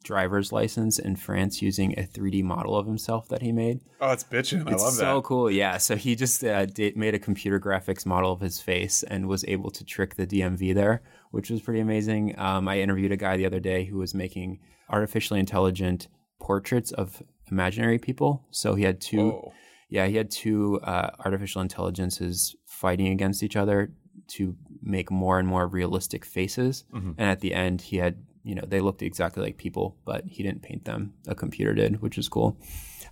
driver's 0.02 0.52
license 0.52 0.98
in 0.98 1.16
France 1.16 1.60
using 1.60 1.98
a 1.98 2.02
3D 2.02 2.42
model 2.42 2.76
of 2.76 2.86
himself 2.86 3.28
that 3.28 3.42
he 3.42 3.52
made. 3.52 3.80
Oh, 4.00 4.10
it's 4.10 4.24
bitching! 4.24 4.66
I 4.66 4.72
it's 4.72 4.82
love 4.82 4.96
that. 4.96 5.00
So 5.00 5.22
cool, 5.22 5.50
yeah. 5.50 5.76
So 5.76 5.96
he 5.96 6.14
just 6.14 6.42
uh, 6.44 6.66
did, 6.66 6.96
made 6.96 7.14
a 7.14 7.18
computer 7.18 7.60
graphics 7.60 8.06
model 8.06 8.32
of 8.32 8.40
his 8.40 8.60
face 8.60 9.02
and 9.02 9.28
was 9.28 9.44
able 9.46 9.70
to 9.70 9.84
trick 9.84 10.14
the 10.14 10.26
DMV 10.26 10.74
there, 10.74 11.02
which 11.30 11.50
was 11.50 11.60
pretty 11.60 11.80
amazing. 11.80 12.38
Um, 12.38 12.68
I 12.68 12.80
interviewed 12.80 13.12
a 13.12 13.16
guy 13.16 13.36
the 13.36 13.46
other 13.46 13.60
day 13.60 13.84
who 13.84 13.98
was 13.98 14.14
making 14.14 14.60
artificially 14.88 15.40
intelligent 15.40 16.08
portraits 16.40 16.92
of 16.92 17.22
imaginary 17.50 17.98
people. 17.98 18.46
So 18.50 18.74
he 18.74 18.84
had 18.84 19.00
two. 19.00 19.30
Whoa. 19.30 19.52
Yeah, 19.92 20.06
he 20.06 20.16
had 20.16 20.30
two 20.30 20.78
uh, 20.84 21.10
artificial 21.24 21.62
intelligences 21.62 22.54
fighting 22.80 23.08
against 23.08 23.42
each 23.42 23.56
other 23.56 23.92
to 24.28 24.56
make 24.82 25.10
more 25.10 25.38
and 25.38 25.46
more 25.46 25.66
realistic 25.66 26.24
faces. 26.24 26.84
Mm-hmm. 26.94 27.12
And 27.18 27.30
at 27.30 27.40
the 27.40 27.52
end, 27.52 27.82
he 27.82 27.98
had, 27.98 28.24
you 28.42 28.54
know, 28.54 28.64
they 28.66 28.80
looked 28.80 29.02
exactly 29.02 29.42
like 29.42 29.58
people, 29.58 29.96
but 30.04 30.24
he 30.24 30.42
didn't 30.42 30.62
paint 30.62 30.84
them. 30.86 31.12
A 31.28 31.34
computer 31.34 31.74
did, 31.74 32.00
which 32.00 32.16
is 32.16 32.28
cool. 32.28 32.56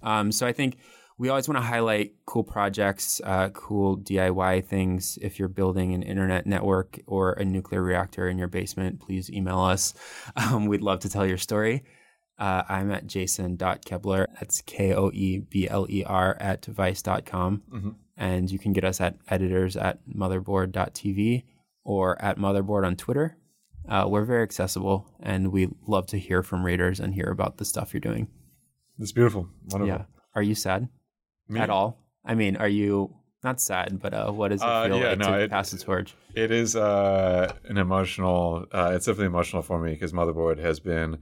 Um, 0.03 0.33
so 0.33 0.47
I 0.47 0.53
think 0.53 0.79
we 1.19 1.29
always 1.29 1.49
want 1.49 1.59
to 1.59 1.67
highlight 1.67 2.15
cool 2.25 2.45
projects, 2.45 3.21
uh, 3.25 3.51
cool 3.51 3.99
DIY 3.99 4.65
things. 4.65 5.19
If 5.21 5.39
you're 5.39 5.49
building 5.49 5.93
an 5.93 6.03
internet 6.03 6.47
network 6.47 7.01
or 7.07 7.33
a 7.33 7.45
nuclear 7.45 7.83
reactor 7.83 8.29
in 8.29 8.39
your 8.39 8.49
basement, 8.49 9.01
please 9.01 9.31
email 9.31 9.61
us. 9.61 9.95
Um, 10.37 10.67
we'd 10.67 10.83
love 10.83 11.01
to 11.01 11.11
tell 11.11 11.27
your 11.27 11.37
story. 11.37 11.85
Uh, 12.39 12.63
I'm 12.69 12.93
at 12.93 13.09
jason.koebler. 13.09 14.27
That's 14.39 14.63
K 14.63 14.95
O 14.95 15.11
E 15.13 15.41
B 15.41 15.69
L 15.69 15.87
E 15.91 16.05
R 16.05 16.37
at 16.39 16.65
vice.com. 16.65 17.63
Mm-hmm. 17.71 17.91
And 18.19 18.51
you 18.51 18.59
can 18.59 18.73
get 18.73 18.85
us 18.85 19.01
at 19.01 19.17
editors 19.29 19.77
at 19.77 20.01
motherboard.tv 20.09 21.45
or 21.85 22.21
at 22.21 22.37
motherboard 22.37 22.85
on 22.85 22.97
Twitter. 22.97 23.37
Uh, 23.89 24.07
we're 24.07 24.25
very 24.25 24.43
accessible 24.43 25.09
and 25.21 25.51
we 25.51 25.69
love 25.87 26.07
to 26.09 26.19
hear 26.19 26.43
from 26.43 26.65
readers 26.65 27.01
and 27.01 27.15
hear 27.15 27.31
about 27.31 27.57
the 27.57 27.65
stuff 27.65 27.95
you're 27.95 28.01
doing. 28.01 28.29
It's 28.99 29.13
beautiful. 29.13 29.49
Wonderful. 29.71 29.87
Yeah. 29.87 30.05
Are 30.35 30.43
you 30.43 30.55
sad 30.55 30.89
Me? 31.49 31.61
at 31.61 31.71
all? 31.71 31.99
I 32.25 32.35
mean, 32.35 32.57
are 32.57 32.69
you 32.69 33.15
not 33.45 33.61
sad, 33.61 34.01
but 34.01 34.13
uh, 34.13 34.31
what 34.31 34.49
does 34.49 34.63
it 34.63 34.69
uh, 34.69 34.85
feel 34.87 34.97
uh, 34.97 34.99
yeah, 34.99 35.09
like 35.11 35.19
no, 35.19 35.27
to 35.27 35.41
it, 35.41 35.51
pass 35.51 35.71
the 35.71 35.79
torch? 35.79 36.15
It 36.35 36.51
is 36.51 36.75
uh, 36.77 37.53
an 37.65 37.79
emotional. 37.79 38.67
Uh, 38.73 38.93
it's 38.95 39.07
definitely 39.07 39.27
emotional 39.27 39.63
for 39.63 39.81
me 39.81 39.93
because 39.93 40.13
Motherboard 40.13 40.59
has 40.59 40.81
been 40.81 41.19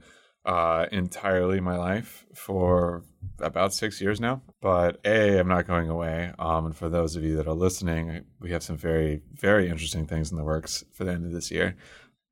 uh, 0.47 0.85
entirely 0.93 1.59
my 1.59 1.77
life 1.77 2.25
for 2.33 3.03
about 3.39 3.73
six 3.73 3.99
years 3.99 4.19
now. 4.19 4.41
But 4.61 4.99
A, 5.05 5.37
I'm 5.37 5.49
not 5.49 5.67
going 5.67 5.89
away. 5.89 6.31
Um, 6.39 6.67
and 6.67 6.75
for 6.75 6.87
those 6.87 7.17
of 7.17 7.23
you 7.23 7.35
that 7.35 7.47
are 7.47 7.53
listening, 7.53 8.23
we 8.39 8.51
have 8.51 8.63
some 8.63 8.77
very, 8.77 9.21
very 9.33 9.69
interesting 9.69 10.07
things 10.07 10.31
in 10.31 10.37
the 10.37 10.45
works 10.45 10.85
for 10.93 11.03
the 11.03 11.11
end 11.11 11.25
of 11.25 11.33
this 11.33 11.51
year. 11.51 11.75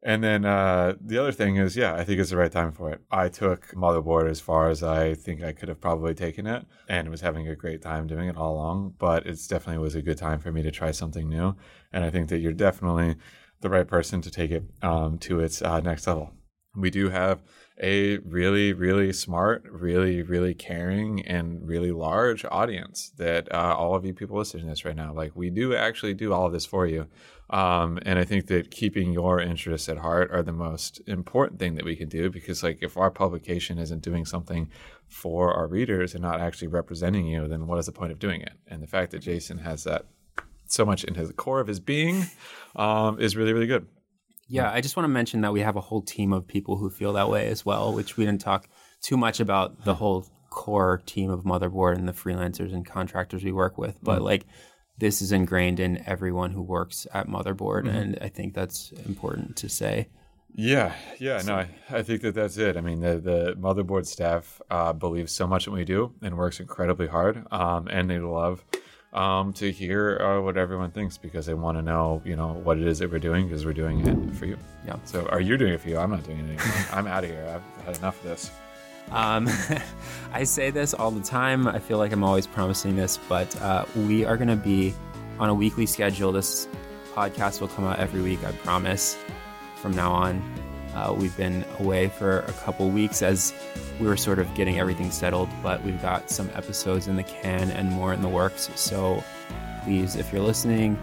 And 0.02 0.24
then 0.24 0.46
uh, 0.46 0.94
the 1.02 1.18
other 1.18 1.32
thing 1.32 1.58
is, 1.58 1.76
yeah, 1.76 1.96
I 1.96 2.04
think 2.04 2.20
it's 2.20 2.30
the 2.30 2.38
right 2.38 2.52
time 2.52 2.72
for 2.72 2.92
it. 2.92 3.02
I 3.12 3.28
took 3.28 3.68
Motherboard 3.74 4.30
as 4.30 4.40
far 4.40 4.70
as 4.70 4.82
I 4.82 5.16
think 5.16 5.44
I 5.44 5.52
could 5.52 5.68
have 5.68 5.82
probably 5.82 6.14
taken 6.14 6.48
it 6.48 6.64
and 6.88 7.10
was 7.10 7.22
having 7.22 7.48
a 7.48 7.56
great 7.56 7.82
time 7.82 8.08
doing 8.08 8.30
it 8.30 8.38
all 8.38 8.54
along. 8.54 8.94
But 8.98 9.26
it's 9.26 9.48
definitely 9.48 9.84
was 9.84 9.96
a 9.96 10.04
good 10.04 10.18
time 10.18 10.40
for 10.40 10.52
me 10.52 10.62
to 10.62 10.72
try 10.72 10.92
something 10.92 11.28
new. 11.28 11.56
And 11.92 12.06
I 12.06 12.12
think 12.12 12.30
that 12.30 12.38
you're 12.38 12.54
definitely 12.54 13.16
the 13.62 13.70
right 13.70 13.88
person 13.88 14.22
to 14.22 14.32
take 14.32 14.52
it 14.52 14.64
um, 14.82 15.18
to 15.18 15.40
its 15.40 15.62
uh, 15.62 15.82
next 15.82 16.08
level. 16.08 16.32
We 16.78 16.92
do 16.92 17.10
have 17.10 17.42
a 17.82 18.18
really, 18.20 18.72
really 18.72 19.12
smart, 19.12 19.66
really, 19.70 20.22
really 20.22 20.54
caring, 20.54 21.26
and 21.26 21.68
really 21.68 21.92
large 21.92 22.46
audience 22.46 23.12
that 23.18 23.54
uh, 23.54 23.76
all 23.78 23.96
of 23.96 24.06
you 24.06 24.14
people 24.14 24.38
listening 24.38 24.64
to 24.64 24.70
this 24.70 24.86
right 24.86 24.96
now, 24.96 25.14
like 25.14 25.36
we 25.36 25.50
do 25.50 25.76
actually 25.76 26.14
do 26.14 26.32
all 26.32 26.46
of 26.46 26.54
this 26.54 26.66
for 26.66 26.86
you. 26.88 27.08
Um, 27.50 28.00
and 28.04 28.18
I 28.18 28.24
think 28.24 28.48
that 28.48 28.72
keeping 28.72 29.12
your 29.12 29.40
interests 29.40 29.88
at 29.90 29.98
heart 29.98 30.32
are 30.32 30.42
the 30.42 30.52
most 30.52 31.02
important 31.06 31.60
thing 31.60 31.76
that 31.76 31.86
we 31.86 31.96
can 31.96 32.10
do 32.10 32.30
because, 32.30 32.64
like, 32.64 32.80
if 32.82 32.98
our 32.98 33.12
publication 33.12 33.78
isn't 33.78 34.02
doing 34.02 34.26
something 34.26 34.70
for 35.08 35.54
our 35.54 35.68
readers 35.68 36.16
and 36.16 36.24
not 36.24 36.40
actually 36.40 36.70
representing 36.70 37.28
you, 37.28 37.48
then 37.48 37.68
what 37.68 37.78
is 37.78 37.86
the 37.86 37.92
point 37.92 38.12
of 38.12 38.20
doing 38.20 38.42
it? 38.42 38.54
And 38.68 38.82
the 38.82 38.88
fact 38.88 39.12
that 39.12 39.20
Jason 39.20 39.60
has 39.60 39.84
that 39.84 40.06
so 40.68 40.86
much 40.86 41.04
in 41.04 41.14
his 41.14 41.32
core 41.34 41.60
of 41.60 41.68
his 41.68 41.80
being 41.80 42.26
um, 42.76 43.20
is 43.20 43.36
really, 43.36 43.54
really 43.54 43.68
good. 43.68 43.86
Yeah, 44.48 44.72
I 44.72 44.82
just 44.82 44.96
want 44.96 45.06
to 45.06 45.10
mention 45.10 45.42
that 45.42 45.54
we 45.54 45.62
have 45.62 45.76
a 45.76 45.82
whole 45.82 46.02
team 46.02 46.32
of 46.32 46.48
people 46.48 46.78
who 46.78 46.90
feel 46.90 47.14
that 47.14 47.30
way 47.30 47.48
as 47.48 47.66
well, 47.66 47.94
which 47.94 48.16
we 48.16 48.26
didn't 48.26 48.42
talk 48.42 48.68
too 49.02 49.18
much 49.18 49.40
about 49.40 49.86
the 49.86 49.96
whole 49.96 50.28
core 50.50 51.02
team 51.06 51.30
of 51.30 51.44
Motherboard 51.44 51.96
and 51.96 52.08
the 52.08 52.14
freelancers 52.14 52.74
and 52.74 52.86
contractors 52.86 53.44
we 53.44 53.52
work 53.52 53.78
with. 53.78 53.98
But 54.02 54.22
mm 54.22 54.26
like 54.26 54.46
this 54.98 55.22
is 55.22 55.34
ingrained 55.34 55.80
in 55.80 56.02
everyone 56.08 56.52
who 56.52 56.62
works 56.62 57.06
at 57.14 57.28
Motherboard, 57.28 57.84
mm-hmm. 57.84 57.98
and 57.98 58.18
I 58.22 58.30
think 58.30 58.54
that's 58.54 58.94
important 59.06 59.58
to 59.58 59.68
say. 59.68 60.08
Yeah, 60.54 60.94
yeah, 61.20 61.42
no, 61.46 61.56
I, 61.56 61.68
I, 61.90 62.02
think 62.02 62.22
that 62.22 62.34
that's 62.34 62.56
it. 62.58 62.78
I 62.78 62.82
mean, 62.82 63.02
the 63.02 63.20
the 63.20 63.56
motherboard 63.60 64.06
staff 64.06 64.62
uh, 64.72 64.94
believes 64.94 65.34
so 65.34 65.46
much 65.46 65.68
in 65.68 65.74
what 65.74 65.80
we 65.80 65.84
do 65.84 66.14
and 66.22 66.38
works 66.38 66.62
incredibly 66.62 67.08
hard, 67.08 67.46
um, 67.52 67.90
and 67.90 68.10
they 68.10 68.20
love 68.20 68.64
um, 69.16 69.54
to 69.54 69.72
hear 69.72 70.20
uh, 70.20 70.42
what 70.42 70.58
everyone 70.58 70.92
thinks 70.92 71.18
because 71.18 71.46
they 71.46 71.54
want 71.54 71.78
to 71.78 71.82
know, 71.82 72.22
you 72.26 72.36
know, 72.36 72.50
what 72.50 72.78
it 72.78 72.86
is 72.86 73.00
that 73.00 73.10
we're 73.10 73.18
doing 73.18 73.48
because 73.48 73.66
we're 73.66 73.74
doing 73.74 74.06
it 74.06 74.36
for 74.36 74.46
you. 74.46 74.58
Yeah. 74.86 74.98
So, 75.06 75.26
are 75.28 75.40
you 75.40 75.58
doing 75.58 75.74
it 75.74 75.82
for 75.82 75.90
you? 75.90 75.98
I'm 75.98 76.12
not 76.12 76.24
doing 76.24 76.40
it 76.40 76.44
anymore. 76.44 76.86
I'm 76.92 77.08
out 77.08 77.24
of 77.24 77.30
here. 77.30 77.46
I've 77.48 77.86
had 77.86 77.98
enough 77.98 78.18
of 78.18 78.24
this. 78.24 78.52
Um, 79.12 79.48
I 80.34 80.44
say 80.44 80.70
this 80.70 80.94
all 80.94 81.12
the 81.12 81.24
time. 81.24 81.68
I 81.68 81.80
feel 81.80 81.98
like 81.98 82.12
I'm 82.12 82.24
always 82.24 82.46
promising 82.46 82.96
this, 82.96 83.18
but 83.30 83.60
uh, 83.62 83.86
we 83.96 84.26
are 84.26 84.36
going 84.36 84.50
to 84.50 84.56
be 84.58 84.94
on 85.40 85.50
a 85.50 85.54
weekly 85.54 85.86
schedule. 85.86 86.34
This 86.34 86.68
podcast 87.14 87.62
will 87.62 87.70
come 87.70 87.86
out 87.86 88.00
every 88.00 88.22
week, 88.22 88.44
I 88.44 88.52
promise, 88.52 89.18
from 89.78 89.96
now 89.96 90.12
on. 90.12 90.65
Uh, 90.96 91.14
we've 91.18 91.36
been 91.36 91.66
away 91.80 92.08
for 92.08 92.40
a 92.40 92.52
couple 92.64 92.90
weeks 92.90 93.22
as 93.22 93.54
we 94.00 94.08
were 94.08 94.18
sort 94.18 94.40
of 94.40 94.54
getting 94.56 94.80
everything 94.80 95.12
settled, 95.12 95.50
but 95.62 95.84
we've 95.84 96.02
got 96.02 96.30
some 96.30 96.50
episodes 96.54 97.08
in 97.08 97.16
the 97.16 97.24
can 97.24 97.70
and 97.72 97.92
more 97.92 98.14
in 98.14 98.22
the 98.22 98.30
works. 98.30 98.70
So 98.76 99.24
please, 99.84 100.16
if 100.16 100.32
you're 100.32 100.42
listening, 100.42 100.98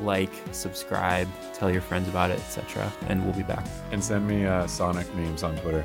like, 0.00 0.30
subscribe, 0.52 1.28
tell 1.54 1.70
your 1.70 1.82
friends 1.82 2.08
about 2.08 2.30
it, 2.30 2.38
etc. 2.38 2.92
And 3.08 3.24
we'll 3.24 3.34
be 3.34 3.42
back. 3.42 3.66
And 3.92 4.02
send 4.02 4.26
me 4.26 4.46
uh, 4.46 4.66
Sonic 4.66 5.12
memes 5.14 5.42
on 5.42 5.56
Twitter. 5.58 5.84